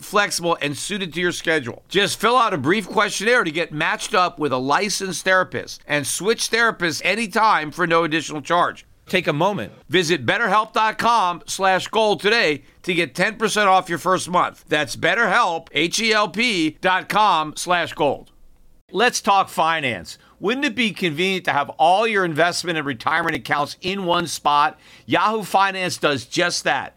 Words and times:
flexible, 0.00 0.58
and 0.60 0.76
suited 0.76 1.12
to 1.14 1.20
your 1.20 1.32
schedule. 1.32 1.82
Just 1.88 2.20
fill 2.20 2.36
out 2.36 2.54
a 2.54 2.58
brief 2.58 2.88
questionnaire 2.88 3.44
to 3.44 3.50
get 3.50 3.72
matched 3.72 4.14
up 4.14 4.38
with 4.38 4.52
a 4.52 4.58
licensed 4.58 5.24
therapist 5.24 5.82
and 5.86 6.06
switch 6.06 6.50
therapists 6.50 7.02
anytime 7.04 7.70
for 7.70 7.86
no 7.86 8.04
additional 8.04 8.42
charge. 8.42 8.86
Take 9.06 9.26
a 9.26 9.32
moment. 9.32 9.72
Visit 9.88 10.24
betterhelp.com 10.24 11.42
slash 11.46 11.88
gold 11.88 12.20
today 12.20 12.62
to 12.82 12.94
get 12.94 13.14
10% 13.14 13.66
off 13.66 13.88
your 13.88 13.98
first 13.98 14.30
month. 14.30 14.64
That's 14.68 14.96
betterhelp, 14.96 15.68
H-E-L-P 15.72 16.78
dot 16.80 17.08
com 17.08 17.54
slash 17.56 17.92
gold. 17.92 18.30
Let's 18.90 19.20
talk 19.20 19.48
finance. 19.48 20.18
Wouldn't 20.38 20.66
it 20.66 20.74
be 20.74 20.90
convenient 20.90 21.44
to 21.44 21.52
have 21.52 21.70
all 21.78 22.06
your 22.06 22.24
investment 22.24 22.76
and 22.76 22.86
retirement 22.86 23.36
accounts 23.36 23.76
in 23.80 24.04
one 24.04 24.26
spot? 24.26 24.78
Yahoo 25.06 25.44
Finance 25.44 25.98
does 25.98 26.24
just 26.26 26.64
that. 26.64 26.96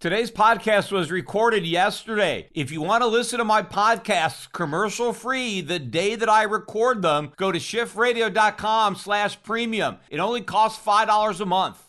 Today's 0.00 0.30
podcast 0.30 0.90
was 0.92 1.10
recorded 1.10 1.66
yesterday. 1.66 2.48
If 2.54 2.72
you 2.72 2.80
want 2.80 3.02
to 3.02 3.06
listen 3.06 3.38
to 3.38 3.44
my 3.44 3.60
podcasts 3.62 4.50
commercial 4.50 5.12
free 5.12 5.60
the 5.60 5.78
day 5.78 6.14
that 6.14 6.30
I 6.30 6.44
record 6.44 7.02
them, 7.02 7.34
go 7.36 7.52
to 7.52 7.58
schiffradio.com 7.58 8.96
slash 8.96 9.42
premium. 9.42 9.98
It 10.08 10.18
only 10.18 10.40
costs 10.40 10.82
$5 10.82 11.40
a 11.40 11.44
month. 11.44 11.84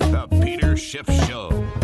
The 0.00 0.28
Peter 0.42 0.76
Schiff 0.76 1.06
Show. 1.28 1.81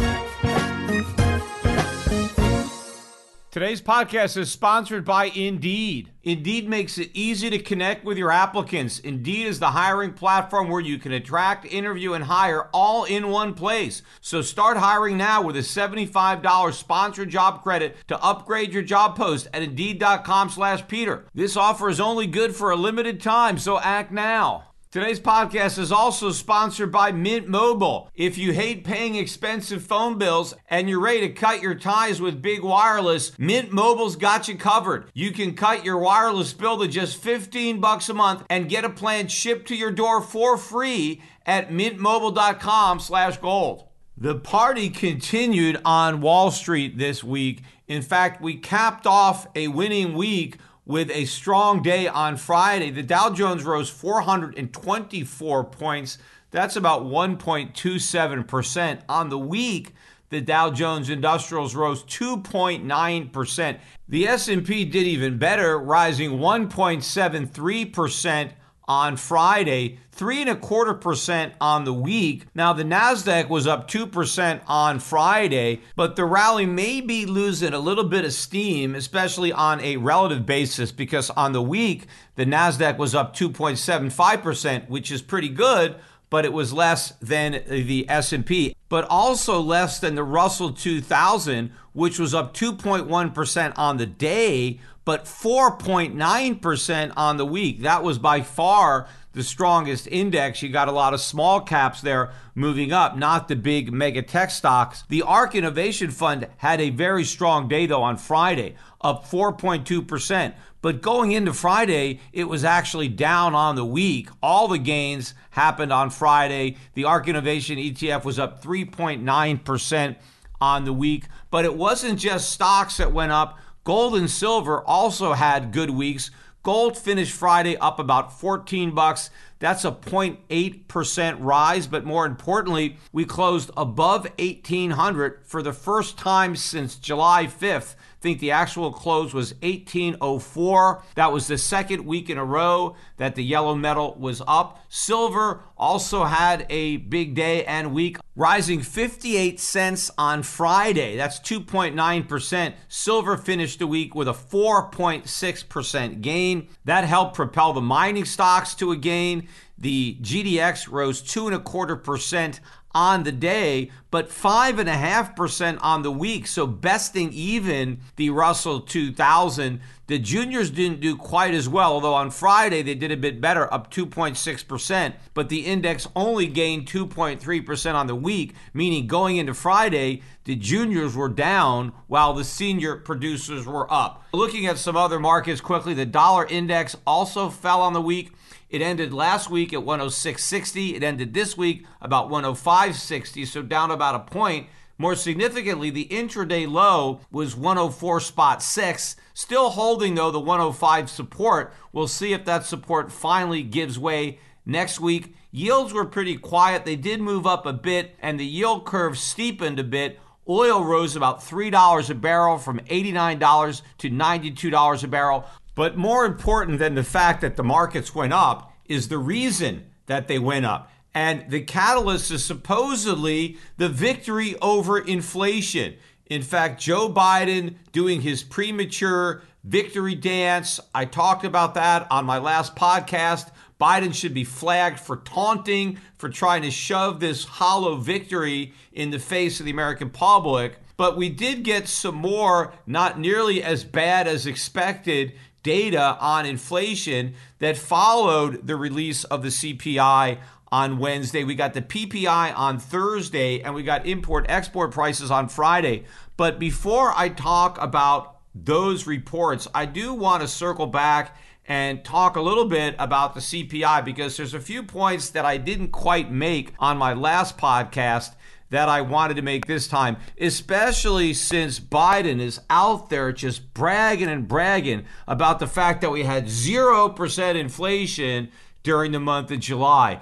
Today's 3.50 3.80
podcast 3.80 4.36
is 4.36 4.52
sponsored 4.52 5.06
by 5.06 5.24
Indeed. 5.24 6.10
Indeed 6.22 6.68
makes 6.68 6.98
it 6.98 7.10
easy 7.14 7.48
to 7.48 7.58
connect 7.58 8.04
with 8.04 8.18
your 8.18 8.30
applicants. 8.30 8.98
Indeed 8.98 9.46
is 9.46 9.58
the 9.58 9.70
hiring 9.70 10.12
platform 10.12 10.68
where 10.68 10.82
you 10.82 10.98
can 10.98 11.12
attract, 11.12 11.64
interview, 11.64 12.12
and 12.12 12.24
hire 12.24 12.68
all 12.74 13.04
in 13.04 13.30
one 13.30 13.54
place. 13.54 14.02
So 14.20 14.42
start 14.42 14.76
hiring 14.76 15.16
now 15.16 15.40
with 15.40 15.56
a 15.56 15.60
$75 15.60 16.74
sponsored 16.74 17.30
job 17.30 17.62
credit 17.62 17.96
to 18.08 18.22
upgrade 18.22 18.74
your 18.74 18.82
job 18.82 19.16
post 19.16 19.48
at 19.54 19.62
Indeed.com 19.62 20.50
slash 20.50 20.86
Peter. 20.86 21.24
This 21.34 21.56
offer 21.56 21.88
is 21.88 22.00
only 22.00 22.26
good 22.26 22.54
for 22.54 22.70
a 22.70 22.76
limited 22.76 23.18
time, 23.18 23.56
so 23.56 23.80
act 23.80 24.12
now. 24.12 24.67
Today's 24.90 25.20
podcast 25.20 25.78
is 25.78 25.92
also 25.92 26.30
sponsored 26.30 26.90
by 26.90 27.12
Mint 27.12 27.46
Mobile. 27.46 28.10
If 28.14 28.38
you 28.38 28.54
hate 28.54 28.84
paying 28.84 29.16
expensive 29.16 29.82
phone 29.82 30.16
bills 30.16 30.54
and 30.70 30.88
you're 30.88 30.98
ready 30.98 31.20
to 31.20 31.28
cut 31.28 31.60
your 31.60 31.74
ties 31.74 32.22
with 32.22 32.40
big 32.40 32.62
wireless, 32.62 33.38
Mint 33.38 33.70
Mobile's 33.70 34.16
got 34.16 34.48
you 34.48 34.56
covered. 34.56 35.10
You 35.12 35.32
can 35.32 35.54
cut 35.54 35.84
your 35.84 35.98
wireless 35.98 36.54
bill 36.54 36.78
to 36.78 36.88
just 36.88 37.18
15 37.18 37.80
bucks 37.80 38.08
a 38.08 38.14
month 38.14 38.44
and 38.48 38.70
get 38.70 38.86
a 38.86 38.88
plan 38.88 39.28
shipped 39.28 39.68
to 39.68 39.76
your 39.76 39.92
door 39.92 40.22
for 40.22 40.56
free 40.56 41.20
at 41.44 41.68
mintmobile.com/gold. 41.68 43.84
The 44.16 44.36
party 44.36 44.88
continued 44.88 45.82
on 45.84 46.22
Wall 46.22 46.50
Street 46.50 46.96
this 46.96 47.22
week. 47.22 47.60
In 47.88 48.00
fact, 48.00 48.40
we 48.40 48.56
capped 48.56 49.06
off 49.06 49.48
a 49.54 49.68
winning 49.68 50.14
week 50.14 50.56
with 50.88 51.08
a 51.10 51.26
strong 51.26 51.80
day 51.82 52.08
on 52.08 52.36
Friday. 52.36 52.90
The 52.90 53.04
Dow 53.04 53.30
Jones 53.30 53.62
rose 53.62 53.88
424 53.90 55.64
points. 55.64 56.18
That's 56.50 56.74
about 56.74 57.04
1.27% 57.04 59.00
on 59.06 59.28
the 59.28 59.38
week. 59.38 59.94
The 60.30 60.40
Dow 60.40 60.70
Jones 60.70 61.10
Industrials 61.10 61.74
rose 61.74 62.02
2.9%. 62.04 63.78
The 64.08 64.26
S&P 64.26 64.86
did 64.86 65.06
even 65.06 65.36
better, 65.38 65.78
rising 65.78 66.38
1.73% 66.38 68.52
on 68.88 69.18
Friday, 69.18 69.98
three 70.10 70.40
and 70.40 70.50
a 70.50 70.56
quarter 70.56 70.94
percent 70.94 71.52
on 71.60 71.84
the 71.84 71.92
week. 71.92 72.46
Now 72.54 72.72
the 72.72 72.82
Nasdaq 72.82 73.48
was 73.48 73.66
up 73.66 73.86
two 73.86 74.06
percent 74.06 74.62
on 74.66 74.98
Friday, 74.98 75.82
but 75.94 76.16
the 76.16 76.24
rally 76.24 76.66
may 76.66 77.00
be 77.00 77.26
losing 77.26 77.74
a 77.74 77.78
little 77.78 78.04
bit 78.04 78.24
of 78.24 78.32
steam, 78.32 78.94
especially 78.94 79.52
on 79.52 79.80
a 79.80 79.98
relative 79.98 80.46
basis, 80.46 80.90
because 80.90 81.30
on 81.30 81.52
the 81.52 81.62
week 81.62 82.06
the 82.34 82.46
Nasdaq 82.46 82.96
was 82.96 83.14
up 83.14 83.36
2.75 83.36 84.42
percent, 84.42 84.90
which 84.90 85.12
is 85.12 85.22
pretty 85.22 85.50
good. 85.50 85.96
But 86.30 86.44
it 86.44 86.52
was 86.52 86.74
less 86.74 87.12
than 87.22 87.62
the 87.66 88.04
S&P, 88.06 88.76
but 88.90 89.06
also 89.08 89.60
less 89.60 89.98
than 89.98 90.14
the 90.14 90.22
Russell 90.22 90.72
2000, 90.72 91.72
which 91.94 92.18
was 92.18 92.34
up 92.34 92.52
2.1% 92.52 93.72
on 93.78 93.96
the 93.96 94.04
day, 94.04 94.78
but 95.08 95.24
4.9% 95.24 97.12
on 97.16 97.38
the 97.38 97.46
week. 97.46 97.80
That 97.80 98.02
was 98.02 98.18
by 98.18 98.42
far 98.42 99.08
the 99.32 99.42
strongest 99.42 100.06
index. 100.06 100.60
You 100.60 100.68
got 100.68 100.88
a 100.88 100.92
lot 100.92 101.14
of 101.14 101.22
small 101.22 101.62
caps 101.62 102.02
there 102.02 102.32
moving 102.54 102.92
up, 102.92 103.16
not 103.16 103.48
the 103.48 103.56
big 103.56 103.90
mega 103.90 104.20
tech 104.20 104.50
stocks. 104.50 105.04
The 105.08 105.22
ARK 105.22 105.54
Innovation 105.54 106.10
Fund 106.10 106.48
had 106.58 106.82
a 106.82 106.90
very 106.90 107.24
strong 107.24 107.68
day, 107.68 107.86
though, 107.86 108.02
on 108.02 108.18
Friday, 108.18 108.74
up 109.00 109.24
4.2%. 109.24 110.52
But 110.82 111.00
going 111.00 111.32
into 111.32 111.54
Friday, 111.54 112.20
it 112.34 112.44
was 112.44 112.62
actually 112.62 113.08
down 113.08 113.54
on 113.54 113.76
the 113.76 113.86
week. 113.86 114.28
All 114.42 114.68
the 114.68 114.76
gains 114.76 115.32
happened 115.52 115.90
on 115.90 116.10
Friday. 116.10 116.76
The 116.92 117.04
ARK 117.04 117.28
Innovation 117.28 117.78
ETF 117.78 118.26
was 118.26 118.38
up 118.38 118.62
3.9% 118.62 120.16
on 120.60 120.84
the 120.84 120.92
week. 120.92 121.24
But 121.50 121.64
it 121.64 121.74
wasn't 121.74 122.18
just 122.18 122.50
stocks 122.50 122.98
that 122.98 123.10
went 123.10 123.32
up. 123.32 123.58
Gold 123.88 124.16
and 124.16 124.30
silver 124.30 124.82
also 124.84 125.32
had 125.32 125.72
good 125.72 125.88
weeks. 125.88 126.30
Gold 126.62 126.98
finished 126.98 127.32
Friday 127.32 127.74
up 127.78 127.98
about 127.98 128.38
14 128.38 128.94
bucks. 128.94 129.30
That's 129.60 129.82
a 129.82 129.92
0.8% 129.92 131.36
rise, 131.40 131.86
but 131.86 132.04
more 132.04 132.26
importantly, 132.26 132.98
we 133.12 133.24
closed 133.24 133.70
above 133.78 134.24
1800 134.38 135.40
for 135.46 135.62
the 135.62 135.72
first 135.72 136.18
time 136.18 136.54
since 136.54 136.96
July 136.96 137.46
5th. 137.46 137.94
I 138.18 138.20
think 138.20 138.40
the 138.40 138.50
actual 138.50 138.90
close 138.90 139.32
was 139.32 139.54
1804. 139.62 141.04
That 141.14 141.30
was 141.30 141.46
the 141.46 141.56
second 141.56 142.04
week 142.04 142.28
in 142.28 142.36
a 142.36 142.44
row 142.44 142.96
that 143.16 143.36
the 143.36 143.44
yellow 143.44 143.76
metal 143.76 144.16
was 144.18 144.42
up. 144.48 144.80
Silver 144.88 145.62
also 145.76 146.24
had 146.24 146.66
a 146.68 146.96
big 146.96 147.36
day 147.36 147.64
and 147.64 147.94
week, 147.94 148.18
rising 148.34 148.80
58 148.80 149.60
cents 149.60 150.10
on 150.18 150.42
Friday. 150.42 151.16
That's 151.16 151.38
2.9%. 151.38 152.74
Silver 152.88 153.36
finished 153.36 153.78
the 153.78 153.86
week 153.86 154.16
with 154.16 154.26
a 154.26 154.32
4.6% 154.32 156.20
gain. 156.20 156.68
That 156.86 157.04
helped 157.04 157.36
propel 157.36 157.72
the 157.72 157.80
mining 157.80 158.24
stocks 158.24 158.74
to 158.76 158.90
a 158.90 158.96
gain. 158.96 159.46
The 159.80 160.18
GDX 160.20 160.90
rose 160.90 161.22
two 161.22 161.46
and 161.46 161.54
a 161.54 161.60
quarter 161.60 161.94
percent 161.94 162.58
on 162.98 163.22
the 163.22 163.30
day, 163.30 163.92
but 164.10 164.28
5.5% 164.28 165.78
on 165.80 166.02
the 166.02 166.10
week. 166.10 166.48
So 166.48 166.66
besting 166.66 167.32
even 167.32 168.00
the 168.16 168.30
Russell 168.30 168.80
2000. 168.80 169.80
The 170.08 170.18
juniors 170.18 170.70
didn't 170.70 171.00
do 171.00 171.14
quite 171.14 171.54
as 171.54 171.68
well, 171.68 171.92
although 171.92 172.14
on 172.14 172.32
Friday 172.32 172.82
they 172.82 172.96
did 172.96 173.12
a 173.12 173.16
bit 173.16 173.40
better, 173.40 173.72
up 173.72 173.92
2.6%. 173.92 175.14
But 175.32 175.48
the 175.48 175.60
index 175.60 176.08
only 176.16 176.48
gained 176.48 176.86
2.3% 176.86 177.94
on 177.94 178.08
the 178.08 178.16
week, 178.16 178.54
meaning 178.74 179.06
going 179.06 179.36
into 179.36 179.54
Friday, 179.54 180.22
the 180.42 180.56
juniors 180.56 181.14
were 181.14 181.28
down 181.28 181.92
while 182.08 182.34
the 182.34 182.42
senior 182.42 182.96
producers 182.96 183.64
were 183.64 183.86
up. 183.92 184.24
Looking 184.32 184.66
at 184.66 184.78
some 184.78 184.96
other 184.96 185.20
markets 185.20 185.60
quickly, 185.60 185.94
the 185.94 186.06
dollar 186.06 186.46
index 186.46 186.96
also 187.06 187.48
fell 187.48 187.80
on 187.80 187.92
the 187.92 188.02
week. 188.02 188.32
It 188.70 188.82
ended 188.82 189.14
last 189.14 189.50
week 189.50 189.72
at 189.72 189.80
106.60. 189.80 190.94
It 190.94 191.02
ended 191.02 191.32
this 191.32 191.56
week 191.56 191.86
about 192.00 192.30
105.60, 192.30 193.46
so 193.46 193.62
down 193.62 193.90
about 193.90 194.14
a 194.14 194.30
point. 194.30 194.66
More 194.98 195.14
significantly, 195.14 195.90
the 195.90 196.08
intraday 196.10 196.68
low 196.70 197.20
was 197.30 197.56
104 197.56 198.18
spot 198.20 198.62
6, 198.62 199.16
still 199.32 199.70
holding 199.70 200.16
though 200.16 200.32
the 200.32 200.40
105 200.40 201.08
support. 201.08 201.72
We'll 201.92 202.08
see 202.08 202.32
if 202.32 202.44
that 202.44 202.66
support 202.66 203.12
finally 203.12 203.62
gives 203.62 203.98
way 203.98 204.40
next 204.66 205.00
week. 205.00 205.36
Yields 205.52 205.94
were 205.94 206.04
pretty 206.04 206.36
quiet. 206.36 206.84
They 206.84 206.96
did 206.96 207.20
move 207.20 207.46
up 207.46 207.64
a 207.64 207.72
bit 207.72 208.16
and 208.20 208.38
the 208.38 208.44
yield 208.44 208.84
curve 208.84 209.16
steepened 209.16 209.78
a 209.78 209.84
bit. 209.84 210.18
Oil 210.48 210.84
rose 210.84 211.14
about 211.14 211.40
$3 211.40 212.10
a 212.10 212.14
barrel 212.14 212.58
from 212.58 212.80
$89 212.80 213.82
to 213.98 214.10
$92 214.10 215.04
a 215.04 215.08
barrel. 215.08 215.44
But 215.78 215.96
more 215.96 216.24
important 216.26 216.80
than 216.80 216.96
the 216.96 217.04
fact 217.04 217.40
that 217.42 217.54
the 217.54 217.62
markets 217.62 218.12
went 218.12 218.32
up 218.32 218.72
is 218.86 219.06
the 219.06 219.16
reason 219.16 219.86
that 220.06 220.26
they 220.26 220.40
went 220.40 220.66
up. 220.66 220.90
And 221.14 221.48
the 221.48 221.60
catalyst 221.60 222.32
is 222.32 222.44
supposedly 222.44 223.58
the 223.76 223.88
victory 223.88 224.56
over 224.60 224.98
inflation. 224.98 225.94
In 226.26 226.42
fact, 226.42 226.80
Joe 226.80 227.08
Biden 227.08 227.76
doing 227.92 228.22
his 228.22 228.42
premature 228.42 229.42
victory 229.62 230.16
dance. 230.16 230.80
I 230.96 231.04
talked 231.04 231.44
about 231.44 231.74
that 231.74 232.08
on 232.10 232.26
my 232.26 232.38
last 232.38 232.74
podcast. 232.74 233.52
Biden 233.80 234.12
should 234.12 234.34
be 234.34 234.42
flagged 234.42 234.98
for 234.98 235.18
taunting, 235.18 236.00
for 236.16 236.28
trying 236.28 236.62
to 236.62 236.72
shove 236.72 237.20
this 237.20 237.44
hollow 237.44 237.94
victory 237.94 238.72
in 238.92 239.10
the 239.10 239.20
face 239.20 239.60
of 239.60 239.66
the 239.66 239.70
American 239.70 240.10
public. 240.10 240.80
But 240.96 241.16
we 241.16 241.28
did 241.28 241.62
get 241.62 241.86
some 241.86 242.16
more, 242.16 242.72
not 242.84 243.20
nearly 243.20 243.62
as 243.62 243.84
bad 243.84 244.26
as 244.26 244.46
expected, 244.46 245.32
data 245.62 246.16
on 246.20 246.46
inflation 246.46 247.34
that 247.58 247.76
followed 247.76 248.66
the 248.66 248.76
release 248.76 249.24
of 249.24 249.42
the 249.42 249.48
CPI 249.48 250.38
on 250.70 250.98
Wednesday. 250.98 251.44
We 251.44 251.54
got 251.54 251.74
the 251.74 251.82
PPI 251.82 252.56
on 252.56 252.78
Thursday, 252.78 253.60
and 253.60 253.74
we 253.74 253.82
got 253.82 254.06
import 254.06 254.46
export 254.48 254.92
prices 254.92 255.30
on 255.30 255.48
Friday. 255.48 256.04
But 256.36 256.58
before 256.58 257.12
I 257.16 257.28
talk 257.28 257.80
about 257.80 258.36
those 258.54 259.06
reports, 259.06 259.68
I 259.74 259.86
do 259.86 260.14
want 260.14 260.42
to 260.42 260.48
circle 260.48 260.86
back 260.86 261.36
and 261.66 262.02
talk 262.02 262.36
a 262.36 262.40
little 262.40 262.64
bit 262.64 262.94
about 262.98 263.34
the 263.34 263.40
CPI 263.40 264.04
because 264.04 264.36
there's 264.36 264.54
a 264.54 264.60
few 264.60 264.82
points 264.82 265.30
that 265.30 265.44
I 265.44 265.58
didn't 265.58 265.88
quite 265.88 266.30
make 266.30 266.72
on 266.78 266.96
my 266.96 267.12
last 267.12 267.58
podcast 267.58 268.34
that 268.70 268.88
I 268.88 269.00
wanted 269.00 269.34
to 269.34 269.42
make 269.42 269.66
this 269.66 269.88
time, 269.88 270.16
especially 270.40 271.34
since 271.34 271.80
Biden 271.80 272.40
is 272.40 272.60
out 272.68 273.08
there 273.10 273.32
just 273.32 273.72
bragging 273.74 274.28
and 274.28 274.46
bragging 274.46 275.04
about 275.26 275.58
the 275.58 275.66
fact 275.66 276.00
that 276.02 276.10
we 276.10 276.24
had 276.24 276.46
0% 276.46 277.54
inflation 277.54 278.50
during 278.82 279.12
the 279.12 279.20
month 279.20 279.50
of 279.50 279.60
July. 279.60 280.20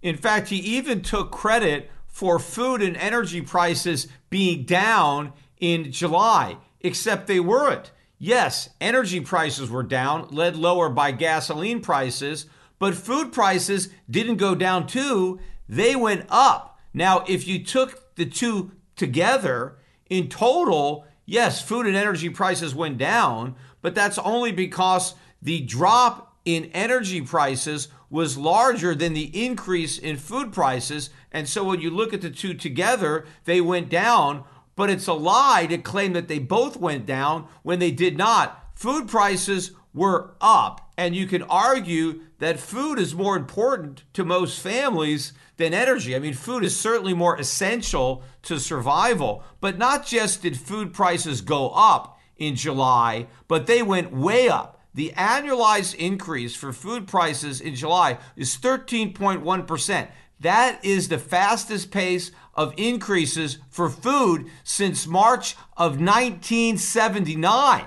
In 0.00 0.16
fact, 0.16 0.48
he 0.48 0.56
even 0.56 1.02
took 1.02 1.30
credit 1.30 1.90
for 2.06 2.38
food 2.38 2.82
and 2.82 2.96
energy 2.96 3.40
prices 3.40 4.08
being 4.30 4.64
down 4.64 5.32
in 5.58 5.92
July, 5.92 6.56
except 6.80 7.26
they 7.26 7.40
weren't. 7.40 7.90
Yes, 8.18 8.70
energy 8.80 9.20
prices 9.20 9.70
were 9.70 9.82
down, 9.82 10.28
led 10.30 10.56
lower 10.56 10.88
by 10.88 11.10
gasoline 11.10 11.80
prices, 11.80 12.46
but 12.78 12.94
food 12.94 13.32
prices 13.32 13.88
didn't 14.10 14.36
go 14.36 14.54
down 14.54 14.86
too, 14.86 15.40
they 15.68 15.96
went 15.96 16.26
up. 16.28 16.71
Now, 16.94 17.24
if 17.26 17.46
you 17.46 17.64
took 17.64 18.14
the 18.16 18.26
two 18.26 18.72
together, 18.96 19.76
in 20.10 20.28
total, 20.28 21.06
yes, 21.24 21.62
food 21.62 21.86
and 21.86 21.96
energy 21.96 22.28
prices 22.28 22.74
went 22.74 22.98
down, 22.98 23.56
but 23.80 23.94
that's 23.94 24.18
only 24.18 24.52
because 24.52 25.14
the 25.40 25.60
drop 25.60 26.36
in 26.44 26.66
energy 26.74 27.22
prices 27.22 27.88
was 28.10 28.36
larger 28.36 28.94
than 28.94 29.14
the 29.14 29.44
increase 29.44 29.96
in 29.96 30.16
food 30.18 30.52
prices. 30.52 31.08
And 31.32 31.48
so 31.48 31.64
when 31.64 31.80
you 31.80 31.90
look 31.90 32.12
at 32.12 32.20
the 32.20 32.30
two 32.30 32.52
together, 32.52 33.24
they 33.44 33.60
went 33.60 33.88
down. 33.88 34.44
But 34.76 34.90
it's 34.90 35.06
a 35.06 35.14
lie 35.14 35.66
to 35.66 35.78
claim 35.78 36.12
that 36.12 36.28
they 36.28 36.38
both 36.38 36.76
went 36.76 37.06
down 37.06 37.46
when 37.62 37.78
they 37.78 37.90
did 37.90 38.18
not. 38.18 38.70
Food 38.74 39.08
prices 39.08 39.72
were 39.94 40.34
up. 40.40 40.92
And 40.98 41.16
you 41.16 41.26
can 41.26 41.42
argue 41.44 42.20
that 42.38 42.60
food 42.60 42.98
is 42.98 43.14
more 43.14 43.36
important 43.36 44.04
to 44.12 44.24
most 44.24 44.60
families 44.60 45.32
than 45.56 45.74
energy. 45.74 46.16
I 46.16 46.18
mean, 46.18 46.34
food 46.34 46.64
is 46.64 46.78
certainly 46.78 47.14
more 47.14 47.36
essential 47.36 48.22
to 48.42 48.58
survival, 48.58 49.44
but 49.60 49.78
not 49.78 50.06
just 50.06 50.42
did 50.42 50.56
food 50.56 50.92
prices 50.92 51.40
go 51.40 51.70
up 51.70 52.18
in 52.36 52.56
July, 52.56 53.26
but 53.48 53.66
they 53.66 53.82
went 53.82 54.12
way 54.12 54.48
up. 54.48 54.80
The 54.94 55.12
annualized 55.16 55.94
increase 55.94 56.54
for 56.54 56.72
food 56.72 57.06
prices 57.06 57.60
in 57.60 57.74
July 57.74 58.18
is 58.36 58.56
13.1%. 58.58 60.08
That 60.40 60.84
is 60.84 61.08
the 61.08 61.18
fastest 61.18 61.90
pace 61.90 62.32
of 62.54 62.74
increases 62.76 63.58
for 63.70 63.88
food 63.88 64.50
since 64.64 65.06
March 65.06 65.54
of 65.76 66.00
1979. 66.00 67.84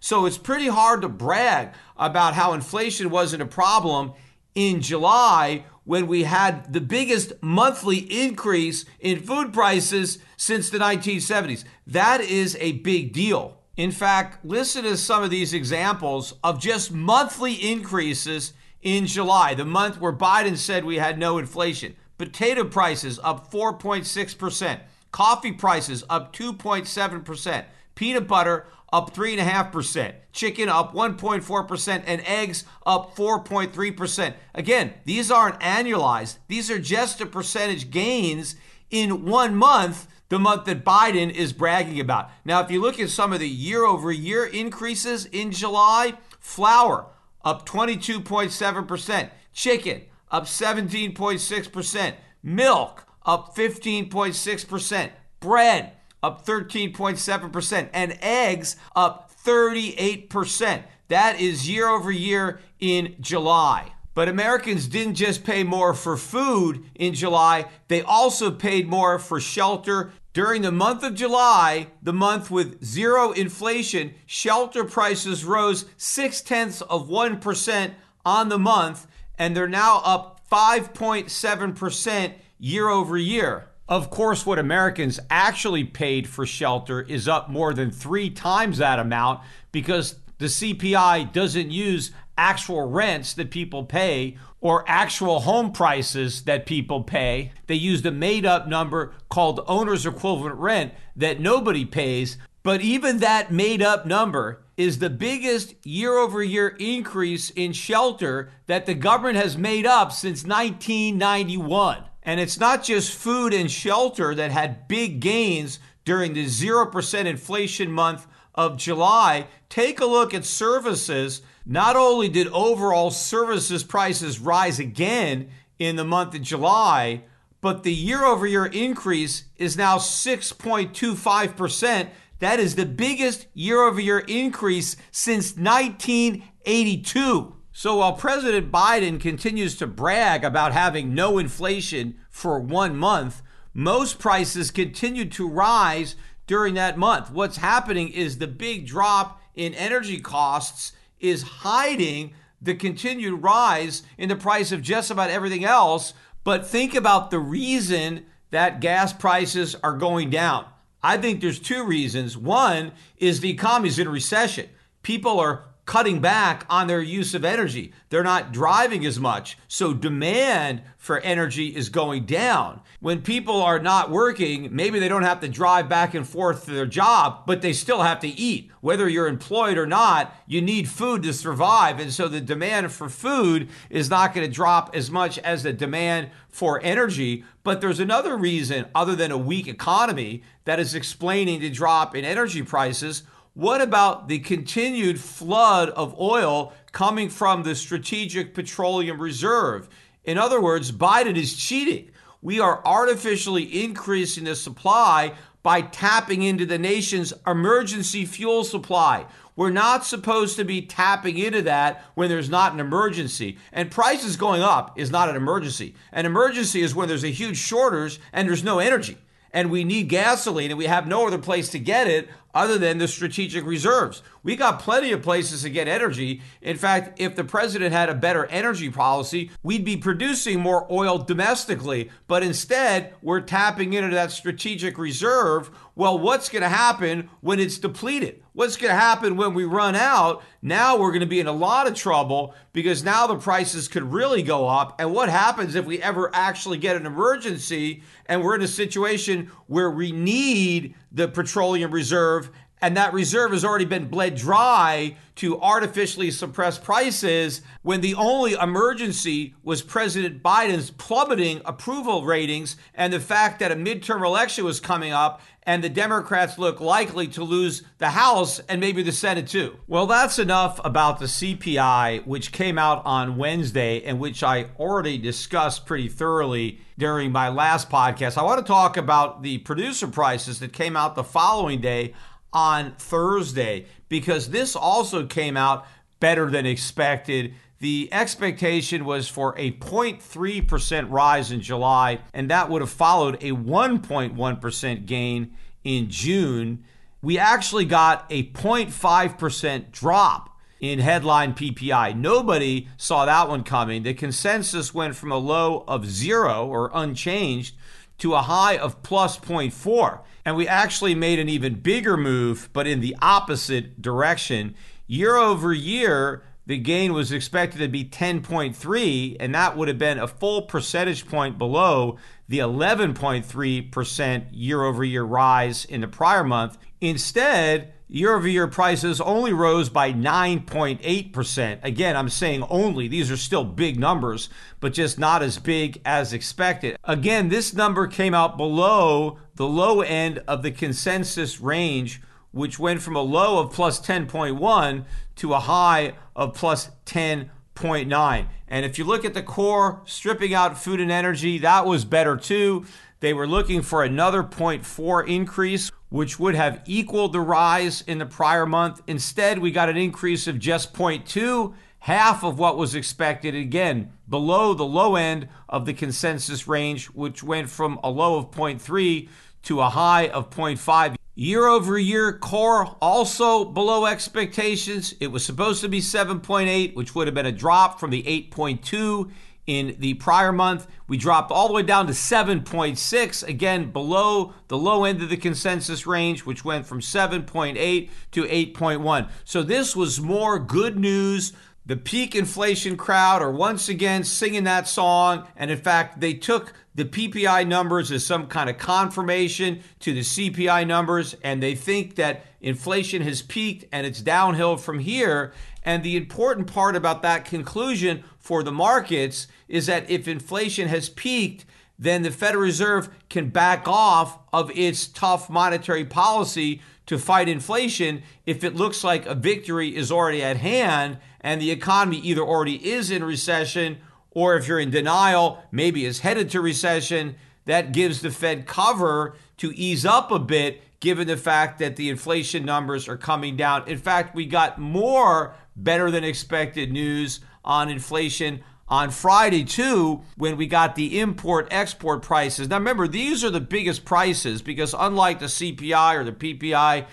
So 0.00 0.26
it's 0.26 0.38
pretty 0.38 0.68
hard 0.68 1.00
to 1.02 1.08
brag 1.08 1.72
about 1.96 2.34
how 2.34 2.52
inflation 2.52 3.08
wasn't 3.08 3.42
a 3.42 3.46
problem 3.46 4.12
in 4.54 4.82
July 4.82 5.64
when 5.84 6.06
we 6.06 6.24
had 6.24 6.72
the 6.72 6.80
biggest 6.80 7.32
monthly 7.42 7.98
increase 7.98 8.84
in 9.00 9.20
food 9.20 9.52
prices 9.52 10.18
since 10.36 10.70
the 10.70 10.78
1970s. 10.78 11.64
That 11.86 12.20
is 12.20 12.56
a 12.60 12.72
big 12.72 13.12
deal. 13.12 13.58
In 13.76 13.90
fact, 13.90 14.44
listen 14.44 14.84
to 14.84 14.96
some 14.96 15.22
of 15.22 15.30
these 15.30 15.52
examples 15.52 16.34
of 16.44 16.60
just 16.60 16.92
monthly 16.92 17.54
increases 17.54 18.52
in 18.82 19.06
July, 19.06 19.54
the 19.54 19.64
month 19.64 20.00
where 20.00 20.12
Biden 20.12 20.56
said 20.56 20.84
we 20.84 20.96
had 20.96 21.18
no 21.18 21.38
inflation. 21.38 21.96
Potato 22.16 22.64
prices 22.64 23.18
up 23.24 23.50
4.6%, 23.50 24.80
coffee 25.10 25.52
prices 25.52 26.04
up 26.08 26.32
2.7%, 26.34 27.64
peanut 27.96 28.28
butter 28.28 28.66
up 28.94 29.12
3.5%, 29.12 30.14
chicken 30.32 30.68
up 30.68 30.94
1.4%, 30.94 32.04
and 32.06 32.22
eggs 32.24 32.62
up 32.86 33.16
4.3%. 33.16 34.34
Again, 34.54 34.94
these 35.04 35.32
aren't 35.32 35.58
annualized, 35.58 36.38
these 36.46 36.70
are 36.70 36.78
just 36.78 37.18
the 37.18 37.26
percentage 37.26 37.90
gains 37.90 38.54
in 38.90 39.24
one 39.24 39.56
month, 39.56 40.06
the 40.28 40.38
month 40.38 40.66
that 40.66 40.84
Biden 40.84 41.28
is 41.32 41.52
bragging 41.52 41.98
about. 41.98 42.30
Now, 42.44 42.60
if 42.60 42.70
you 42.70 42.80
look 42.80 43.00
at 43.00 43.10
some 43.10 43.32
of 43.32 43.40
the 43.40 43.48
year 43.48 43.84
over 43.84 44.12
year 44.12 44.46
increases 44.46 45.26
in 45.26 45.50
July, 45.50 46.14
flour 46.38 47.06
up 47.44 47.68
22.7%, 47.68 49.30
chicken 49.52 50.02
up 50.30 50.44
17.6%, 50.44 52.14
milk 52.44 53.06
up 53.26 53.56
15.6%, 53.56 55.10
bread 55.40 55.92
up 56.24 56.46
13.7%, 56.46 57.90
and 57.92 58.18
eggs 58.22 58.76
up 58.96 59.30
38%. 59.44 60.82
That 61.08 61.38
is 61.38 61.68
year 61.68 61.86
over 61.86 62.10
year 62.10 62.60
in 62.80 63.14
July. 63.20 63.92
But 64.14 64.28
Americans 64.28 64.86
didn't 64.86 65.16
just 65.16 65.44
pay 65.44 65.64
more 65.64 65.92
for 65.92 66.16
food 66.16 66.84
in 66.94 67.12
July, 67.12 67.66
they 67.88 68.00
also 68.00 68.50
paid 68.50 68.88
more 68.88 69.18
for 69.18 69.38
shelter. 69.38 70.12
During 70.32 70.62
the 70.62 70.72
month 70.72 71.02
of 71.04 71.14
July, 71.14 71.88
the 72.02 72.12
month 72.12 72.50
with 72.50 72.82
zero 72.82 73.32
inflation, 73.32 74.14
shelter 74.26 74.82
prices 74.82 75.44
rose 75.44 75.84
six 75.96 76.40
tenths 76.40 76.80
of 76.80 77.08
1% 77.08 77.94
on 78.24 78.48
the 78.48 78.58
month, 78.58 79.06
and 79.38 79.54
they're 79.54 79.68
now 79.68 80.00
up 80.04 80.40
5.7% 80.50 82.32
year 82.58 82.88
over 82.88 83.16
year. 83.16 83.68
Of 83.88 84.08
course, 84.08 84.46
what 84.46 84.58
Americans 84.58 85.20
actually 85.28 85.84
paid 85.84 86.26
for 86.26 86.46
shelter 86.46 87.02
is 87.02 87.28
up 87.28 87.50
more 87.50 87.74
than 87.74 87.90
three 87.90 88.30
times 88.30 88.78
that 88.78 88.98
amount 88.98 89.40
because 89.72 90.16
the 90.38 90.46
CPI 90.46 91.32
doesn't 91.32 91.70
use 91.70 92.10
actual 92.38 92.88
rents 92.88 93.34
that 93.34 93.50
people 93.50 93.84
pay 93.84 94.36
or 94.60 94.84
actual 94.88 95.40
home 95.40 95.70
prices 95.70 96.44
that 96.44 96.64
people 96.64 97.02
pay. 97.02 97.52
They 97.66 97.74
used 97.74 98.06
a 98.06 98.10
made 98.10 98.46
up 98.46 98.66
number 98.66 99.12
called 99.28 99.60
owner's 99.66 100.06
equivalent 100.06 100.56
rent 100.56 100.94
that 101.14 101.38
nobody 101.38 101.84
pays. 101.84 102.38
But 102.62 102.80
even 102.80 103.18
that 103.18 103.52
made 103.52 103.82
up 103.82 104.06
number 104.06 104.64
is 104.78 104.98
the 104.98 105.10
biggest 105.10 105.74
year 105.86 106.16
over 106.16 106.42
year 106.42 106.68
increase 106.80 107.50
in 107.50 107.74
shelter 107.74 108.50
that 108.66 108.86
the 108.86 108.94
government 108.94 109.36
has 109.36 109.58
made 109.58 109.84
up 109.84 110.10
since 110.10 110.44
1991. 110.44 112.04
And 112.24 112.40
it's 112.40 112.58
not 112.58 112.82
just 112.82 113.14
food 113.14 113.52
and 113.52 113.70
shelter 113.70 114.34
that 114.34 114.50
had 114.50 114.88
big 114.88 115.20
gains 115.20 115.78
during 116.04 116.32
the 116.32 116.46
0% 116.46 117.26
inflation 117.26 117.92
month 117.92 118.26
of 118.54 118.78
July. 118.78 119.46
Take 119.68 120.00
a 120.00 120.06
look 120.06 120.32
at 120.32 120.44
services. 120.44 121.42
Not 121.66 121.96
only 121.96 122.28
did 122.28 122.46
overall 122.48 123.10
services 123.10 123.82
prices 123.82 124.38
rise 124.38 124.78
again 124.78 125.48
in 125.78 125.96
the 125.96 126.04
month 126.04 126.34
of 126.34 126.42
July, 126.42 127.24
but 127.60 127.82
the 127.82 127.92
year 127.92 128.24
over 128.24 128.46
year 128.46 128.66
increase 128.66 129.44
is 129.56 129.76
now 129.76 129.98
6.25%. 129.98 132.08
That 132.38 132.60
is 132.60 132.74
the 132.74 132.86
biggest 132.86 133.46
year 133.54 133.82
over 133.82 134.00
year 134.00 134.18
increase 134.18 134.96
since 135.10 135.56
1982. 135.56 137.56
So 137.76 137.96
while 137.96 138.12
President 138.12 138.70
Biden 138.70 139.20
continues 139.20 139.74
to 139.78 139.88
brag 139.88 140.44
about 140.44 140.72
having 140.72 141.12
no 141.12 141.38
inflation 141.38 142.14
for 142.30 142.60
one 142.60 142.96
month, 142.96 143.42
most 143.74 144.20
prices 144.20 144.70
continued 144.70 145.32
to 145.32 145.48
rise 145.48 146.14
during 146.46 146.74
that 146.74 146.96
month. 146.96 147.32
What's 147.32 147.56
happening 147.56 148.10
is 148.10 148.38
the 148.38 148.46
big 148.46 148.86
drop 148.86 149.40
in 149.56 149.74
energy 149.74 150.20
costs 150.20 150.92
is 151.18 151.42
hiding 151.42 152.34
the 152.62 152.76
continued 152.76 153.42
rise 153.42 154.04
in 154.16 154.28
the 154.28 154.36
price 154.36 154.70
of 154.70 154.80
just 154.80 155.10
about 155.10 155.30
everything 155.30 155.64
else. 155.64 156.14
But 156.44 156.64
think 156.64 156.94
about 156.94 157.32
the 157.32 157.40
reason 157.40 158.26
that 158.52 158.80
gas 158.80 159.12
prices 159.12 159.74
are 159.82 159.96
going 159.96 160.30
down. 160.30 160.66
I 161.02 161.16
think 161.16 161.40
there's 161.40 161.58
two 161.58 161.84
reasons. 161.84 162.38
One 162.38 162.92
is 163.16 163.40
the 163.40 163.50
economy's 163.50 163.98
in 163.98 164.08
recession. 164.08 164.68
People 165.02 165.40
are 165.40 165.64
cutting 165.86 166.20
back 166.20 166.64
on 166.70 166.86
their 166.86 167.02
use 167.02 167.34
of 167.34 167.44
energy. 167.44 167.92
They're 168.08 168.22
not 168.22 168.52
driving 168.52 169.04
as 169.04 169.20
much. 169.20 169.58
So 169.68 169.92
demand 169.92 170.82
for 170.96 171.20
energy 171.20 171.76
is 171.76 171.90
going 171.90 172.24
down. 172.24 172.80
When 173.00 173.20
people 173.20 173.60
are 173.60 173.78
not 173.78 174.10
working, 174.10 174.74
maybe 174.74 174.98
they 174.98 175.08
don't 175.08 175.24
have 175.24 175.40
to 175.40 175.48
drive 175.48 175.88
back 175.88 176.14
and 176.14 176.26
forth 176.26 176.64
to 176.64 176.70
their 176.70 176.86
job, 176.86 177.44
but 177.46 177.60
they 177.60 177.74
still 177.74 178.02
have 178.02 178.20
to 178.20 178.28
eat. 178.28 178.70
Whether 178.80 179.08
you're 179.08 179.28
employed 179.28 179.76
or 179.76 179.86
not, 179.86 180.34
you 180.46 180.62
need 180.62 180.88
food 180.88 181.22
to 181.24 181.34
survive. 181.34 182.00
And 182.00 182.12
so 182.12 182.28
the 182.28 182.40
demand 182.40 182.90
for 182.92 183.10
food 183.10 183.68
is 183.90 184.08
not 184.08 184.32
going 184.32 184.46
to 184.46 184.52
drop 184.52 184.94
as 184.94 185.10
much 185.10 185.38
as 185.38 185.62
the 185.62 185.72
demand 185.72 186.30
for 186.48 186.80
energy. 186.82 187.44
But 187.62 187.80
there's 187.80 188.00
another 188.00 188.36
reason, 188.36 188.86
other 188.94 189.14
than 189.14 189.30
a 189.30 189.38
weak 189.38 189.68
economy, 189.68 190.42
that 190.64 190.80
is 190.80 190.94
explaining 190.94 191.60
the 191.60 191.70
drop 191.70 192.16
in 192.16 192.24
energy 192.24 192.62
prices 192.62 193.24
what 193.54 193.80
about 193.80 194.26
the 194.26 194.40
continued 194.40 195.20
flood 195.20 195.88
of 195.90 196.18
oil 196.20 196.72
coming 196.90 197.28
from 197.28 197.62
the 197.62 197.76
Strategic 197.76 198.52
Petroleum 198.52 199.22
Reserve? 199.22 199.88
In 200.24 200.38
other 200.38 200.60
words, 200.60 200.90
Biden 200.90 201.36
is 201.36 201.56
cheating. 201.56 202.10
We 202.42 202.58
are 202.58 202.84
artificially 202.84 203.84
increasing 203.84 204.44
the 204.44 204.56
supply 204.56 205.34
by 205.62 205.82
tapping 205.82 206.42
into 206.42 206.66
the 206.66 206.78
nation's 206.78 207.32
emergency 207.46 208.24
fuel 208.24 208.64
supply. 208.64 209.24
We're 209.54 209.70
not 209.70 210.04
supposed 210.04 210.56
to 210.56 210.64
be 210.64 210.82
tapping 210.82 211.38
into 211.38 211.62
that 211.62 212.04
when 212.14 212.28
there's 212.28 212.50
not 212.50 212.72
an 212.72 212.80
emergency. 212.80 213.56
And 213.72 213.88
prices 213.88 214.36
going 214.36 214.62
up 214.62 214.98
is 214.98 215.12
not 215.12 215.28
an 215.28 215.36
emergency. 215.36 215.94
An 216.10 216.26
emergency 216.26 216.82
is 216.82 216.92
when 216.92 217.06
there's 217.06 217.22
a 217.22 217.28
huge 217.28 217.58
shortage 217.58 218.18
and 218.32 218.48
there's 218.48 218.64
no 218.64 218.80
energy 218.80 219.16
and 219.54 219.70
we 219.70 219.84
need 219.84 220.08
gasoline 220.08 220.70
and 220.70 220.76
we 220.76 220.86
have 220.86 221.06
no 221.06 221.26
other 221.26 221.38
place 221.38 221.70
to 221.70 221.78
get 221.78 222.08
it 222.08 222.28
other 222.54 222.78
than 222.78 222.98
the 222.98 223.08
strategic 223.08 223.64
reserves. 223.64 224.22
We 224.44 224.56
got 224.56 224.78
plenty 224.78 225.10
of 225.12 225.22
places 225.22 225.62
to 225.62 225.70
get 225.70 225.88
energy. 225.88 226.42
In 226.60 226.76
fact, 226.76 227.18
if 227.18 227.34
the 227.34 227.44
president 227.44 227.92
had 227.92 228.10
a 228.10 228.14
better 228.14 228.44
energy 228.46 228.90
policy, 228.90 229.50
we'd 229.62 229.86
be 229.86 229.96
producing 229.96 230.60
more 230.60 230.86
oil 230.92 231.18
domestically. 231.18 232.10
But 232.28 232.42
instead, 232.42 233.14
we're 233.22 233.40
tapping 233.40 233.94
into 233.94 234.14
that 234.14 234.30
strategic 234.30 234.98
reserve. 234.98 235.70
Well, 235.96 236.18
what's 236.18 236.50
going 236.50 236.62
to 236.62 236.68
happen 236.68 237.30
when 237.40 237.58
it's 237.58 237.78
depleted? 237.78 238.42
What's 238.52 238.76
going 238.76 238.90
to 238.90 239.00
happen 239.00 239.36
when 239.36 239.54
we 239.54 239.64
run 239.64 239.96
out? 239.96 240.42
Now 240.62 240.96
we're 240.96 241.10
going 241.10 241.20
to 241.20 241.26
be 241.26 241.40
in 241.40 241.46
a 241.46 241.52
lot 241.52 241.88
of 241.88 241.94
trouble 241.94 242.54
because 242.72 243.02
now 243.02 243.26
the 243.26 243.36
prices 243.36 243.88
could 243.88 244.12
really 244.12 244.42
go 244.42 244.68
up. 244.68 245.00
And 245.00 245.12
what 245.12 245.28
happens 245.28 245.74
if 245.74 245.86
we 245.86 246.02
ever 246.02 246.30
actually 246.34 246.78
get 246.78 246.96
an 246.96 247.06
emergency 247.06 248.02
and 248.26 248.42
we're 248.42 248.54
in 248.54 248.62
a 248.62 248.68
situation 248.68 249.50
where 249.66 249.90
we 249.90 250.12
need 250.12 250.94
the 251.10 251.28
petroleum 251.28 251.90
reserve 251.90 252.50
and 252.84 252.98
that 252.98 253.14
reserve 253.14 253.52
has 253.52 253.64
already 253.64 253.86
been 253.86 254.08
bled 254.08 254.34
dry 254.34 255.16
to 255.36 255.58
artificially 255.62 256.30
suppress 256.30 256.78
prices 256.78 257.62
when 257.80 258.02
the 258.02 258.14
only 258.14 258.52
emergency 258.52 259.54
was 259.62 259.80
President 259.80 260.42
Biden's 260.42 260.90
plummeting 260.90 261.62
approval 261.64 262.26
ratings 262.26 262.76
and 262.94 263.10
the 263.10 263.20
fact 263.20 263.58
that 263.60 263.72
a 263.72 263.74
midterm 263.74 264.22
election 264.22 264.66
was 264.66 264.80
coming 264.80 265.12
up 265.12 265.40
and 265.62 265.82
the 265.82 265.88
Democrats 265.88 266.58
look 266.58 266.78
likely 266.78 267.26
to 267.26 267.42
lose 267.42 267.82
the 267.96 268.10
House 268.10 268.60
and 268.68 268.82
maybe 268.82 269.02
the 269.02 269.12
Senate 269.12 269.48
too. 269.48 269.78
Well, 269.86 270.06
that's 270.06 270.38
enough 270.38 270.78
about 270.84 271.20
the 271.20 271.24
CPI, 271.24 272.26
which 272.26 272.52
came 272.52 272.76
out 272.76 273.00
on 273.06 273.38
Wednesday 273.38 274.02
and 274.02 274.20
which 274.20 274.42
I 274.42 274.66
already 274.78 275.16
discussed 275.16 275.86
pretty 275.86 276.08
thoroughly 276.08 276.80
during 276.98 277.32
my 277.32 277.48
last 277.48 277.88
podcast. 277.88 278.36
I 278.36 278.42
want 278.42 278.60
to 278.60 278.70
talk 278.70 278.98
about 278.98 279.42
the 279.42 279.56
producer 279.58 280.06
prices 280.06 280.60
that 280.60 280.74
came 280.74 280.98
out 280.98 281.14
the 281.14 281.24
following 281.24 281.80
day 281.80 282.12
on 282.54 282.92
Thursday 282.92 283.86
because 284.08 284.50
this 284.50 284.76
also 284.76 285.26
came 285.26 285.56
out 285.56 285.86
better 286.20 286.50
than 286.50 286.64
expected. 286.64 287.54
The 287.80 288.08
expectation 288.12 289.04
was 289.04 289.28
for 289.28 289.54
a 289.58 289.72
0.3% 289.72 291.10
rise 291.10 291.50
in 291.50 291.60
July, 291.60 292.20
and 292.32 292.48
that 292.50 292.70
would 292.70 292.80
have 292.80 292.90
followed 292.90 293.34
a 293.42 293.50
1.1% 293.50 295.06
gain 295.06 295.52
in 295.82 296.08
June. 296.08 296.84
We 297.20 297.38
actually 297.38 297.84
got 297.84 298.26
a 298.30 298.44
0.5% 298.52 299.90
drop 299.90 300.58
in 300.80 300.98
headline 300.98 301.54
PPI. 301.54 302.16
Nobody 302.16 302.88
saw 302.96 303.24
that 303.24 303.48
one 303.48 303.64
coming. 303.64 304.02
The 304.02 304.14
consensus 304.14 304.94
went 304.94 305.16
from 305.16 305.32
a 305.32 305.38
low 305.38 305.84
of 305.88 306.06
zero 306.06 306.66
or 306.66 306.90
unchanged 306.94 307.74
to 308.18 308.34
a 308.34 308.42
high 308.42 308.76
of 308.76 309.02
plus 309.02 309.38
0.4. 309.38 310.20
And 310.44 310.56
we 310.56 310.68
actually 310.68 311.14
made 311.14 311.38
an 311.38 311.48
even 311.48 311.80
bigger 311.80 312.16
move, 312.16 312.68
but 312.72 312.86
in 312.86 313.00
the 313.00 313.16
opposite 313.22 314.02
direction. 314.02 314.74
Year 315.06 315.36
over 315.36 315.72
year, 315.72 316.42
the 316.66 316.78
gain 316.78 317.12
was 317.12 317.32
expected 317.32 317.78
to 317.78 317.88
be 317.88 318.04
10.3, 318.04 319.36
and 319.40 319.54
that 319.54 319.76
would 319.76 319.88
have 319.88 319.98
been 319.98 320.18
a 320.18 320.28
full 320.28 320.62
percentage 320.62 321.26
point 321.26 321.56
below 321.58 322.18
the 322.48 322.58
11.3% 322.58 324.46
year 324.52 324.82
over 324.82 325.04
year 325.04 325.24
rise 325.24 325.84
in 325.84 326.02
the 326.02 326.08
prior 326.08 326.44
month. 326.44 326.76
Instead, 327.00 327.93
year 328.14 328.36
over 328.36 328.46
year 328.46 328.68
prices 328.68 329.20
only 329.20 329.52
rose 329.52 329.88
by 329.88 330.12
9.8%. 330.12 331.78
Again, 331.82 332.16
I'm 332.16 332.28
saying 332.28 332.64
only. 332.70 333.08
These 333.08 333.28
are 333.30 333.36
still 333.36 333.64
big 333.64 333.98
numbers, 333.98 334.48
but 334.78 334.92
just 334.92 335.18
not 335.18 335.42
as 335.42 335.58
big 335.58 336.00
as 336.04 336.32
expected. 336.32 336.96
Again, 337.02 337.48
this 337.48 337.74
number 337.74 338.06
came 338.06 338.32
out 338.32 338.56
below 338.56 339.38
the 339.56 339.66
low 339.66 340.00
end 340.00 340.40
of 340.46 340.62
the 340.62 340.70
consensus 340.70 341.60
range, 341.60 342.22
which 342.52 342.78
went 342.78 343.02
from 343.02 343.16
a 343.16 343.20
low 343.20 343.58
of 343.58 343.72
plus 343.72 344.00
10.1 344.00 345.04
to 345.34 345.52
a 345.52 345.60
high 345.60 346.12
of 346.36 346.54
plus 346.54 346.90
10.9. 347.06 348.46
And 348.68 348.86
if 348.86 348.96
you 348.96 349.04
look 349.04 349.24
at 349.24 349.34
the 349.34 349.42
core, 349.42 350.02
stripping 350.04 350.54
out 350.54 350.78
food 350.78 351.00
and 351.00 351.10
energy, 351.10 351.58
that 351.58 351.84
was 351.84 352.04
better 352.04 352.36
too. 352.36 352.86
They 353.18 353.34
were 353.34 353.46
looking 353.46 353.82
for 353.82 354.04
another 354.04 354.42
0.4 354.44 355.26
increase, 355.26 355.90
which 356.14 356.38
would 356.38 356.54
have 356.54 356.80
equaled 356.86 357.32
the 357.32 357.40
rise 357.40 358.00
in 358.02 358.18
the 358.18 358.24
prior 358.24 358.64
month. 358.64 359.02
Instead, 359.08 359.58
we 359.58 359.72
got 359.72 359.88
an 359.88 359.96
increase 359.96 360.46
of 360.46 360.60
just 360.60 360.94
0.2, 360.94 361.74
half 361.98 362.44
of 362.44 362.56
what 362.56 362.76
was 362.76 362.94
expected. 362.94 363.52
Again, 363.52 364.12
below 364.28 364.74
the 364.74 364.84
low 364.84 365.16
end 365.16 365.48
of 365.68 365.86
the 365.86 365.92
consensus 365.92 366.68
range, 366.68 367.06
which 367.06 367.42
went 367.42 367.68
from 367.68 367.98
a 368.04 368.10
low 368.10 368.36
of 368.36 368.52
0.3 368.52 369.28
to 369.64 369.80
a 369.80 369.88
high 369.88 370.28
of 370.28 370.50
0.5. 370.50 371.16
Year 371.34 371.66
over 371.66 371.98
year 371.98 372.38
core 372.38 372.96
also 373.02 373.64
below 373.64 374.06
expectations. 374.06 375.16
It 375.18 375.32
was 375.32 375.44
supposed 375.44 375.80
to 375.80 375.88
be 375.88 376.00
7.8, 376.00 376.94
which 376.94 377.16
would 377.16 377.26
have 377.26 377.34
been 377.34 377.44
a 377.44 377.50
drop 377.50 377.98
from 377.98 378.10
the 378.10 378.22
8.2 378.22 379.32
in 379.66 379.96
the 379.98 380.14
prior 380.14 380.52
month. 380.52 380.86
We 381.06 381.16
dropped 381.16 381.50
all 381.50 381.68
the 381.68 381.74
way 381.74 381.82
down 381.82 382.06
to 382.06 382.12
7.6, 382.12 383.48
again 383.48 383.90
below 383.90 384.54
the 384.68 384.78
low 384.78 385.04
end 385.04 385.22
of 385.22 385.28
the 385.28 385.36
consensus 385.36 386.06
range, 386.06 386.44
which 386.44 386.64
went 386.64 386.86
from 386.86 387.00
7.8 387.00 388.10
to 388.32 388.42
8.1. 388.42 389.30
So 389.44 389.62
this 389.62 389.96
was 389.96 390.20
more 390.20 390.58
good 390.58 390.98
news. 390.98 391.52
The 391.86 391.96
peak 391.96 392.34
inflation 392.34 392.96
crowd 392.96 393.42
are 393.42 393.52
once 393.52 393.90
again 393.90 394.24
singing 394.24 394.64
that 394.64 394.88
song. 394.88 395.46
And 395.54 395.70
in 395.70 395.78
fact, 395.78 396.20
they 396.20 396.32
took 396.32 396.72
the 396.94 397.04
PPI 397.04 397.66
numbers 397.66 398.10
as 398.10 398.24
some 398.24 398.46
kind 398.46 398.70
of 398.70 398.78
confirmation 398.78 399.82
to 400.00 400.14
the 400.14 400.20
CPI 400.20 400.86
numbers, 400.86 401.34
and 401.42 401.62
they 401.62 401.74
think 401.74 402.14
that 402.14 402.46
inflation 402.60 403.20
has 403.22 403.42
peaked 403.42 403.84
and 403.92 404.06
it's 404.06 404.22
downhill 404.22 404.76
from 404.76 405.00
here. 405.00 405.52
And 405.82 406.02
the 406.02 406.16
important 406.16 406.72
part 406.72 406.96
about 406.96 407.22
that 407.22 407.44
conclusion 407.44 408.24
for 408.44 408.62
the 408.62 408.70
markets 408.70 409.48
is 409.68 409.86
that 409.86 410.10
if 410.10 410.28
inflation 410.28 410.86
has 410.86 411.08
peaked, 411.08 411.64
then 411.98 412.20
the 412.20 412.30
Federal 412.30 412.62
Reserve 412.62 413.08
can 413.30 413.48
back 413.48 413.88
off 413.88 414.38
of 414.52 414.70
its 414.74 415.06
tough 415.06 415.48
monetary 415.48 416.04
policy 416.04 416.82
to 417.06 417.18
fight 417.18 417.48
inflation 417.48 418.22
if 418.44 418.62
it 418.62 418.76
looks 418.76 419.02
like 419.02 419.24
a 419.24 419.34
victory 419.34 419.96
is 419.96 420.12
already 420.12 420.42
at 420.42 420.58
hand 420.58 421.16
and 421.40 421.58
the 421.58 421.70
economy 421.70 422.18
either 422.18 422.42
already 422.42 422.86
is 422.86 423.10
in 423.10 423.24
recession 423.24 423.96
or 424.32 424.56
if 424.56 424.68
you're 424.68 424.78
in 424.78 424.90
denial, 424.90 425.64
maybe 425.72 426.04
is 426.04 426.20
headed 426.20 426.50
to 426.50 426.60
recession. 426.60 427.36
That 427.64 427.92
gives 427.92 428.20
the 428.20 428.30
Fed 428.30 428.66
cover 428.66 429.36
to 429.56 429.72
ease 429.74 430.04
up 430.04 430.30
a 430.30 430.38
bit 430.38 430.82
given 431.00 431.26
the 431.26 431.38
fact 431.38 431.78
that 431.78 431.96
the 431.96 432.10
inflation 432.10 432.66
numbers 432.66 433.08
are 433.08 433.16
coming 433.16 433.56
down. 433.56 433.88
In 433.88 433.96
fact, 433.96 434.34
we 434.34 434.44
got 434.44 434.78
more 434.78 435.54
better 435.74 436.10
than 436.10 436.24
expected 436.24 436.92
news 436.92 437.40
on 437.64 437.88
inflation 437.88 438.62
on 438.86 439.10
Friday, 439.10 439.64
too, 439.64 440.22
when 440.36 440.56
we 440.56 440.66
got 440.66 440.94
the 440.94 441.18
import 441.18 441.66
export 441.70 442.22
prices. 442.22 442.68
Now, 442.68 442.76
remember, 442.76 443.08
these 443.08 443.42
are 443.42 443.50
the 443.50 443.60
biggest 443.60 444.04
prices 444.04 444.60
because 444.60 444.94
unlike 444.96 445.38
the 445.38 445.46
CPI 445.46 446.16
or 446.16 446.24
the 446.24 446.32
PPI, 446.32 447.06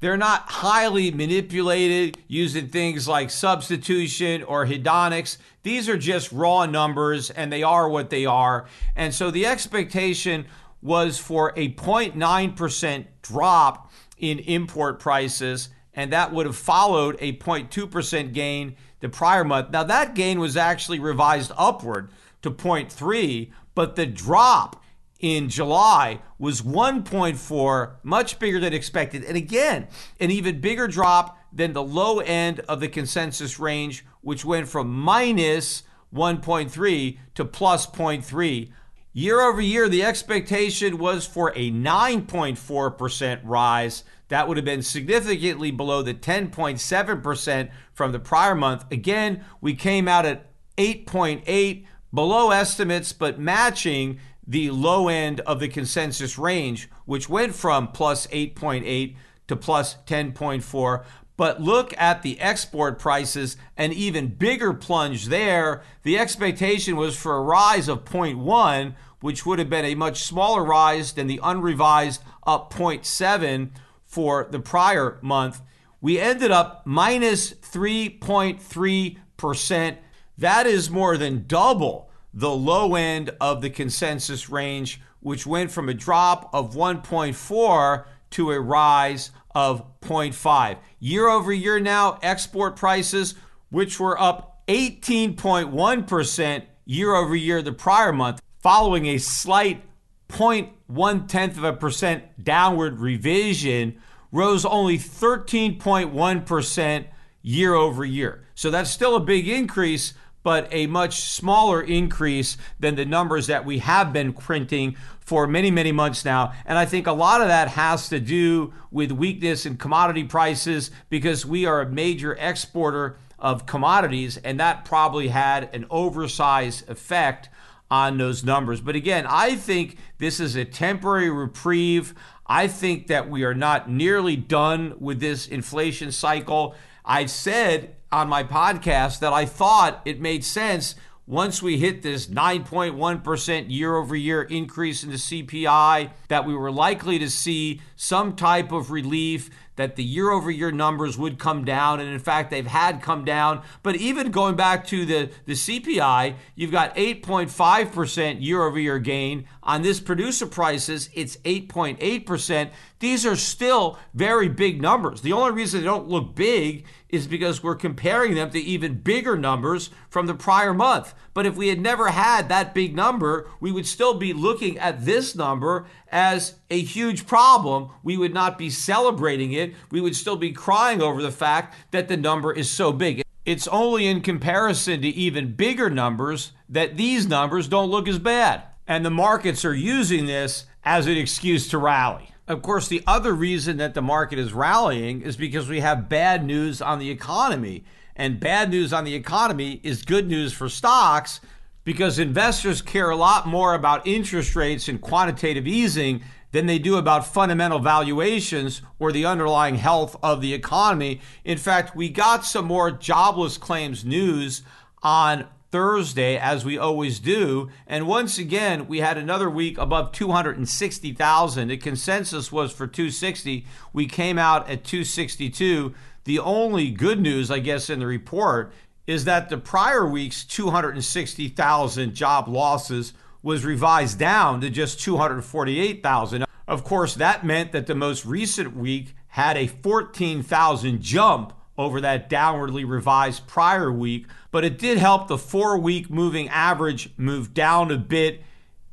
they're 0.00 0.18
not 0.18 0.42
highly 0.50 1.10
manipulated 1.10 2.18
using 2.28 2.68
things 2.68 3.08
like 3.08 3.30
substitution 3.30 4.42
or 4.42 4.66
hedonics. 4.66 5.38
These 5.62 5.88
are 5.88 5.96
just 5.96 6.30
raw 6.30 6.66
numbers 6.66 7.30
and 7.30 7.50
they 7.50 7.62
are 7.62 7.88
what 7.88 8.10
they 8.10 8.26
are. 8.26 8.66
And 8.94 9.14
so 9.14 9.30
the 9.30 9.46
expectation 9.46 10.44
was 10.82 11.18
for 11.18 11.54
a 11.56 11.72
0.9% 11.72 13.06
drop 13.22 13.90
in 14.18 14.40
import 14.40 15.00
prices, 15.00 15.70
and 15.94 16.12
that 16.12 16.32
would 16.32 16.44
have 16.44 16.56
followed 16.56 17.16
a 17.20 17.32
0.2% 17.32 18.34
gain 18.34 18.76
the 19.04 19.10
prior 19.10 19.44
month. 19.44 19.68
Now, 19.68 19.84
that 19.84 20.14
gain 20.14 20.40
was 20.40 20.56
actually 20.56 20.98
revised 20.98 21.52
upward 21.58 22.08
to 22.40 22.50
0.3, 22.50 23.50
but 23.74 23.96
the 23.96 24.06
drop 24.06 24.82
in 25.20 25.50
July 25.50 26.22
was 26.38 26.62
1.4, 26.62 27.96
much 28.02 28.38
bigger 28.38 28.58
than 28.58 28.72
expected. 28.72 29.22
And 29.22 29.36
again, 29.36 29.88
an 30.20 30.30
even 30.30 30.62
bigger 30.62 30.88
drop 30.88 31.38
than 31.52 31.74
the 31.74 31.82
low 31.82 32.20
end 32.20 32.60
of 32.60 32.80
the 32.80 32.88
consensus 32.88 33.60
range, 33.60 34.06
which 34.22 34.42
went 34.42 34.68
from 34.68 34.90
minus 34.90 35.82
1.3 36.14 37.18
to 37.34 37.44
plus 37.44 37.86
0.3. 37.86 38.70
Year 39.16 39.40
over 39.40 39.60
year, 39.60 39.88
the 39.88 40.02
expectation 40.02 40.98
was 40.98 41.24
for 41.24 41.50
a 41.50 41.70
9.4% 41.70 43.40
rise. 43.44 44.02
That 44.26 44.48
would 44.48 44.56
have 44.56 44.66
been 44.66 44.82
significantly 44.82 45.70
below 45.70 46.02
the 46.02 46.14
10.7% 46.14 47.70
from 47.92 48.10
the 48.10 48.18
prior 48.18 48.56
month. 48.56 48.90
Again, 48.90 49.44
we 49.60 49.74
came 49.74 50.08
out 50.08 50.26
at 50.26 50.50
8.8, 50.76 51.86
below 52.12 52.50
estimates, 52.50 53.12
but 53.12 53.38
matching 53.38 54.18
the 54.44 54.72
low 54.72 55.06
end 55.06 55.38
of 55.42 55.60
the 55.60 55.68
consensus 55.68 56.36
range, 56.36 56.90
which 57.04 57.28
went 57.28 57.54
from 57.54 57.92
plus 57.92 58.26
8.8 58.26 59.14
to 59.46 59.54
plus 59.54 59.94
10.4. 60.06 61.04
But 61.36 61.60
look 61.60 61.92
at 61.98 62.22
the 62.22 62.40
export 62.40 62.98
prices, 62.98 63.58
an 63.76 63.92
even 63.92 64.28
bigger 64.28 64.72
plunge 64.72 65.26
there. 65.26 65.82
The 66.04 66.18
expectation 66.18 66.96
was 66.96 67.16
for 67.16 67.36
a 67.36 67.42
rise 67.42 67.88
of 67.88 68.04
0.1, 68.04 68.94
which 69.20 69.44
would 69.44 69.58
have 69.58 69.70
been 69.70 69.84
a 69.84 69.96
much 69.96 70.22
smaller 70.22 70.64
rise 70.64 71.12
than 71.12 71.26
the 71.26 71.40
unrevised 71.42 72.22
up 72.46 72.72
0.7 72.72 73.70
for 74.04 74.46
the 74.48 74.60
prior 74.60 75.18
month. 75.22 75.60
We 76.00 76.20
ended 76.20 76.52
up 76.52 76.82
minus 76.84 77.52
3.3%. 77.52 79.96
That 80.38 80.66
is 80.66 80.90
more 80.90 81.16
than 81.16 81.44
double 81.46 82.10
the 82.32 82.50
low 82.50 82.94
end 82.94 83.30
of 83.40 83.60
the 83.62 83.70
consensus 83.70 84.50
range, 84.50 85.00
which 85.20 85.46
went 85.46 85.70
from 85.70 85.88
a 85.88 85.94
drop 85.94 86.50
of 86.52 86.74
1.4 86.74 88.04
to 88.30 88.50
a 88.50 88.60
rise 88.60 89.30
of 89.54 90.00
0.5. 90.00 90.78
Year 90.98 91.28
over 91.28 91.52
year 91.52 91.78
now, 91.78 92.18
export 92.22 92.76
prices, 92.76 93.34
which 93.70 94.00
were 94.00 94.20
up 94.20 94.62
18.1% 94.68 96.64
year 96.86 97.14
over 97.14 97.36
year 97.36 97.62
the 97.62 97.72
prior 97.72 98.12
month, 98.12 98.42
following 98.58 99.06
a 99.06 99.18
slight 99.18 99.82
0.1 100.28 101.28
tenth 101.28 101.56
of 101.56 101.64
a 101.64 101.72
percent 101.72 102.24
downward 102.42 102.98
revision, 102.98 104.00
rose 104.32 104.64
only 104.64 104.98
13.1% 104.98 107.06
year 107.42 107.74
over 107.74 108.04
year. 108.04 108.44
So 108.54 108.70
that's 108.70 108.90
still 108.90 109.16
a 109.16 109.20
big 109.20 109.48
increase, 109.48 110.14
but 110.44 110.68
a 110.70 110.86
much 110.86 111.22
smaller 111.22 111.82
increase 111.82 112.56
than 112.78 112.94
the 112.94 113.04
numbers 113.04 113.48
that 113.48 113.64
we 113.64 113.78
have 113.78 114.12
been 114.12 114.32
printing 114.32 114.96
for 115.18 115.46
many, 115.48 115.70
many 115.70 115.90
months 115.90 116.24
now. 116.24 116.52
And 116.66 116.78
I 116.78 116.84
think 116.84 117.08
a 117.08 117.12
lot 117.12 117.40
of 117.40 117.48
that 117.48 117.68
has 117.68 118.08
to 118.10 118.20
do 118.20 118.72
with 118.92 119.10
weakness 119.10 119.66
in 119.66 119.78
commodity 119.78 120.22
prices 120.24 120.92
because 121.08 121.44
we 121.44 121.66
are 121.66 121.80
a 121.80 121.90
major 121.90 122.36
exporter 122.38 123.16
of 123.38 123.66
commodities, 123.66 124.36
and 124.38 124.60
that 124.60 124.84
probably 124.84 125.28
had 125.28 125.74
an 125.74 125.86
oversized 125.90 126.88
effect 126.88 127.48
on 127.90 128.18
those 128.18 128.44
numbers. 128.44 128.80
But 128.80 128.96
again, 128.96 129.26
I 129.28 129.56
think 129.56 129.98
this 130.18 130.40
is 130.40 130.56
a 130.56 130.64
temporary 130.64 131.30
reprieve. 131.30 132.14
I 132.46 132.68
think 132.68 133.06
that 133.08 133.28
we 133.28 133.44
are 133.44 133.54
not 133.54 133.90
nearly 133.90 134.36
done 134.36 134.94
with 134.98 135.20
this 135.20 135.46
inflation 135.46 136.12
cycle. 136.12 136.74
I 137.04 137.26
said 137.26 137.96
on 138.10 138.28
my 138.28 138.44
podcast 138.44 139.18
that 139.18 139.32
I 139.32 139.44
thought 139.44 140.00
it 140.04 140.20
made 140.20 140.44
sense 140.44 140.94
once 141.26 141.62
we 141.62 141.78
hit 141.78 142.02
this 142.02 142.26
9.1% 142.26 143.66
year 143.70 143.96
over 143.96 144.14
year 144.14 144.42
increase 144.42 145.02
in 145.02 145.10
the 145.10 145.16
CPI, 145.16 146.10
that 146.28 146.44
we 146.44 146.54
were 146.54 146.70
likely 146.70 147.18
to 147.18 147.30
see 147.30 147.80
some 147.96 148.36
type 148.36 148.72
of 148.72 148.90
relief 148.90 149.48
that 149.76 149.96
the 149.96 150.04
year 150.04 150.30
over 150.30 150.50
year 150.50 150.70
numbers 150.70 151.18
would 151.18 151.38
come 151.38 151.64
down. 151.64 152.00
And 152.00 152.10
in 152.10 152.18
fact, 152.18 152.50
they've 152.50 152.66
had 152.66 153.02
come 153.02 153.24
down. 153.24 153.62
But 153.82 153.96
even 153.96 154.30
going 154.30 154.56
back 154.56 154.86
to 154.88 155.04
the, 155.04 155.30
the 155.46 155.54
CPI, 155.54 156.36
you've 156.54 156.70
got 156.70 156.94
8.5% 156.96 158.42
year 158.42 158.62
over 158.62 158.78
year 158.78 158.98
gain. 158.98 159.46
On 159.62 159.82
this 159.82 160.00
producer 160.00 160.46
prices, 160.46 161.10
it's 161.14 161.36
8.8%. 161.38 162.70
These 163.00 163.26
are 163.26 163.36
still 163.36 163.98
very 164.14 164.48
big 164.48 164.80
numbers. 164.80 165.20
The 165.20 165.32
only 165.32 165.52
reason 165.52 165.80
they 165.80 165.86
don't 165.86 166.08
look 166.08 166.34
big 166.34 166.86
is 167.08 167.26
because 167.26 167.62
we're 167.62 167.76
comparing 167.76 168.34
them 168.34 168.50
to 168.50 168.58
even 168.58 168.94
bigger 168.94 169.36
numbers 169.36 169.90
from 170.08 170.26
the 170.26 170.34
prior 170.34 170.74
month. 170.74 171.14
But 171.34 171.46
if 171.46 171.56
we 171.56 171.68
had 171.68 171.80
never 171.80 172.08
had 172.08 172.48
that 172.48 172.74
big 172.74 172.94
number, 172.94 173.50
we 173.58 173.72
would 173.72 173.86
still 173.86 174.14
be 174.14 174.32
looking 174.32 174.78
at 174.78 175.04
this 175.04 175.34
number 175.34 175.86
as 176.10 176.54
a 176.70 176.80
huge 176.80 177.26
problem. 177.26 177.90
We 178.04 178.16
would 178.16 178.32
not 178.32 178.56
be 178.56 178.70
celebrating 178.70 179.52
it. 179.52 179.74
We 179.90 180.00
would 180.00 180.14
still 180.14 180.36
be 180.36 180.52
crying 180.52 181.02
over 181.02 181.20
the 181.20 181.32
fact 181.32 181.74
that 181.90 182.06
the 182.06 182.16
number 182.16 182.52
is 182.52 182.70
so 182.70 182.92
big. 182.92 183.22
It's 183.44 183.68
only 183.68 184.06
in 184.06 184.22
comparison 184.22 185.02
to 185.02 185.08
even 185.08 185.54
bigger 185.54 185.90
numbers 185.90 186.52
that 186.68 186.96
these 186.96 187.26
numbers 187.26 187.68
don't 187.68 187.90
look 187.90 188.08
as 188.08 188.18
bad. 188.18 188.62
And 188.86 189.04
the 189.04 189.10
markets 189.10 189.64
are 189.64 189.74
using 189.74 190.26
this 190.26 190.66
as 190.84 191.06
an 191.06 191.16
excuse 191.16 191.68
to 191.68 191.78
rally. 191.78 192.30
Of 192.46 192.62
course, 192.62 192.88
the 192.88 193.02
other 193.06 193.32
reason 193.32 193.78
that 193.78 193.94
the 193.94 194.02
market 194.02 194.38
is 194.38 194.52
rallying 194.52 195.22
is 195.22 195.36
because 195.36 195.68
we 195.68 195.80
have 195.80 196.08
bad 196.08 196.44
news 196.44 196.80
on 196.82 196.98
the 196.98 197.10
economy. 197.10 197.84
And 198.16 198.40
bad 198.40 198.70
news 198.70 198.92
on 198.92 199.04
the 199.04 199.14
economy 199.14 199.80
is 199.82 200.02
good 200.02 200.28
news 200.28 200.52
for 200.52 200.68
stocks 200.68 201.40
because 201.84 202.18
investors 202.18 202.80
care 202.80 203.10
a 203.10 203.16
lot 203.16 203.46
more 203.46 203.74
about 203.74 204.06
interest 204.06 204.56
rates 204.56 204.88
and 204.88 205.00
quantitative 205.00 205.66
easing 205.66 206.22
than 206.52 206.66
they 206.66 206.78
do 206.78 206.96
about 206.96 207.26
fundamental 207.26 207.80
valuations 207.80 208.80
or 209.00 209.10
the 209.10 209.26
underlying 209.26 209.74
health 209.74 210.16
of 210.22 210.40
the 210.40 210.54
economy. 210.54 211.20
In 211.44 211.58
fact, 211.58 211.96
we 211.96 212.08
got 212.08 212.44
some 212.44 212.64
more 212.64 212.92
jobless 212.92 213.58
claims 213.58 214.04
news 214.04 214.62
on 215.02 215.46
Thursday, 215.72 216.38
as 216.38 216.64
we 216.64 216.78
always 216.78 217.18
do. 217.18 217.68
And 217.88 218.06
once 218.06 218.38
again, 218.38 218.86
we 218.86 219.00
had 219.00 219.18
another 219.18 219.50
week 219.50 219.76
above 219.76 220.12
260,000. 220.12 221.66
The 221.66 221.76
consensus 221.76 222.52
was 222.52 222.70
for 222.70 222.86
260. 222.86 223.66
We 223.92 224.06
came 224.06 224.38
out 224.38 224.70
at 224.70 224.84
262. 224.84 225.92
The 226.24 226.38
only 226.38 226.90
good 226.90 227.20
news, 227.20 227.50
I 227.50 227.58
guess, 227.58 227.90
in 227.90 227.98
the 227.98 228.06
report 228.06 228.72
is 229.06 229.26
that 229.26 229.50
the 229.50 229.58
prior 229.58 230.06
week's 230.08 230.44
260,000 230.44 232.14
job 232.14 232.48
losses 232.48 233.12
was 233.42 233.64
revised 233.64 234.18
down 234.18 234.62
to 234.62 234.70
just 234.70 235.00
248,000. 235.00 236.46
Of 236.66 236.82
course, 236.82 237.14
that 237.16 237.44
meant 237.44 237.72
that 237.72 237.86
the 237.86 237.94
most 237.94 238.24
recent 238.24 238.74
week 238.74 239.14
had 239.28 239.58
a 239.58 239.66
14,000 239.66 241.02
jump 241.02 241.52
over 241.76 242.00
that 242.00 242.30
downwardly 242.30 242.88
revised 242.88 243.46
prior 243.46 243.92
week, 243.92 244.26
but 244.50 244.64
it 244.64 244.78
did 244.78 244.96
help 244.96 245.28
the 245.28 245.36
four 245.36 245.76
week 245.76 246.08
moving 246.08 246.48
average 246.48 247.10
move 247.18 247.52
down 247.52 247.90
a 247.90 247.98
bit. 247.98 248.42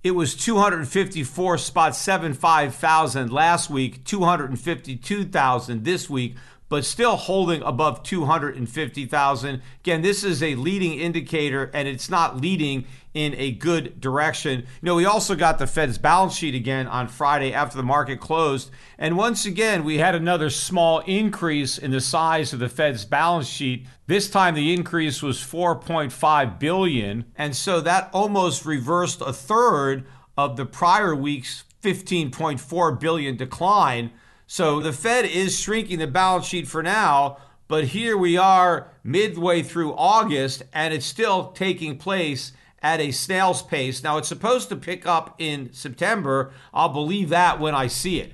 It 0.04 0.12
was 0.12 0.36
254 0.36 1.60
spot 1.60 1.96
75 1.96 2.76
thousand 2.76 3.32
last 3.32 3.70
week, 3.70 4.04
252,000 4.04 5.86
this 5.86 6.10
week 6.10 6.36
but 6.72 6.86
still 6.86 7.18
holding 7.18 7.62
above 7.64 8.02
250,000. 8.02 9.62
Again, 9.82 10.02
this 10.02 10.24
is 10.24 10.42
a 10.42 10.56
leading 10.56 10.98
indicator 10.98 11.70
and 11.74 11.86
it's 11.86 12.10
not 12.10 12.40
leading 12.40 12.86
in 13.14 13.36
a 13.38 13.52
good 13.52 14.00
direction. 14.00 14.62
You 14.62 14.66
know, 14.84 14.96
we 14.96 15.04
also 15.04 15.36
got 15.36 15.60
the 15.60 15.68
Fed's 15.68 15.98
balance 15.98 16.34
sheet 16.34 16.56
again 16.56 16.88
on 16.88 17.10
Friday 17.10 17.52
after 17.52 17.76
the 17.76 17.84
market 17.84 18.22
closed. 18.22 18.72
And 18.98 19.18
once 19.18 19.46
again, 19.46 19.84
we 19.84 19.98
had 19.98 20.16
another 20.16 20.50
small 20.50 21.00
increase 21.00 21.78
in 21.78 21.92
the 21.92 22.00
size 22.00 22.54
of 22.54 22.60
the 22.60 22.70
Fed's 22.70 23.04
balance 23.04 23.50
sheet. 23.50 23.86
This 24.08 24.30
time 24.30 24.56
the 24.56 24.74
increase 24.74 25.22
was 25.22 25.40
4.5 25.40 26.58
billion, 26.58 27.26
and 27.38 27.54
so 27.54 27.82
that 27.82 28.10
almost 28.14 28.66
reversed 28.66 29.20
a 29.20 29.34
third 29.34 30.06
of 30.38 30.56
the 30.56 30.66
prior 30.66 31.14
week's 31.14 31.66
15.4 31.84 32.98
billion 32.98 33.36
decline. 33.36 34.12
So 34.54 34.82
the 34.82 34.92
Fed 34.92 35.24
is 35.24 35.58
shrinking 35.58 36.00
the 36.00 36.08
balance 36.08 36.46
sheet 36.46 36.68
for 36.68 36.84
now, 36.84 37.38
but 37.70 37.86
here 37.86 38.18
we 38.18 38.36
are 38.38 38.92
midway 39.02 39.64
through 39.64 39.94
August 39.94 40.64
and 40.74 40.94
it's 40.94 41.06
still 41.06 41.54
taking 41.54 41.98
place 41.98 42.52
at 42.82 43.00
a 43.00 43.12
snail's 43.12 43.62
pace. 43.62 44.04
Now 44.04 44.18
it's 44.18 44.28
supposed 44.28 44.68
to 44.68 44.76
pick 44.76 45.08
up 45.08 45.36
in 45.38 45.72
September. 45.72 46.52
I'll 46.74 46.90
believe 46.90 47.30
that 47.30 47.62
when 47.62 47.74
I 47.74 47.88
see 47.88 48.20
it. 48.20 48.34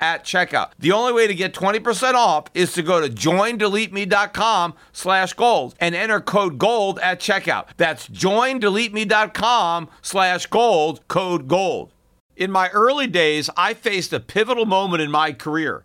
at 0.00 0.24
checkout. 0.24 0.70
The 0.78 0.92
only 0.92 1.12
way 1.12 1.26
to 1.26 1.34
get 1.34 1.54
20% 1.54 2.14
off 2.14 2.46
is 2.54 2.72
to 2.72 2.82
go 2.82 3.00
to 3.00 3.08
joindeleteme.com 3.08 4.74
slash 4.92 5.32
gold 5.34 5.74
and 5.80 5.94
enter 5.94 6.20
code 6.20 6.58
gold 6.58 6.98
at 7.00 7.20
checkout. 7.20 7.68
That's 7.76 8.08
joindeleteme.com 8.08 9.88
slash 10.02 10.46
gold, 10.46 11.06
code 11.08 11.48
gold. 11.48 11.92
In 12.36 12.50
my 12.50 12.68
early 12.70 13.06
days, 13.06 13.50
I 13.56 13.74
faced 13.74 14.12
a 14.12 14.20
pivotal 14.20 14.66
moment 14.66 15.02
in 15.02 15.10
my 15.10 15.32
career. 15.32 15.84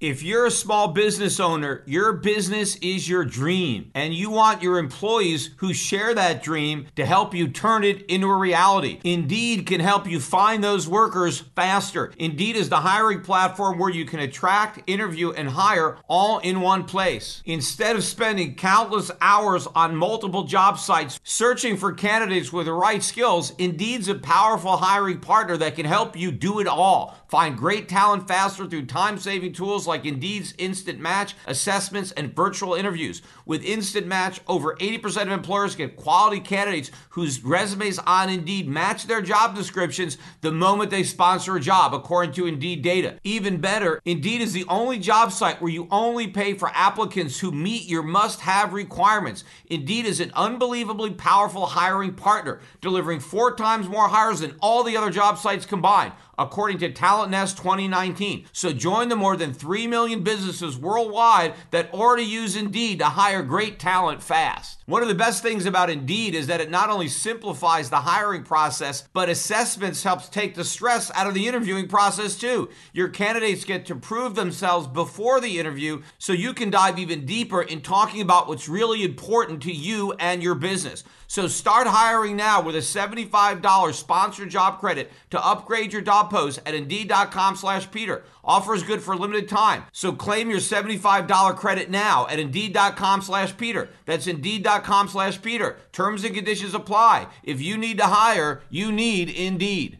If 0.00 0.24
you're 0.24 0.44
a 0.44 0.50
small 0.50 0.88
business 0.88 1.38
owner, 1.38 1.84
your 1.86 2.12
business 2.14 2.74
is 2.76 3.08
your 3.08 3.24
dream, 3.24 3.92
and 3.94 4.12
you 4.12 4.28
want 4.28 4.60
your 4.60 4.78
employees 4.78 5.50
who 5.58 5.72
share 5.72 6.12
that 6.12 6.42
dream 6.42 6.88
to 6.96 7.06
help 7.06 7.32
you 7.32 7.46
turn 7.46 7.84
it 7.84 8.02
into 8.06 8.28
a 8.28 8.36
reality. 8.36 8.98
Indeed 9.04 9.66
can 9.66 9.78
help 9.78 10.08
you 10.08 10.18
find 10.18 10.64
those 10.64 10.88
workers 10.88 11.44
faster. 11.54 12.12
Indeed 12.18 12.56
is 12.56 12.68
the 12.68 12.80
hiring 12.80 13.20
platform 13.20 13.78
where 13.78 13.88
you 13.88 14.04
can 14.04 14.18
attract, 14.18 14.82
interview, 14.88 15.30
and 15.30 15.50
hire 15.50 15.96
all 16.08 16.40
in 16.40 16.60
one 16.60 16.84
place. 16.84 17.40
Instead 17.46 17.94
of 17.94 18.02
spending 18.02 18.56
countless 18.56 19.12
hours 19.20 19.68
on 19.76 19.94
multiple 19.94 20.42
job 20.42 20.76
sites 20.76 21.20
searching 21.22 21.76
for 21.76 21.92
candidates 21.92 22.52
with 22.52 22.66
the 22.66 22.72
right 22.72 23.02
skills, 23.02 23.52
Indeed's 23.58 24.08
a 24.08 24.16
powerful 24.16 24.76
hiring 24.76 25.20
partner 25.20 25.56
that 25.56 25.76
can 25.76 25.86
help 25.86 26.16
you 26.16 26.32
do 26.32 26.58
it 26.58 26.66
all. 26.66 27.16
Find 27.34 27.58
great 27.58 27.88
talent 27.88 28.28
faster 28.28 28.64
through 28.64 28.86
time 28.86 29.18
saving 29.18 29.54
tools 29.54 29.88
like 29.88 30.06
Indeed's 30.06 30.54
Instant 30.56 31.00
Match, 31.00 31.34
assessments, 31.48 32.12
and 32.12 32.32
virtual 32.32 32.74
interviews. 32.74 33.22
With 33.44 33.64
Instant 33.64 34.06
Match, 34.06 34.40
over 34.46 34.76
80% 34.76 35.22
of 35.22 35.32
employers 35.32 35.74
get 35.74 35.96
quality 35.96 36.38
candidates 36.38 36.92
whose 37.08 37.42
resumes 37.42 37.98
on 37.98 38.30
Indeed 38.30 38.68
match 38.68 39.08
their 39.08 39.20
job 39.20 39.56
descriptions 39.56 40.16
the 40.42 40.52
moment 40.52 40.92
they 40.92 41.02
sponsor 41.02 41.56
a 41.56 41.60
job, 41.60 41.92
according 41.92 42.34
to 42.34 42.46
Indeed 42.46 42.82
data. 42.82 43.18
Even 43.24 43.60
better, 43.60 44.00
Indeed 44.04 44.40
is 44.40 44.52
the 44.52 44.66
only 44.68 45.00
job 45.00 45.32
site 45.32 45.60
where 45.60 45.72
you 45.72 45.88
only 45.90 46.28
pay 46.28 46.54
for 46.54 46.70
applicants 46.72 47.40
who 47.40 47.50
meet 47.50 47.88
your 47.88 48.04
must 48.04 48.42
have 48.42 48.72
requirements. 48.72 49.42
Indeed 49.66 50.06
is 50.06 50.20
an 50.20 50.30
unbelievably 50.36 51.14
powerful 51.14 51.66
hiring 51.66 52.14
partner, 52.14 52.60
delivering 52.80 53.18
four 53.18 53.56
times 53.56 53.88
more 53.88 54.06
hires 54.06 54.38
than 54.38 54.54
all 54.60 54.84
the 54.84 54.96
other 54.96 55.10
job 55.10 55.36
sites 55.36 55.66
combined. 55.66 56.12
According 56.38 56.78
to 56.78 56.92
Talent 56.92 57.30
Nest 57.30 57.56
2019. 57.56 58.46
So 58.52 58.72
join 58.72 59.08
the 59.08 59.16
more 59.16 59.36
than 59.36 59.52
3 59.52 59.86
million 59.86 60.22
businesses 60.22 60.76
worldwide 60.76 61.54
that 61.70 61.92
already 61.92 62.24
use 62.24 62.56
Indeed 62.56 62.98
to 62.98 63.06
hire 63.06 63.42
great 63.42 63.78
talent 63.78 64.22
fast. 64.22 64.82
One 64.86 65.02
of 65.02 65.08
the 65.08 65.14
best 65.14 65.42
things 65.42 65.64
about 65.64 65.88
Indeed 65.88 66.34
is 66.34 66.46
that 66.48 66.60
it 66.60 66.70
not 66.70 66.90
only 66.90 67.08
simplifies 67.08 67.88
the 67.88 67.96
hiring 67.96 68.42
process, 68.42 69.08
but 69.12 69.28
assessments 69.28 70.02
helps 70.02 70.28
take 70.28 70.54
the 70.54 70.64
stress 70.64 71.10
out 71.14 71.26
of 71.26 71.34
the 71.34 71.48
interviewing 71.48 71.88
process 71.88 72.36
too. 72.36 72.68
Your 72.92 73.08
candidates 73.08 73.64
get 73.64 73.86
to 73.86 73.94
prove 73.94 74.34
themselves 74.34 74.86
before 74.86 75.40
the 75.40 75.58
interview 75.58 76.02
so 76.18 76.32
you 76.32 76.52
can 76.52 76.70
dive 76.70 76.98
even 76.98 77.24
deeper 77.24 77.62
in 77.62 77.80
talking 77.80 78.20
about 78.20 78.46
what's 78.46 78.68
really 78.68 79.04
important 79.04 79.62
to 79.62 79.72
you 79.72 80.12
and 80.18 80.42
your 80.42 80.54
business. 80.54 81.02
So 81.34 81.48
start 81.48 81.88
hiring 81.88 82.36
now 82.36 82.62
with 82.62 82.76
a 82.76 82.78
$75 82.78 83.92
sponsored 83.92 84.50
job 84.50 84.78
credit 84.78 85.10
to 85.30 85.44
upgrade 85.44 85.92
your 85.92 86.00
job 86.00 86.30
post 86.30 86.60
at 86.64 86.76
Indeed.com 86.76 87.56
slash 87.56 87.90
Peter. 87.90 88.22
Offer 88.44 88.76
is 88.76 88.84
good 88.84 89.02
for 89.02 89.14
a 89.14 89.16
limited 89.16 89.48
time. 89.48 89.82
So 89.90 90.12
claim 90.12 90.48
your 90.48 90.60
$75 90.60 91.56
credit 91.56 91.90
now 91.90 92.28
at 92.28 92.38
Indeed.com 92.38 93.20
slash 93.22 93.56
Peter. 93.56 93.88
That's 94.04 94.28
Indeed.com 94.28 95.08
slash 95.08 95.42
Peter. 95.42 95.78
Terms 95.90 96.22
and 96.22 96.36
conditions 96.36 96.72
apply. 96.72 97.26
If 97.42 97.60
you 97.60 97.78
need 97.78 97.98
to 97.98 98.06
hire, 98.06 98.62
you 98.70 98.92
need 98.92 99.28
Indeed. 99.28 99.98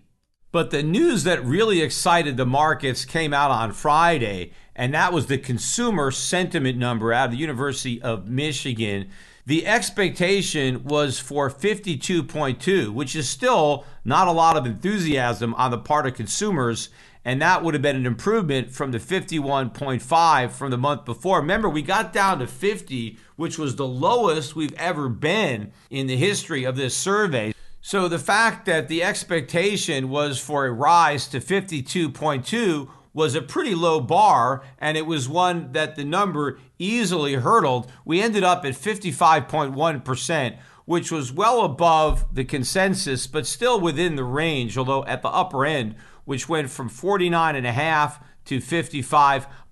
But 0.53 0.71
the 0.71 0.85
news 0.85 1.25
that 1.25 1.45
really 1.45 1.83
excited 1.83 2.37
the 2.37 2.47
markets 2.47 3.05
came 3.05 3.35
out 3.35 3.51
on 3.51 3.73
Friday, 3.73 4.53
and 4.77 4.95
that 4.95 5.13
was 5.13 5.27
the 5.27 5.39
consumer 5.39 6.13
sentiment 6.13 6.79
number 6.79 7.13
out 7.13 7.25
of 7.25 7.31
the 7.33 7.39
University 7.39 8.01
of 8.01 8.29
Michigan. 8.29 9.11
The 9.47 9.67
expectation 9.67 10.85
was 10.85 11.19
for 11.19 11.51
52.2, 11.51 12.89
which 12.91 13.15
is 13.15 13.29
still 13.29 13.85
not 14.03 14.27
a 14.27 14.33
lot 14.33 14.57
of 14.57 14.65
enthusiasm 14.65 15.53
on 15.55 15.71
the 15.71 15.77
part 15.77 16.07
of 16.07 16.15
consumers. 16.15 16.89
And 17.27 17.43
that 17.43 17.63
would 17.63 17.75
have 17.75 17.83
been 17.83 17.97
an 17.97 18.07
improvement 18.07 18.71
from 18.71 18.93
the 18.93 18.99
51.5 18.99 20.51
from 20.51 20.71
the 20.71 20.79
month 20.79 21.05
before. 21.05 21.41
Remember, 21.41 21.69
we 21.69 21.83
got 21.83 22.13
down 22.13 22.39
to 22.39 22.47
50, 22.47 23.19
which 23.37 23.59
was 23.59 23.77
the 23.77 23.87
lowest 23.87 24.57
we've 24.57 24.75
ever 24.75 25.11
been 25.11 25.73
in 25.91 26.07
the 26.07 26.17
history 26.17 26.65
of 26.65 26.77
this 26.77 26.97
survey. 26.97 27.53
So 27.83 28.09
the 28.09 28.19
fact 28.19 28.65
that 28.65 28.89
the 28.89 29.03
expectation 29.03 30.09
was 30.09 30.39
for 30.39 30.65
a 30.65 30.73
rise 30.73 31.29
to 31.29 31.41
52.2 31.41 32.89
was 33.15 33.35
a 33.35 33.41
pretty 33.41 33.75
low 33.75 34.01
bar, 34.01 34.63
and 34.79 34.99
it 34.99 35.07
was 35.07 35.29
one 35.29 35.73
that 35.73 35.97
the 35.97 36.05
number 36.05 36.59
easily 36.79 37.35
hurdled. 37.35 37.91
We 38.05 38.21
ended 38.21 38.43
up 38.43 38.65
at 38.65 38.75
55.1%, 38.75 40.59
which 40.85 41.11
was 41.11 41.33
well 41.33 41.63
above 41.63 42.27
the 42.35 42.45
consensus, 42.45 43.27
but 43.27 43.47
still 43.47 43.81
within 43.81 44.17
the 44.17 44.25
range, 44.25 44.77
although 44.77 45.05
at 45.07 45.23
the 45.23 45.29
upper 45.29 45.65
end, 45.65 45.95
which 46.25 46.49
went 46.49 46.69
from 46.69 46.91
49.5 46.91 48.19
to 48.47 48.59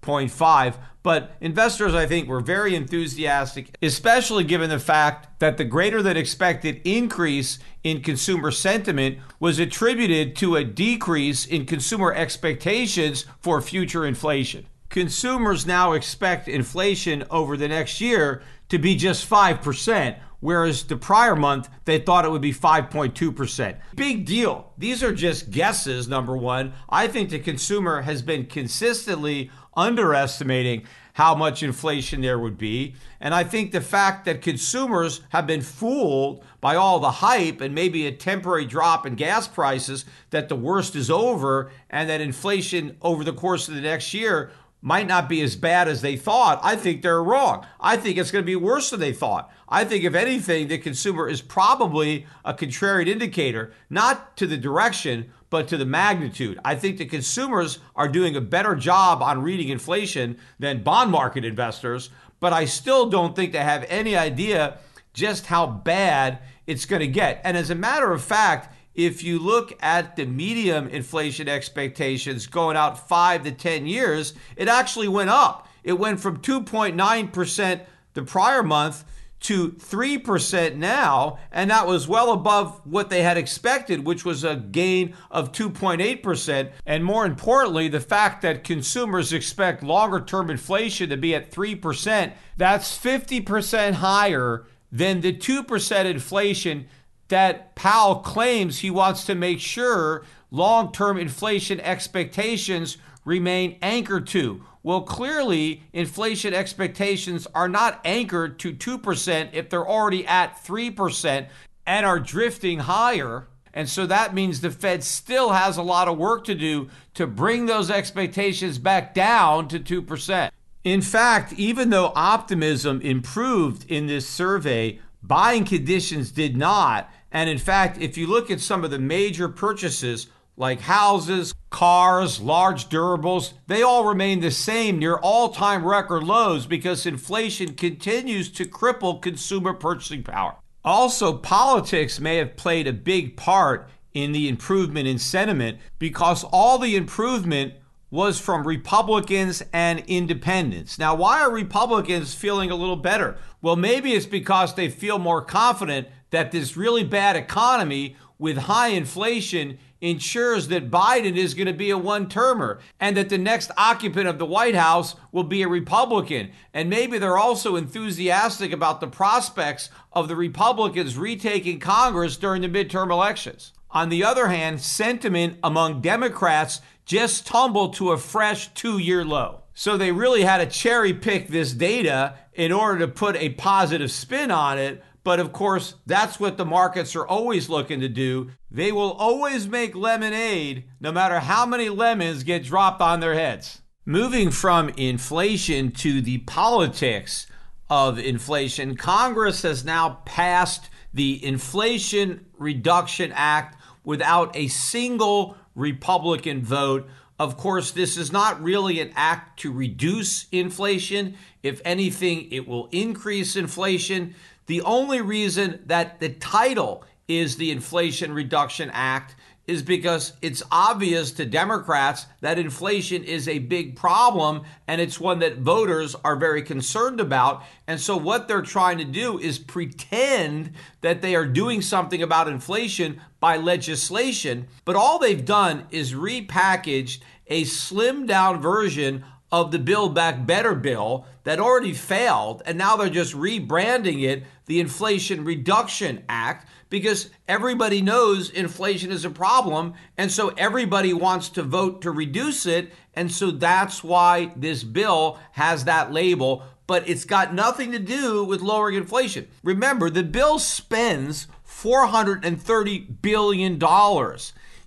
55.5. 0.02 0.76
But 1.02 1.36
investors, 1.40 1.94
I 1.94 2.06
think, 2.06 2.28
were 2.28 2.40
very 2.40 2.76
enthusiastic, 2.76 3.76
especially 3.82 4.44
given 4.44 4.70
the 4.70 4.78
fact 4.78 5.40
that 5.40 5.56
the 5.56 5.64
greater 5.64 6.00
than 6.00 6.16
expected 6.16 6.80
increase 6.84 7.58
in 7.82 8.02
consumer 8.02 8.52
sentiment 8.52 9.18
was 9.40 9.58
attributed 9.58 10.36
to 10.36 10.54
a 10.54 10.64
decrease 10.64 11.44
in 11.44 11.66
consumer 11.66 12.14
expectations 12.14 13.24
for 13.40 13.60
future 13.60 14.06
inflation. 14.06 14.66
Consumers 14.90 15.66
now 15.66 15.92
expect 15.92 16.46
inflation 16.46 17.24
over 17.30 17.56
the 17.56 17.66
next 17.66 18.00
year 18.00 18.42
to 18.68 18.78
be 18.78 18.94
just 18.94 19.28
5%, 19.28 20.16
whereas 20.38 20.84
the 20.84 20.96
prior 20.96 21.34
month 21.34 21.68
they 21.84 21.98
thought 21.98 22.24
it 22.24 22.30
would 22.30 22.42
be 22.42 22.52
5.2%. 22.52 23.76
Big 23.96 24.24
deal. 24.24 24.72
These 24.78 25.02
are 25.02 25.14
just 25.14 25.50
guesses, 25.50 26.08
number 26.08 26.36
one. 26.36 26.74
I 26.88 27.08
think 27.08 27.30
the 27.30 27.38
consumer 27.38 28.02
has 28.02 28.22
been 28.22 28.46
consistently 28.46 29.50
underestimating 29.74 30.84
how 31.14 31.34
much 31.34 31.62
inflation 31.62 32.22
there 32.22 32.38
would 32.38 32.56
be. 32.56 32.94
And 33.20 33.34
I 33.34 33.44
think 33.44 33.72
the 33.72 33.80
fact 33.80 34.24
that 34.24 34.40
consumers 34.40 35.20
have 35.30 35.46
been 35.46 35.60
fooled 35.60 36.42
by 36.60 36.76
all 36.76 37.00
the 37.00 37.10
hype 37.10 37.60
and 37.60 37.74
maybe 37.74 38.06
a 38.06 38.12
temporary 38.12 38.64
drop 38.64 39.06
in 39.06 39.14
gas 39.14 39.46
prices 39.46 40.04
that 40.30 40.48
the 40.48 40.56
worst 40.56 40.96
is 40.96 41.10
over 41.10 41.70
and 41.90 42.08
that 42.08 42.20
inflation 42.20 42.96
over 43.02 43.24
the 43.24 43.32
course 43.32 43.68
of 43.68 43.74
the 43.74 43.80
next 43.82 44.14
year 44.14 44.50
might 44.84 45.06
not 45.06 45.28
be 45.28 45.40
as 45.42 45.54
bad 45.54 45.86
as 45.86 46.02
they 46.02 46.16
thought, 46.16 46.58
I 46.62 46.74
think 46.74 47.02
they're 47.02 47.22
wrong. 47.22 47.64
I 47.78 47.96
think 47.96 48.18
it's 48.18 48.32
going 48.32 48.42
to 48.42 48.46
be 48.46 48.56
worse 48.56 48.90
than 48.90 48.98
they 48.98 49.12
thought. 49.12 49.48
I 49.68 49.84
think, 49.84 50.02
if 50.02 50.14
anything, 50.14 50.66
the 50.66 50.76
consumer 50.76 51.28
is 51.28 51.40
probably 51.40 52.26
a 52.44 52.52
contrarian 52.52 53.06
indicator, 53.06 53.72
not 53.88 54.36
to 54.38 54.46
the 54.46 54.56
direction, 54.56 55.32
but 55.52 55.68
to 55.68 55.76
the 55.76 55.84
magnitude. 55.84 56.58
I 56.64 56.74
think 56.74 56.96
the 56.96 57.04
consumers 57.04 57.78
are 57.94 58.08
doing 58.08 58.34
a 58.34 58.40
better 58.40 58.74
job 58.74 59.22
on 59.22 59.42
reading 59.42 59.68
inflation 59.68 60.38
than 60.58 60.82
bond 60.82 61.10
market 61.10 61.44
investors, 61.44 62.08
but 62.40 62.54
I 62.54 62.64
still 62.64 63.10
don't 63.10 63.36
think 63.36 63.52
they 63.52 63.58
have 63.58 63.84
any 63.90 64.16
idea 64.16 64.78
just 65.12 65.44
how 65.46 65.66
bad 65.66 66.38
it's 66.66 66.86
going 66.86 67.00
to 67.00 67.06
get. 67.06 67.42
And 67.44 67.54
as 67.54 67.68
a 67.68 67.74
matter 67.74 68.12
of 68.12 68.24
fact, 68.24 68.74
if 68.94 69.22
you 69.22 69.38
look 69.38 69.74
at 69.82 70.16
the 70.16 70.24
medium 70.24 70.88
inflation 70.88 71.50
expectations 71.50 72.46
going 72.46 72.78
out 72.78 73.06
five 73.06 73.44
to 73.44 73.52
10 73.52 73.86
years, 73.86 74.32
it 74.56 74.68
actually 74.68 75.08
went 75.08 75.28
up. 75.28 75.68
It 75.84 75.98
went 75.98 76.18
from 76.18 76.38
2.9% 76.38 77.80
the 78.14 78.22
prior 78.22 78.62
month 78.62 79.04
to 79.42 79.72
3% 79.72 80.76
now, 80.76 81.38
and 81.50 81.70
that 81.70 81.86
was 81.86 82.06
well 82.06 82.32
above 82.32 82.80
what 82.84 83.10
they 83.10 83.22
had 83.22 83.36
expected, 83.36 84.06
which 84.06 84.24
was 84.24 84.44
a 84.44 84.56
gain 84.56 85.14
of 85.30 85.52
2.8%. 85.52 86.70
And 86.86 87.04
more 87.04 87.26
importantly, 87.26 87.88
the 87.88 88.00
fact 88.00 88.42
that 88.42 88.64
consumers 88.64 89.32
expect 89.32 89.82
longer 89.82 90.20
term 90.20 90.48
inflation 90.50 91.10
to 91.10 91.16
be 91.16 91.34
at 91.34 91.50
3%, 91.50 92.32
that's 92.56 92.96
50% 92.96 93.94
higher 93.94 94.64
than 94.90 95.20
the 95.20 95.32
2% 95.32 96.04
inflation 96.04 96.86
that 97.28 97.74
Powell 97.74 98.16
claims 98.16 98.80
he 98.80 98.90
wants 98.90 99.24
to 99.24 99.34
make 99.34 99.58
sure 99.58 100.24
long 100.50 100.92
term 100.92 101.16
inflation 101.16 101.80
expectations 101.80 102.98
remain 103.24 103.78
anchored 103.82 104.26
to. 104.28 104.64
Well, 104.82 105.02
clearly, 105.02 105.82
inflation 105.92 106.54
expectations 106.54 107.46
are 107.54 107.68
not 107.68 108.00
anchored 108.04 108.58
to 108.60 108.72
2% 108.72 109.50
if 109.52 109.70
they're 109.70 109.88
already 109.88 110.26
at 110.26 110.62
3% 110.64 111.46
and 111.86 112.06
are 112.06 112.18
drifting 112.18 112.80
higher. 112.80 113.46
And 113.74 113.88
so 113.88 114.06
that 114.06 114.34
means 114.34 114.60
the 114.60 114.70
Fed 114.70 115.04
still 115.04 115.50
has 115.50 115.76
a 115.76 115.82
lot 115.82 116.08
of 116.08 116.18
work 116.18 116.44
to 116.44 116.54
do 116.54 116.90
to 117.14 117.26
bring 117.26 117.66
those 117.66 117.90
expectations 117.90 118.78
back 118.78 119.14
down 119.14 119.68
to 119.68 119.78
2%. 119.78 120.50
In 120.84 121.00
fact, 121.00 121.52
even 121.54 121.90
though 121.90 122.12
optimism 122.16 123.00
improved 123.02 123.88
in 123.90 124.08
this 124.08 124.28
survey, 124.28 124.98
buying 125.22 125.64
conditions 125.64 126.32
did 126.32 126.56
not. 126.56 127.08
And 127.30 127.48
in 127.48 127.58
fact, 127.58 127.98
if 127.98 128.18
you 128.18 128.26
look 128.26 128.50
at 128.50 128.60
some 128.60 128.84
of 128.84 128.90
the 128.90 128.98
major 128.98 129.48
purchases 129.48 130.26
like 130.56 130.80
houses, 130.80 131.54
cars, 131.70 132.40
large 132.40 132.88
durables, 132.88 133.52
they 133.66 133.82
all 133.82 134.04
remain 134.04 134.40
the 134.40 134.50
same 134.50 134.98
near 134.98 135.16
all 135.16 135.48
time 135.50 135.84
record 135.84 136.22
lows 136.22 136.66
because 136.66 137.06
inflation 137.06 137.74
continues 137.74 138.50
to 138.50 138.64
cripple 138.64 139.20
consumer 139.20 139.72
purchasing 139.72 140.22
power. 140.22 140.56
Also, 140.84 141.36
politics 141.36 142.20
may 142.20 142.36
have 142.36 142.56
played 142.56 142.86
a 142.86 142.92
big 142.92 143.36
part 143.36 143.88
in 144.14 144.32
the 144.32 144.48
improvement 144.48 145.08
in 145.08 145.18
sentiment 145.18 145.78
because 145.98 146.44
all 146.44 146.78
the 146.78 146.96
improvement 146.96 147.74
was 148.10 148.38
from 148.38 148.66
Republicans 148.66 149.62
and 149.72 150.00
independents. 150.06 150.98
Now, 150.98 151.14
why 151.14 151.40
are 151.40 151.50
Republicans 151.50 152.34
feeling 152.34 152.70
a 152.70 152.76
little 152.76 152.96
better? 152.96 153.38
Well, 153.62 153.76
maybe 153.76 154.12
it's 154.12 154.26
because 154.26 154.74
they 154.74 154.90
feel 154.90 155.18
more 155.18 155.40
confident 155.40 156.08
that 156.28 156.52
this 156.52 156.76
really 156.76 157.04
bad 157.04 157.36
economy 157.36 158.16
with 158.38 158.58
high 158.58 158.88
inflation 158.88 159.78
ensures 160.02 160.68
that 160.68 160.90
Biden 160.90 161.36
is 161.36 161.54
going 161.54 161.68
to 161.68 161.72
be 161.72 161.90
a 161.90 161.96
one 161.96 162.28
termer 162.28 162.80
and 163.00 163.16
that 163.16 163.30
the 163.30 163.38
next 163.38 163.70
occupant 163.78 164.28
of 164.28 164.38
the 164.38 164.44
White 164.44 164.74
House 164.74 165.14
will 165.30 165.44
be 165.44 165.62
a 165.62 165.68
Republican. 165.68 166.50
And 166.74 166.90
maybe 166.90 167.18
they're 167.18 167.38
also 167.38 167.76
enthusiastic 167.76 168.72
about 168.72 169.00
the 169.00 169.06
prospects 169.06 169.88
of 170.12 170.28
the 170.28 170.36
Republicans 170.36 171.16
retaking 171.16 171.78
Congress 171.78 172.36
during 172.36 172.62
the 172.62 172.68
midterm 172.68 173.10
elections. 173.10 173.72
On 173.92 174.08
the 174.08 174.24
other 174.24 174.48
hand, 174.48 174.80
sentiment 174.80 175.58
among 175.62 176.00
Democrats 176.00 176.80
just 177.04 177.46
tumbled 177.46 177.94
to 177.94 178.10
a 178.10 178.18
fresh 178.18 178.74
two 178.74 178.98
year 178.98 179.24
low. 179.24 179.62
So 179.74 179.96
they 179.96 180.12
really 180.12 180.42
had 180.42 180.58
to 180.58 180.66
cherry 180.66 181.14
pick 181.14 181.48
this 181.48 181.72
data 181.72 182.34
in 182.54 182.72
order 182.72 182.98
to 183.00 183.08
put 183.08 183.36
a 183.36 183.50
positive 183.50 184.10
spin 184.10 184.50
on 184.50 184.78
it 184.78 185.02
but 185.24 185.40
of 185.40 185.52
course, 185.52 185.94
that's 186.06 186.40
what 186.40 186.56
the 186.56 186.64
markets 186.64 187.14
are 187.14 187.26
always 187.26 187.68
looking 187.68 188.00
to 188.00 188.08
do. 188.08 188.50
They 188.70 188.92
will 188.92 189.12
always 189.12 189.68
make 189.68 189.94
lemonade 189.94 190.84
no 191.00 191.12
matter 191.12 191.40
how 191.40 191.66
many 191.66 191.88
lemons 191.88 192.42
get 192.42 192.64
dropped 192.64 193.00
on 193.00 193.20
their 193.20 193.34
heads. 193.34 193.82
Moving 194.04 194.50
from 194.50 194.88
inflation 194.90 195.92
to 195.92 196.20
the 196.20 196.38
politics 196.38 197.46
of 197.88 198.18
inflation, 198.18 198.96
Congress 198.96 199.62
has 199.62 199.84
now 199.84 200.22
passed 200.24 200.90
the 201.14 201.44
Inflation 201.44 202.46
Reduction 202.58 203.30
Act 203.32 203.80
without 204.02 204.56
a 204.56 204.66
single 204.68 205.56
Republican 205.74 206.64
vote. 206.64 207.08
Of 207.38 207.56
course, 207.56 207.90
this 207.90 208.16
is 208.16 208.32
not 208.32 208.62
really 208.62 209.00
an 209.00 209.12
act 209.14 209.60
to 209.60 209.72
reduce 209.72 210.46
inflation. 210.50 211.36
If 211.62 211.80
anything, 211.84 212.50
it 212.50 212.66
will 212.66 212.88
increase 212.92 213.56
inflation. 213.56 214.34
The 214.72 214.80
only 214.80 215.20
reason 215.20 215.80
that 215.84 216.18
the 216.18 216.30
title 216.30 217.04
is 217.28 217.56
the 217.56 217.70
Inflation 217.70 218.32
Reduction 218.32 218.88
Act 218.94 219.36
is 219.66 219.82
because 219.82 220.32
it's 220.40 220.62
obvious 220.70 221.30
to 221.32 221.44
Democrats 221.44 222.24
that 222.40 222.58
inflation 222.58 223.22
is 223.22 223.48
a 223.48 223.58
big 223.58 223.96
problem 223.96 224.62
and 224.88 224.98
it's 224.98 225.20
one 225.20 225.40
that 225.40 225.58
voters 225.58 226.16
are 226.24 226.36
very 226.36 226.62
concerned 226.62 227.20
about. 227.20 227.64
And 227.86 228.00
so, 228.00 228.16
what 228.16 228.48
they're 228.48 228.62
trying 228.62 228.96
to 228.96 229.04
do 229.04 229.38
is 229.38 229.58
pretend 229.58 230.72
that 231.02 231.20
they 231.20 231.34
are 231.34 231.44
doing 231.44 231.82
something 231.82 232.22
about 232.22 232.48
inflation 232.48 233.20
by 233.40 233.58
legislation. 233.58 234.68
But 234.86 234.96
all 234.96 235.18
they've 235.18 235.44
done 235.44 235.86
is 235.90 236.14
repackaged 236.14 237.20
a 237.46 237.64
slimmed 237.64 238.26
down 238.26 238.62
version 238.62 239.22
of 239.52 239.70
the 239.70 239.78
Build 239.78 240.14
Back 240.14 240.46
Better 240.46 240.74
bill 240.74 241.26
that 241.44 241.60
already 241.60 241.92
failed, 241.92 242.62
and 242.64 242.78
now 242.78 242.96
they're 242.96 243.10
just 243.10 243.34
rebranding 243.34 244.22
it 244.22 244.44
the 244.64 244.80
Inflation 244.80 245.44
Reduction 245.44 246.24
Act 246.26 246.66
because 246.88 247.28
everybody 247.46 248.00
knows 248.00 248.48
inflation 248.48 249.10
is 249.12 249.26
a 249.26 249.30
problem, 249.30 249.92
and 250.16 250.32
so 250.32 250.48
everybody 250.56 251.12
wants 251.12 251.50
to 251.50 251.62
vote 251.62 252.00
to 252.02 252.10
reduce 252.10 252.64
it, 252.64 252.92
and 253.14 253.30
so 253.30 253.50
that's 253.50 254.02
why 254.02 254.52
this 254.56 254.82
bill 254.82 255.38
has 255.52 255.84
that 255.84 256.12
label. 256.12 256.62
But 256.86 257.08
it's 257.08 257.24
got 257.24 257.54
nothing 257.54 257.92
to 257.92 257.98
do 257.98 258.44
with 258.44 258.60
lowering 258.62 258.96
inflation. 258.96 259.48
Remember, 259.62 260.08
the 260.10 260.22
bill 260.22 260.58
spends 260.58 261.46
$430 261.66 263.22
billion. 263.22 263.78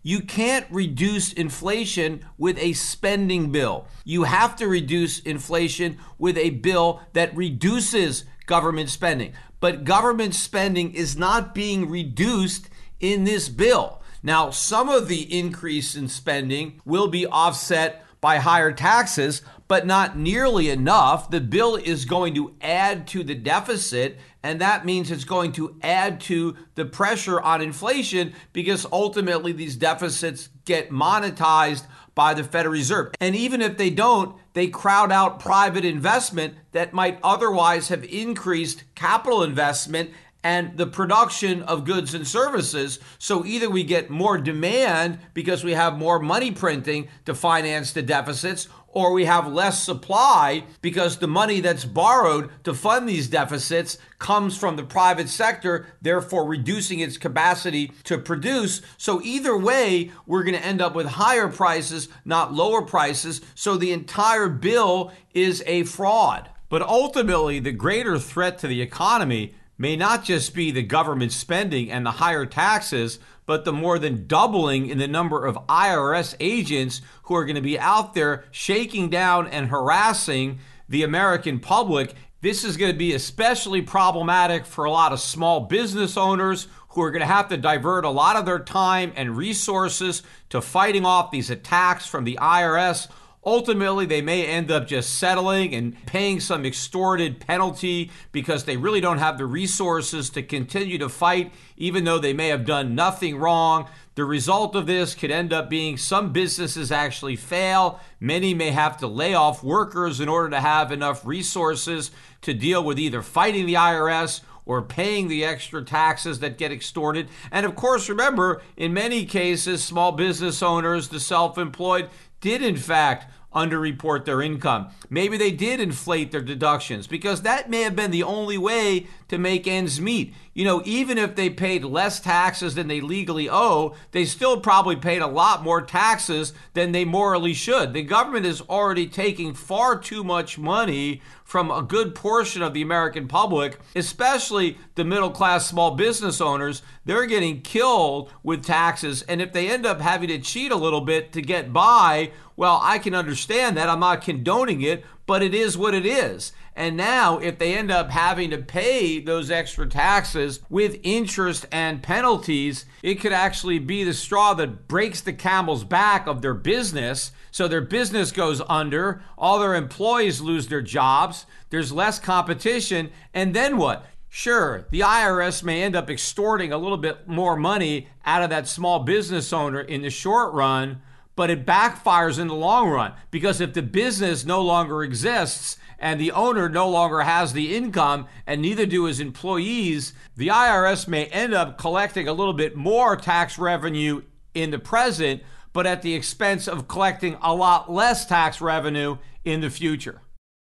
You 0.08 0.22
can't 0.22 0.68
reduce 0.70 1.34
inflation 1.34 2.24
with 2.38 2.60
a 2.60 2.74
spending 2.74 3.52
bill. 3.52 3.88
You 4.04 4.26
have 4.26 4.56
to 4.58 4.68
reduce 4.68 5.18
inflation 5.18 5.98
with 6.20 6.38
a 6.38 6.52
bill 6.52 7.02
that 7.14 7.36
reduces 7.36 8.26
government 8.46 8.92
spending. 8.92 9.34
But 9.60 9.84
government 9.84 10.36
spending 10.36 10.94
is 10.94 11.18
not 11.18 11.56
being 11.56 11.90
reduced 11.90 12.70
in 13.00 13.24
this 13.24 13.50
bill. 13.50 14.04
Now, 14.22 14.52
some 14.52 14.90
of 14.90 15.08
the 15.08 15.24
increase 15.36 15.96
in 15.96 16.08
spending 16.08 16.82
will 16.86 17.08
be 17.08 17.26
offset 17.26 18.06
by 18.22 18.38
higher 18.38 18.72
taxes, 18.72 19.42
but 19.68 19.88
not 19.88 20.16
nearly 20.16 20.70
enough. 20.70 21.32
The 21.32 21.42
bill 21.42 21.78
is 21.78 22.06
going 22.06 22.36
to 22.36 22.54
add 22.62 23.08
to 23.08 23.24
the 23.24 23.34
deficit 23.34 24.20
and 24.46 24.62
that 24.62 24.86
means 24.86 25.10
it's 25.10 25.24
going 25.24 25.52
to 25.54 25.76
add 25.82 26.22
to 26.22 26.56
the 26.76 26.86
pressure 26.86 27.42
on 27.42 27.62
inflation 27.62 28.34
because 28.54 28.86
ultimately 28.92 29.52
these 29.52 29.76
deficits 29.76 30.50
get 30.66 30.92
monetized 30.92 31.86
by 32.14 32.36
the 32.36 32.44
Federal 32.44 32.74
Reserve. 32.74 33.12
And 33.20 33.36
even 33.36 33.60
if 33.60 33.76
they 33.78 33.90
don't, 33.90 34.36
they 34.54 34.68
crowd 34.68 35.12
out 35.12 35.40
private 35.40 35.84
investment 35.84 36.54
that 36.74 36.94
might 36.94 37.20
otherwise 37.24 37.88
have 37.88 38.04
increased 38.04 38.84
capital 38.94 39.42
investment 39.42 40.12
and 40.44 40.78
the 40.78 40.86
production 40.86 41.64
of 41.64 41.86
goods 41.86 42.14
and 42.14 42.28
services. 42.28 43.00
So 43.18 43.44
either 43.48 43.68
we 43.68 43.84
get 43.84 44.12
more 44.12 44.38
demand 44.38 45.18
because 45.34 45.64
we 45.64 45.72
have 45.72 45.98
more 45.98 46.20
money 46.20 46.52
printing 46.52 47.08
to 47.26 47.34
finance 47.34 47.94
the 47.94 48.04
deficits, 48.04 48.68
or 48.96 49.12
we 49.12 49.26
have 49.26 49.52
less 49.52 49.84
supply 49.84 50.64
because 50.82 51.18
the 51.18 51.28
money 51.28 51.60
that's 51.60 51.86
borrowed 51.86 52.50
to 52.64 52.74
fund 52.74 53.08
these 53.08 53.28
deficits 53.28 53.98
comes 54.20 54.58
from 54.58 54.78
the 54.78 54.84
private 54.84 55.28
sector, 55.28 55.86
therefore 56.02 56.48
reducing 56.48 57.02
its 57.02 57.18
capacity 57.18 57.92
to 58.06 58.18
produce. 58.18 58.82
So, 58.98 59.22
either 59.22 59.56
way, 59.56 60.12
we're 60.26 60.44
going 60.44 60.56
to 60.56 60.66
end 60.66 60.82
up 60.82 60.96
with 60.96 61.06
higher 61.08 61.50
prices, 61.50 62.08
not 62.24 62.54
lower 62.54 62.82
prices. 62.82 63.42
So, 63.54 63.76
the 63.76 63.92
entire 63.92 64.48
bill 64.48 65.12
is 65.34 65.62
a 65.68 65.84
fraud. 65.84 66.50
But 66.70 66.82
ultimately, 66.82 67.60
the 67.60 67.74
greater 67.74 68.18
threat 68.18 68.58
to 68.60 68.68
the 68.68 68.82
economy 68.82 69.56
may 69.78 69.98
not 69.98 70.24
just 70.24 70.56
be 70.56 70.72
the 70.72 70.84
government 70.84 71.34
spending 71.34 71.92
and 71.92 72.06
the 72.06 72.12
higher 72.12 72.46
taxes, 72.46 73.20
but 73.46 73.66
the 73.66 73.74
more 73.74 74.00
than 74.00 74.28
doubling 74.28 74.88
in 74.88 74.98
the 74.98 75.08
number 75.08 75.46
of 75.46 75.56
IRS 75.68 76.36
agents 76.40 77.02
who 77.24 77.36
are 77.36 77.46
going 77.46 77.56
to 77.56 77.62
be 77.62 77.80
out 77.80 78.14
there 78.14 78.46
shaking 78.52 79.10
down 79.10 79.48
and 79.48 79.68
harassing 79.68 80.60
the 80.90 81.04
American 81.04 81.60
public. 81.60 82.14
This 82.42 82.64
is 82.64 82.78
going 82.78 82.92
to 82.92 82.98
be 82.98 83.14
especially 83.14 83.82
problematic 83.82 84.66
for 84.66 84.86
a 84.86 84.92
lot 84.92 85.14
of 85.14 85.20
small 85.20 85.62
business 85.62 86.18
owners 86.18 86.68
who 86.90 87.02
are 87.02 87.12
going 87.12 87.22
to 87.22 87.26
have 87.26 87.50
to 87.50 87.58
divert 87.58 88.06
a 88.06 88.10
lot 88.10 88.36
of 88.36 88.46
their 88.46 88.60
time 88.60 89.12
and 89.16 89.36
resources 89.36 90.24
to 90.50 90.62
fighting 90.62 91.06
off 91.06 91.32
these 91.32 91.50
attacks 91.50 92.06
from 92.06 92.24
the 92.24 92.38
IRS 92.42 93.08
Ultimately, 93.46 94.08
they 94.08 94.22
may 94.22 94.48
end 94.48 94.72
up 94.72 94.88
just 94.88 95.20
settling 95.20 95.76
and 95.76 96.04
paying 96.08 96.40
some 96.40 96.66
extorted 96.66 97.40
penalty 97.40 98.10
because 98.32 98.64
they 98.64 98.76
really 98.76 99.02
don't 99.02 99.20
have 99.20 99.38
the 99.38 99.46
resources 99.46 100.32
to 100.32 100.42
continue 100.42 100.98
to 100.98 101.10
fight, 101.10 101.54
even 101.78 102.06
though 102.06 102.18
they 102.18 102.34
may 102.34 102.48
have 102.48 102.66
done 102.66 102.96
nothing 102.96 103.38
wrong. 103.38 103.88
The 104.16 104.26
result 104.26 104.76
of 104.76 104.88
this 104.88 105.14
could 105.14 105.30
end 105.30 105.54
up 105.54 105.70
being 105.70 105.98
some 105.98 106.32
businesses 106.32 106.92
actually 106.92 107.36
fail. 107.36 108.00
Many 108.20 108.56
may 108.56 108.72
have 108.72 108.98
to 108.98 109.08
lay 109.08 109.36
off 109.36 109.64
workers 109.64 110.20
in 110.20 110.28
order 110.28 110.50
to 110.50 110.62
have 110.62 110.92
enough 110.92 111.24
resources 111.24 112.10
to 112.42 112.54
deal 112.54 112.84
with 112.84 112.98
either 112.98 113.22
fighting 113.22 113.68
the 113.68 113.74
IRS 113.76 114.42
or 114.66 114.82
paying 114.82 115.28
the 115.28 115.46
extra 115.46 115.84
taxes 115.84 116.40
that 116.40 116.58
get 116.58 116.72
extorted. 116.72 117.30
And 117.52 117.66
of 117.66 117.76
course, 117.76 118.10
remember, 118.10 118.62
in 118.76 118.94
many 118.94 119.26
cases, 119.26 119.84
small 119.84 120.12
business 120.12 120.64
owners, 120.64 121.10
the 121.10 121.20
self 121.20 121.58
employed, 121.58 122.10
did 122.46 122.62
in 122.62 122.78
fact 122.78 123.26
underreport 123.56 124.26
their 124.26 124.42
income. 124.42 124.90
Maybe 125.10 125.38
they 125.38 125.52
did 125.52 125.80
inflate 125.80 126.32
their 126.32 126.42
deductions 126.42 127.08
because 127.08 127.42
that 127.44 127.70
may 127.70 127.82
have 127.82 127.96
been 127.96 128.12
the 128.12 128.24
only 128.24 128.58
way 128.58 129.08
to 129.30 129.38
make 129.38 129.68
ends 129.68 130.00
meet. 130.00 130.34
You 130.54 130.66
know, 130.66 130.82
even 130.86 131.18
if 131.18 131.36
they 131.36 131.50
paid 131.50 131.84
less 131.84 132.20
taxes 132.20 132.76
than 132.76 132.88
they 132.88 133.02
legally 133.02 133.50
owe, 133.50 133.96
they 134.12 134.26
still 134.26 134.60
probably 134.60 134.96
paid 134.96 135.22
a 135.22 135.28
lot 135.28 135.64
more 135.64 135.82
taxes 135.82 136.54
than 136.74 136.92
they 136.92 137.06
morally 137.06 137.54
should. 137.54 137.94
The 137.94 138.04
government 138.04 138.46
is 138.46 138.62
already 138.62 139.08
taking 139.08 139.54
far 139.54 139.98
too 140.00 140.24
much 140.24 140.58
money 140.58 141.22
from 141.44 141.70
a 141.70 141.82
good 141.82 142.16
portion 142.16 142.62
of 142.62 142.74
the 142.74 142.82
American 142.82 143.28
public, 143.28 143.80
especially 143.96 144.78
the 144.96 145.06
middle 145.06 145.30
class 145.30 145.68
small 145.68 145.92
business 145.92 146.42
owners. 146.42 146.82
They're 147.06 147.28
getting 147.28 147.62
killed 147.62 148.32
with 148.42 148.66
taxes. 148.66 149.22
And 149.24 149.42
if 149.42 149.54
they 149.54 149.70
end 149.70 149.86
up 149.86 150.02
having 150.02 150.30
to 150.30 150.40
cheat 150.40 150.72
a 150.72 150.76
little 150.76 151.02
bit 151.02 151.32
to 151.34 151.42
get 151.42 151.72
by, 151.72 152.32
well, 152.58 152.80
I 152.82 153.00
can 153.00 153.14
understand 153.14 153.76
that. 153.78 153.90
I'm 153.90 154.00
not 154.00 154.22
condoning 154.22 154.82
it, 154.82 155.04
but 155.26 155.42
it 155.42 155.54
is 155.54 155.78
what 155.78 155.94
it 155.94 156.06
is. 156.06 156.54
And 156.76 156.98
now, 156.98 157.38
if 157.38 157.58
they 157.58 157.76
end 157.76 157.90
up 157.90 158.10
having 158.10 158.50
to 158.50 158.58
pay 158.58 159.20
those 159.20 159.50
extra 159.50 159.88
taxes 159.88 160.60
with 160.70 161.00
interest 161.04 161.66
and 161.72 162.04
penalties, 162.04 162.86
it 163.02 163.16
could 163.16 163.32
actually 163.32 163.80
be 163.80 164.04
the 164.04 164.14
straw 164.14 164.54
that 164.56 164.88
breaks 164.88 165.22
the 165.22 165.34
camel's 165.34 165.86
back 165.86 166.28
of 166.28 166.42
their 166.42 166.54
business. 166.54 167.32
So 167.52 167.68
their 167.68 167.82
business 167.82 168.32
goes 168.32 168.62
under, 168.68 169.22
all 169.38 169.60
their 169.60 169.76
employees 169.76 170.42
lose 170.42 170.68
their 170.68 170.82
jobs, 170.82 171.46
there's 171.70 171.94
less 171.94 172.20
competition, 172.20 173.10
and 173.34 173.54
then 173.54 173.78
what? 173.78 174.06
Sure, 174.28 174.86
the 174.92 175.00
IRS 175.00 175.64
may 175.64 175.82
end 175.82 175.96
up 175.96 176.10
extorting 176.10 176.74
a 176.74 176.78
little 176.78 176.98
bit 176.98 177.26
more 177.26 177.56
money 177.56 178.10
out 178.26 178.44
of 178.44 178.50
that 178.50 178.68
small 178.68 179.00
business 179.00 179.54
owner 179.54 179.80
in 179.80 180.02
the 180.02 180.10
short 180.10 180.54
run, 180.54 181.02
but 181.36 181.50
it 181.50 181.66
backfires 181.66 182.40
in 182.40 182.48
the 182.48 182.56
long 182.56 182.90
run 182.90 183.14
because 183.32 183.62
if 183.62 183.74
the 183.74 183.82
business 183.82 184.46
no 184.46 184.62
longer 184.62 185.04
exists, 185.04 185.78
and 186.00 186.20
the 186.20 186.32
owner 186.32 186.68
no 186.70 186.90
longer 186.90 187.22
has 187.22 187.54
the 187.54 187.76
income 187.76 188.28
and 188.46 188.62
neither 188.62 188.86
do 188.86 189.06
his 189.06 189.20
employees, 189.20 190.14
the 190.36 190.50
IRS 190.50 191.08
may 191.08 191.26
end 191.28 191.54
up 191.54 191.78
collecting 191.78 192.28
a 192.28 192.34
little 192.34 192.54
bit 192.54 192.76
more 192.76 193.16
tax 193.16 193.58
revenue 193.58 194.22
in 194.54 194.72
the 194.72 194.80
present, 194.80 195.42
but 195.74 195.86
at 195.86 196.02
the 196.02 196.14
expense 196.14 196.68
of 196.68 196.88
collecting 196.88 197.38
a 197.42 197.54
lot 197.54 197.92
less 197.92 198.26
tax 198.26 198.62
revenue 198.62 199.18
in 199.44 199.62
the 199.62 199.70
future. 199.70 200.22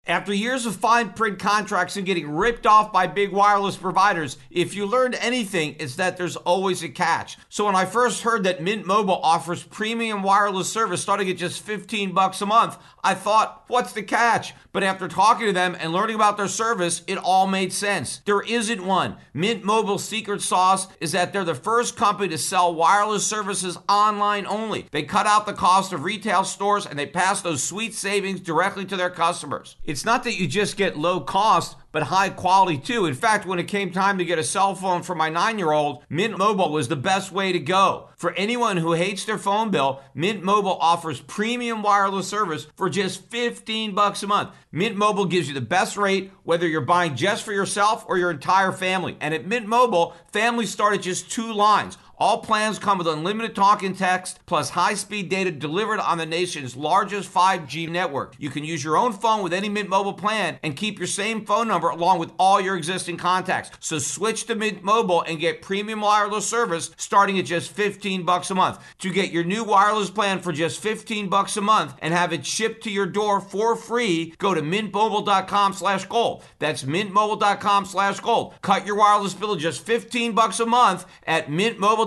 After 0.09 0.33
years 0.33 0.66
of 0.66 0.77
fine 0.77 1.11
print 1.14 1.40
contracts 1.40 1.97
and 1.97 2.07
getting 2.07 2.31
ripped 2.31 2.64
off 2.64 2.92
by 2.92 3.09
big 3.09 3.33
wireless 3.33 3.77
providers, 3.77 4.38
if 4.51 4.73
you 4.77 4.87
learned 4.87 5.16
anything, 5.16 5.75
it's 5.81 5.97
that 5.97 6.16
there's 6.16 6.37
always 6.37 6.85
a 6.85 6.88
catch. 6.88 7.37
So 7.49 7.66
when 7.66 7.75
I 7.75 7.87
first 7.87 8.23
heard 8.23 8.45
that 8.45 8.62
Mint 8.62 8.87
Mobile 8.87 9.19
offers 9.21 9.64
premium 9.64 10.23
wireless 10.23 10.73
service 10.73 11.03
starting 11.03 11.29
at 11.29 11.37
just 11.37 11.61
15 11.61 12.12
bucks 12.12 12.40
a 12.40 12.47
month, 12.47 12.79
I 13.03 13.14
thought, 13.14 13.64
what's 13.66 13.92
the 13.92 14.03
catch? 14.05 14.55
But 14.73 14.85
after 14.85 15.09
talking 15.09 15.47
to 15.47 15.53
them 15.53 15.77
and 15.79 15.92
learning 15.92 16.14
about 16.14 16.37
their 16.37 16.49
service, 16.49 17.03
it 17.07 17.19
all 17.19 17.47
made 17.47 17.73
sense. 17.73 18.21
There 18.27 18.42
isn't 18.42 18.85
one. 18.85 19.16
Mint 19.33 19.64
Mobile's 19.64 20.05
secret 20.05 20.40
sauce 20.40 20.87
is 21.01 21.12
that 21.12 21.33
they're 21.33 21.45
the 21.45 21.55
first 21.55 21.97
company 21.97 22.29
to 22.29 22.38
sell 22.38 22.75
wireless 22.75 23.27
services 23.27 23.79
online 23.88 24.47
only. 24.47 24.87
They 24.92 25.03
cut 25.03 25.27
out 25.27 25.47
the 25.47 25.53
cost 25.53 25.92
of 25.92 26.05
retail 26.05 26.45
stores 26.45 26.87
and 26.87 26.99
they 26.99 27.07
pass 27.07 27.43
those 27.43 27.62
sweet 27.62 27.95
savings 27.95 28.41
directly 28.41 28.85
to 28.85 28.97
their 28.97 29.11
customers. 29.11 29.76
Not 30.05 30.24
that 30.24 30.38
you 30.38 30.47
just 30.47 30.76
get 30.76 30.99
low 30.99 31.20
cost, 31.20 31.76
but 31.92 32.03
high 32.03 32.28
quality 32.28 32.76
too. 32.76 33.07
In 33.07 33.14
fact, 33.14 33.47
when 33.47 33.59
it 33.59 33.68
came 33.68 33.90
time 33.90 34.18
to 34.18 34.24
get 34.24 34.38
a 34.38 34.44
cell 34.44 34.74
phone 34.74 35.03
for 35.03 35.14
my 35.14 35.30
nine 35.30 35.59
year 35.59 35.72
old, 35.72 36.05
Mint 36.11 36.36
Mobile 36.36 36.70
was 36.70 36.88
the 36.88 36.97
best 36.97 37.32
way 37.32 37.53
to 37.53 37.59
go. 37.59 38.11
For 38.16 38.32
anyone 38.32 38.76
who 38.76 38.92
hates 38.92 39.24
their 39.24 39.38
phone 39.38 39.70
bill, 39.70 40.03
Mint 40.14 40.42
Mobile 40.42 40.76
offers 40.80 41.20
premium 41.20 41.82
wireless 41.82 42.28
service 42.28 42.66
for 42.76 42.90
just 42.90 43.30
15 43.30 43.94
bucks 43.94 44.22
a 44.22 44.26
month. 44.26 44.51
Mint 44.72 44.97
Mobile 44.97 45.24
gives 45.24 45.49
you 45.49 45.55
the 45.55 45.61
best 45.61 45.97
rate 45.97 46.32
whether 46.42 46.66
you're 46.66 46.82
buying 46.82 47.16
just 47.16 47.44
for 47.44 47.53
yourself 47.53 48.05
or 48.07 48.18
your 48.18 48.30
entire 48.30 48.72
family. 48.72 49.16
And 49.20 49.32
at 49.32 49.47
Mint 49.47 49.66
Mobile, 49.66 50.14
families 50.32 50.70
start 50.70 50.94
at 50.94 51.03
just 51.03 51.30
two 51.30 51.53
lines. 51.53 51.97
All 52.19 52.39
plans 52.39 52.79
come 52.79 52.97
with 52.97 53.07
unlimited 53.07 53.55
talk 53.55 53.83
and 53.83 53.97
text, 53.97 54.41
plus 54.47 54.71
high 54.71 54.95
speed 54.95 55.29
data 55.29 55.51
delivered 55.51 56.01
on 56.01 56.17
the 56.17 56.25
nation's 56.25 56.75
largest 56.75 57.33
5G 57.33 57.91
network. 57.91 58.35
You 58.39 58.49
can 58.49 58.64
use 58.64 58.83
your 58.83 58.97
own 58.97 59.12
phone 59.12 59.43
with 59.43 59.53
any 59.53 59.69
Mint 59.69 59.91
Mobile 59.91 60.14
plan 60.14 60.59
and 60.62 60.75
keep 60.75 60.99
your 60.99 61.09
same 61.09 61.45
phone 61.45 61.69
number 61.69 61.91
along 61.91 62.19
with 62.19 62.33
all 62.39 62.59
your 62.59 62.75
existing 62.75 63.19
contacts. 63.19 63.71
So 63.81 63.99
switch 63.99 64.47
to 64.47 64.55
Mint 64.55 64.83
Mobile 64.83 65.21
and 65.23 65.39
get 65.39 65.61
premium 65.61 66.01
wireless 66.01 66.47
service 66.47 66.91
starting 66.97 67.39
at 67.39 67.45
just 67.45 67.71
15 67.71 68.23
bucks 68.23 68.51
a 68.51 68.55
month. 68.55 68.79
To 69.01 69.12
get 69.12 69.31
your 69.31 69.45
new 69.45 69.62
wireless 69.62 70.09
plan 70.09 70.39
for 70.39 70.53
just 70.53 70.81
15 70.81 71.29
bucks 71.29 71.59
a 71.59 71.61
month 71.61 71.97
and 71.99 72.14
have 72.14 72.33
it 72.33 72.47
shipped 72.47 72.83
to 72.85 72.91
your 72.91 73.07
door 73.07 73.43
for 73.43 73.77
free, 73.77 74.35
go 74.39 74.55
to 74.55 74.62
mintmobile.com 74.62 75.75
slash 75.75 76.07
gold. 76.07 76.45
That's 76.61 76.83
mintmobile.com 76.83 77.85
slash 77.85 78.21
gold. 78.21 78.55
Cut 78.62 78.87
your 78.87 78.97
wireless 78.97 79.35
bill 79.35 79.55
to 79.55 79.61
just 79.61 79.85
15 79.85 80.33
bucks 80.33 80.61
a 80.61 80.67
month 80.67 81.05
at 81.27 81.49
mintmobile.com 81.49 82.06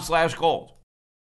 slash 0.00 0.34
gold. 0.34 0.72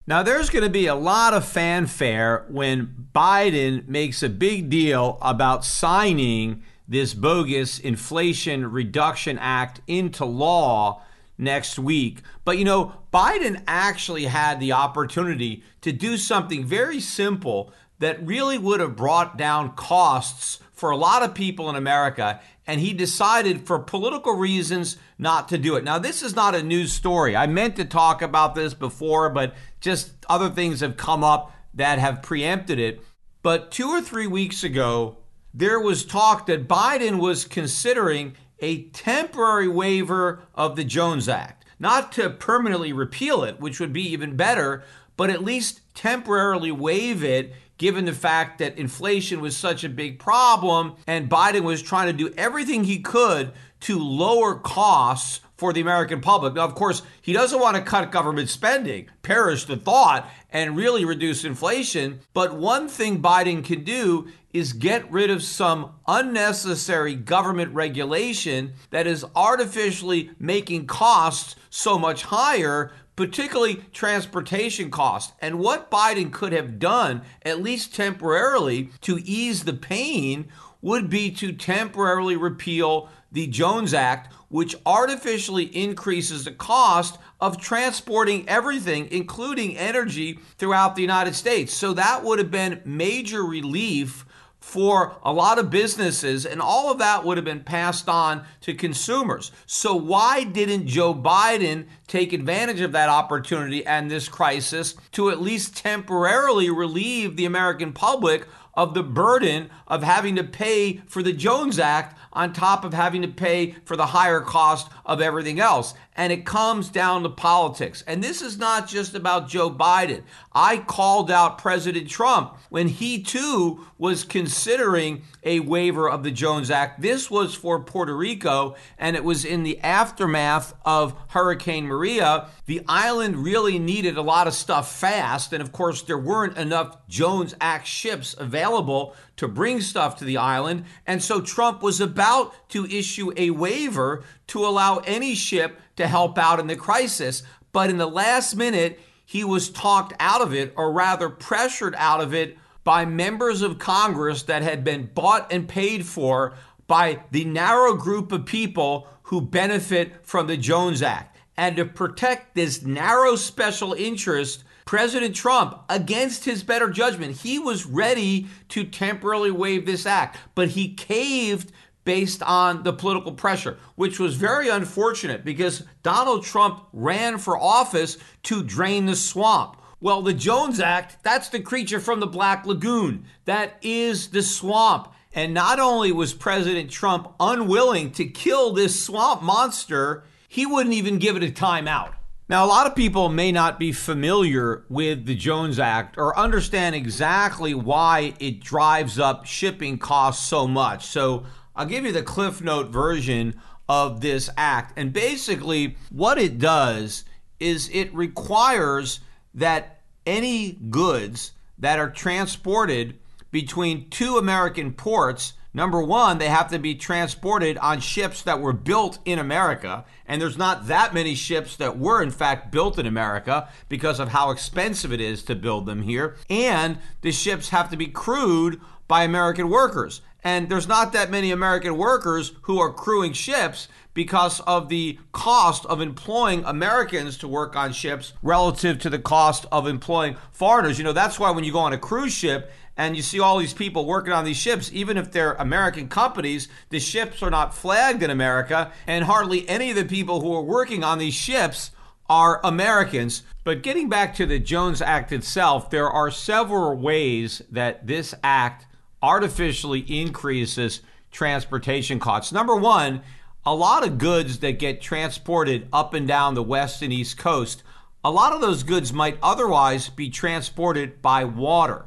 Now, 0.07 0.23
there's 0.23 0.51
going 0.51 0.64
to 0.64 0.71
be 0.71 0.87
a 0.87 0.95
lot 0.95 1.35
of 1.35 1.45
fanfare 1.45 2.47
when 2.49 3.09
Biden 3.14 3.87
makes 3.87 4.23
a 4.23 4.29
big 4.29 4.68
deal 4.68 5.18
about 5.23 5.64
signing 5.64 6.64
this 6.89 7.14
bogus 7.14 7.79
Inflation 7.79 8.73
Reduction 8.73 9.39
Act 9.39 9.81
into 9.87 10.25
law 10.25 11.03
next 11.39 11.79
week. 11.79 12.23
But 12.45 12.59
you 12.59 12.64
know, 12.64 12.95
Biden 13.12 13.62
actually 13.66 14.25
had 14.25 14.59
the 14.59 14.73
opportunity 14.73 15.62
to 15.81 15.93
do 15.93 16.16
something 16.16 16.64
very 16.64 17.01
simple 17.01 17.73
that 18.01 18.25
really 18.27 18.59
would 18.59 18.81
have 18.81 18.97
brought 18.97 19.37
down 19.39 19.75
costs 19.75 20.59
for 20.73 20.91
a 20.91 20.97
lot 20.97 21.23
of 21.23 21.35
people 21.35 21.68
in 21.71 21.77
America, 21.77 22.41
and 22.71 22.81
he 22.81 22.93
decided 22.93 23.66
for 23.66 23.81
political 23.81 24.37
reasons 24.37 24.97
not 25.18 25.49
to 25.49 25.59
do 25.59 25.75
it. 25.75 25.83
Now, 25.83 25.99
this 25.99 26.23
is 26.23 26.37
not 26.37 26.55
a 26.55 26.62
news 26.62 26.93
story. 26.93 27.35
I 27.35 27.49
meant 27.49 27.75
to 27.77 27.85
talk 27.85 28.23
about 28.23 28.55
this 28.55 28.75
before, 28.75 29.29
but 29.29 29.57
just 29.81 30.12
other 30.29 30.49
things 30.49 30.79
have 30.79 30.97
come 30.97 31.25
up 31.25 31.53
that 31.75 31.99
have 31.99 32.23
preempted 32.23 32.79
it. 32.79 33.01
But 33.43 33.73
two 33.73 33.89
or 33.89 34.01
three 34.01 34.29
weeks 34.29 34.62
ago, 34.62 35.16
there 35.53 35.81
was 35.81 36.05
talk 36.05 36.47
that 36.47 36.68
Biden 36.68 37.18
was 37.18 37.45
considering 37.45 38.37
a 38.61 38.85
temporary 38.91 39.66
waiver 39.66 40.45
of 40.55 40.77
the 40.77 40.85
Jones 40.85 41.29
Act, 41.29 41.64
not 41.81 42.12
to 42.12 42.31
permanently 42.31 42.93
repeal 42.93 43.43
it, 43.43 43.59
which 43.59 43.81
would 43.81 43.93
be 43.93 44.12
even 44.12 44.37
better, 44.37 44.85
but 45.16 45.29
at 45.29 45.43
least 45.43 45.81
temporarily 45.97 46.71
waive 46.71 47.25
it 47.25 47.53
given 47.81 48.05
the 48.05 48.12
fact 48.12 48.59
that 48.59 48.76
inflation 48.76 49.41
was 49.41 49.57
such 49.57 49.85
a 49.85 49.89
big 49.89 50.18
problem 50.18 50.95
and 51.07 51.31
Biden 51.31 51.62
was 51.62 51.81
trying 51.81 52.09
to 52.09 52.12
do 52.12 52.31
everything 52.37 52.85
he 52.85 52.99
could 52.99 53.51
to 53.81 53.99
lower 53.99 54.55
costs 54.55 55.41
for 55.57 55.72
the 55.72 55.81
American 55.81 56.20
public. 56.20 56.53
Now, 56.53 56.66
of 56.66 56.74
course, 56.74 57.01
he 57.22 57.33
doesn't 57.33 57.59
want 57.59 57.76
to 57.76 57.83
cut 57.83 58.12
government 58.12 58.51
spending, 58.51 59.09
perish 59.22 59.64
the 59.64 59.78
thought, 59.78 60.28
and 60.51 60.76
really 60.76 61.07
reduce 61.07 61.43
inflation. 61.43 62.20
But 62.35 62.55
one 62.55 62.87
thing 62.87 63.22
Biden 63.22 63.64
can 63.64 63.83
do 63.83 64.28
is 64.53 64.74
get 64.74 65.11
rid 65.11 65.31
of 65.31 65.43
some 65.43 65.95
unnecessary 66.07 67.14
government 67.14 67.72
regulation 67.72 68.74
that 68.91 69.07
is 69.07 69.24
artificially 69.35 70.33
making 70.39 70.87
costs 70.87 71.57
so 71.70 71.99
much 71.99 72.24
higher 72.24 72.93
particularly 73.21 73.85
transportation 73.93 74.91
costs. 74.91 75.35
And 75.43 75.59
what 75.59 75.91
Biden 75.91 76.33
could 76.33 76.55
have 76.55 76.79
done, 76.79 77.21
at 77.43 77.61
least 77.61 77.95
temporarily, 77.95 78.89
to 79.03 79.18
ease 79.23 79.64
the 79.64 79.75
pain 79.75 80.49
would 80.81 81.11
be 81.11 81.31
to 81.33 81.53
temporarily 81.53 82.35
repeal 82.35 83.11
the 83.31 83.47
Jones 83.47 83.93
Act, 83.93 84.33
which 84.49 84.75
artificially 84.87 85.64
increases 85.64 86.47
the 86.47 86.51
cost 86.51 87.18
of 87.43 87.61
transporting 87.61 88.49
everything, 88.49 89.07
including 89.11 89.77
energy, 89.77 90.39
throughout 90.57 90.97
the 90.97 91.03
United 91.03 91.35
States. 91.35 91.75
So 91.75 91.93
that 91.93 92.25
would 92.25 92.39
have 92.39 92.51
been 92.51 92.81
major 92.87 93.43
relief 93.43 94.25
for 94.61 95.16
a 95.22 95.32
lot 95.32 95.58
of 95.58 95.70
businesses, 95.70 96.44
and 96.44 96.61
all 96.61 96.92
of 96.92 96.98
that 96.98 97.24
would 97.24 97.38
have 97.38 97.44
been 97.44 97.64
passed 97.64 98.08
on 98.08 98.44
to 98.61 98.74
consumers. 98.74 99.50
So, 99.66 99.96
why 99.96 100.44
didn't 100.44 100.86
Joe 100.86 101.14
Biden 101.14 101.86
take 102.06 102.32
advantage 102.32 102.80
of 102.80 102.92
that 102.92 103.08
opportunity 103.08 103.84
and 103.84 104.11
this 104.11 104.28
crisis 104.28 104.94
to 105.12 105.30
at 105.30 105.40
least 105.40 105.76
temporarily 105.76 106.70
relieve 106.70 107.36
the 107.36 107.46
American 107.46 107.92
public 107.92 108.46
of 108.74 108.94
the 108.94 109.02
burden 109.02 109.70
of 109.86 110.02
having 110.02 110.36
to 110.36 110.44
pay 110.44 110.98
for 111.06 111.22
the 111.22 111.32
Jones 111.32 111.78
Act 111.78 112.18
on 112.33 112.53
top 112.53 112.85
of 112.85 112.95
having 112.95 113.22
to 113.22 113.28
pay 113.28 113.74
for 113.85 113.97
the 113.97 114.07
higher 114.07 114.41
cost 114.41 114.91
of 115.05 115.20
everything 115.20 115.61
else. 115.61 115.95
And 116.14 116.33
it 116.33 116.45
comes 116.45 116.89
down 116.89 117.22
to 117.22 117.31
politics. 117.31 118.05
And 118.07 118.22
this 118.22 118.43
is 118.43 118.59
not 118.59 118.87
just 118.89 119.14
about 119.14 119.49
Joe 119.49 119.70
Biden. 119.70 120.22
I 120.53 120.78
called 120.78 121.31
out 121.31 121.59
President 121.59 122.09
Trump 122.09 122.57
when 122.68 122.89
he 122.89 123.22
too 123.22 123.87
was 123.97 124.24
considering 124.24 125.22
a 125.43 125.61
waiver 125.61 126.11
of 126.11 126.22
the 126.22 126.31
Jones 126.31 126.70
Act. 126.70 127.01
This 127.01 127.31
was 127.31 127.55
for 127.55 127.81
Puerto 127.81 128.14
Rico, 128.14 128.74
and 128.99 129.16
it 129.16 129.24
was 129.24 129.45
in 129.45 129.62
the 129.62 129.78
aftermath 129.81 130.74
of 130.85 131.14
Hurricane 131.28 131.87
Maria. 131.87 132.49
The 132.66 132.83
island 132.87 133.39
really 133.39 133.78
needed 133.78 134.16
a 134.16 134.22
lot 134.22 134.47
of 134.47 134.55
stuff 134.55 134.95
fast. 134.95 135.53
And 135.53 135.62
of 135.62 135.72
course, 135.72 136.03
there 136.03 136.18
weren't 136.18 136.59
enough 136.59 137.07
Jones 137.09 137.55
Act 137.61 137.87
ships 137.87 138.35
available 138.39 139.14
to 139.41 139.49
bring 139.49 139.80
stuff 139.80 140.16
to 140.16 140.24
the 140.26 140.36
island. 140.36 140.84
And 141.07 141.22
so 141.22 141.41
Trump 141.41 141.82
was 141.82 141.99
about 141.99 142.68
to 142.68 142.84
issue 142.84 143.32
a 143.38 143.49
waiver 143.49 144.22
to 144.49 144.66
allow 144.66 144.99
any 144.99 145.34
ship 145.34 145.80
to 145.97 146.07
help 146.07 146.36
out 146.36 146.61
in 146.61 146.66
the 146.66 146.76
crisis. 146.76 147.43
But 147.72 147.88
in 147.88 147.97
the 147.97 148.07
last 148.07 148.55
minute, 148.55 149.01
he 149.24 149.43
was 149.43 149.70
talked 149.70 150.12
out 150.20 150.43
of 150.43 150.53
it, 150.53 150.74
or 150.76 150.93
rather 150.93 151.30
pressured 151.30 151.95
out 151.97 152.20
of 152.20 152.34
it, 152.34 152.59
by 152.84 153.07
members 153.07 153.62
of 153.62 153.78
Congress 153.78 154.43
that 154.43 154.61
had 154.61 154.84
been 154.84 155.07
bought 155.14 155.51
and 155.51 155.66
paid 155.66 156.05
for 156.05 156.53
by 156.86 157.20
the 157.30 157.47
narrow 157.47 157.95
group 157.95 158.32
of 158.32 158.45
people 158.45 159.09
who 159.22 159.41
benefit 159.41 160.26
from 160.26 160.49
the 160.49 160.59
Jones 160.59 161.01
Act. 161.01 161.38
And 161.57 161.76
to 161.76 161.86
protect 161.86 162.55
this 162.55 162.82
narrow 162.82 163.36
special 163.36 163.95
interest, 163.95 164.64
President 164.91 165.36
Trump, 165.36 165.84
against 165.88 166.47
his 166.47 166.64
better 166.64 166.91
judgment, 166.91 167.36
he 167.43 167.61
was 167.61 167.86
ready 167.86 168.49
to 168.68 168.82
temporarily 168.82 169.53
waive 169.53 169.86
this 169.86 170.05
act, 170.05 170.36
but 170.57 170.70
he 170.70 170.93
caved 170.95 171.70
based 172.05 172.43
on 172.43 172.82
the 172.82 172.93
political 172.93 173.30
pressure, 173.30 173.78
which 173.95 174.18
was 174.18 174.34
very 174.34 174.68
unfortunate 174.68 175.45
because 175.45 175.84
Donald 176.03 176.43
Trump 176.43 176.82
ran 176.93 177.38
for 177.38 177.57
office 177.57 178.18
to 178.43 178.64
drain 178.64 179.07
the 179.07 179.14
swamp. 179.14 179.76
Well, 180.01 180.22
the 180.22 180.34
Jones 180.34 180.80
Act, 180.80 181.22
that's 181.22 181.51
the 181.51 181.61
creature 181.61 182.01
from 182.01 182.18
the 182.18 182.26
Black 182.26 182.66
Lagoon. 182.66 183.26
That 183.45 183.76
is 183.82 184.30
the 184.30 184.43
swamp. 184.43 185.14
And 185.32 185.55
not 185.55 185.78
only 185.78 186.11
was 186.11 186.34
President 186.34 186.91
Trump 186.91 187.32
unwilling 187.38 188.11
to 188.14 188.24
kill 188.24 188.72
this 188.72 189.01
swamp 189.01 189.41
monster, 189.41 190.24
he 190.49 190.66
wouldn't 190.66 190.97
even 190.97 191.20
give 191.20 191.36
it 191.36 191.45
a 191.45 191.53
timeout. 191.53 192.14
Now, 192.51 192.64
a 192.64 192.66
lot 192.66 192.88
of 192.88 192.96
people 192.96 193.28
may 193.28 193.53
not 193.53 193.78
be 193.78 193.92
familiar 193.92 194.84
with 194.88 195.24
the 195.24 195.36
Jones 195.36 195.78
Act 195.78 196.18
or 196.18 196.36
understand 196.36 196.96
exactly 196.96 197.74
why 197.74 198.34
it 198.40 198.59
drives 198.59 199.20
up 199.20 199.46
shipping 199.46 199.98
costs 199.98 200.48
so 200.48 200.66
much. 200.66 201.07
So, 201.07 201.44
I'll 201.76 201.86
give 201.86 202.05
you 202.05 202.11
the 202.11 202.24
Cliff 202.24 202.61
Note 202.61 202.88
version 202.88 203.61
of 203.88 204.20
this 204.20 204.51
act. 204.57 204.98
And 204.98 205.12
basically, 205.12 205.96
what 206.11 206.38
it 206.38 206.59
does 206.59 207.24
is 207.61 207.88
it 207.92 208.12
requires 208.12 209.20
that 209.55 210.01
any 210.26 210.72
goods 210.72 211.53
that 211.78 212.01
are 212.01 212.11
transported 212.11 213.16
between 213.53 214.11
two 214.11 214.38
American 214.38 214.92
ports 214.92 215.53
Number 215.73 216.03
one, 216.03 216.39
they 216.39 216.49
have 216.49 216.68
to 216.71 216.79
be 216.79 216.95
transported 216.97 217.79
on 217.79 218.01
ships 218.01 218.43
that 218.43 218.61
were 218.61 218.73
built 218.73 219.21
in 219.25 219.39
America. 219.39 220.05
And 220.27 220.43
there's 220.43 220.59
not 220.59 220.89
that 220.89 221.14
many 221.14 221.35
ships 221.35 221.77
that 221.77 221.99
were, 221.99 222.23
in 222.23 222.33
fact, 222.33 222.73
built 222.73 222.99
in 222.99 223.07
America 223.07 223.68
because 223.89 224.18
of 224.18 224.31
how 224.31 224.51
expensive 224.51 225.12
it 225.12 225.21
is 225.21 225.45
to 225.45 225.55
build 225.55 225.87
them 225.87 226.03
here. 226.03 226.37
And 226.49 226.99
the 227.21 227.31
ships 227.31 227.68
have 227.68 227.91
to 227.91 227.97
be 227.97 228.09
crewed 228.09 228.81
by 229.07 229.23
American 229.23 229.68
workers. 229.68 230.23
And 230.43 230.68
there's 230.68 230.89
not 230.89 231.12
that 231.12 231.31
many 231.31 231.51
American 231.51 231.97
workers 231.97 232.53
who 232.62 232.81
are 232.81 232.93
crewing 232.93 233.33
ships 233.33 233.89
because 234.14 234.61
of 234.61 234.89
the 234.89 235.18
cost 235.33 235.87
of 235.87 236.01
employing 236.01 236.64
Americans 236.64 237.37
to 237.39 237.49
work 237.49 237.77
on 237.77 237.93
ships 237.93 238.33
relative 238.43 238.99
to 239.01 239.11
the 239.11 239.18
cost 239.18 239.66
of 239.71 239.87
employing 239.87 240.37
foreigners. 240.51 240.99
You 240.99 241.05
know, 241.05 241.12
that's 241.12 241.39
why 241.39 241.51
when 241.51 241.64
you 241.64 241.73
go 241.73 241.79
on 241.79 241.93
a 241.93 241.99
cruise 241.99 242.33
ship 242.33 242.73
and 243.01 243.16
you 243.16 243.22
see 243.22 243.40
all 243.40 243.57
these 243.57 243.72
people 243.72 244.05
working 244.05 244.34
on 244.34 244.44
these 244.44 244.59
ships, 244.59 244.90
even 244.92 245.16
if 245.16 245.32
they're 245.32 245.55
American 245.55 246.07
companies, 246.07 246.68
the 246.90 247.01
ships 247.01 247.42
are 247.42 247.48
not 247.48 247.74
flagged 247.74 248.22
in 248.22 248.28
America, 248.28 248.92
and 249.07 249.24
hardly 249.24 249.66
any 249.70 249.88
of 249.88 249.96
the 249.96 250.05
people 250.05 250.42
who 250.42 250.55
are 250.55 250.61
working 250.61 251.03
on 251.03 251.18
these 251.18 251.32
ships 251.32 251.92
are 252.28 252.61
Americans. 252.62 253.42
But 253.64 253.82
getting 253.82 254.11
back 254.11 254.34
to 254.34 254.44
the 254.44 254.59
Jones 254.59 255.01
Act 255.01 255.32
itself, 255.32 255.88
there 255.88 256.11
are 256.11 256.30
several 256.30 256.94
ways 256.94 257.62
that 257.70 258.07
this 258.07 258.34
act 258.44 258.84
artificially 259.22 260.01
increases 260.01 261.01
transportation 261.32 262.20
costs. 262.20 262.53
Number 262.53 262.76
one, 262.76 263.22
a 263.64 263.74
lot 263.74 264.07
of 264.07 264.18
goods 264.18 264.59
that 264.59 264.78
get 264.78 265.01
transported 265.01 265.88
up 265.90 266.12
and 266.12 266.28
down 266.28 266.53
the 266.53 266.62
west 266.62 267.01
and 267.01 267.14
east 267.14 267.38
coast, 267.38 267.82
a 268.22 268.30
lot 268.30 268.53
of 268.53 268.61
those 268.61 268.82
goods 268.82 269.11
might 269.11 269.38
otherwise 269.42 270.11
be 270.11 270.28
transported 270.28 271.22
by 271.22 271.44
water, 271.44 272.05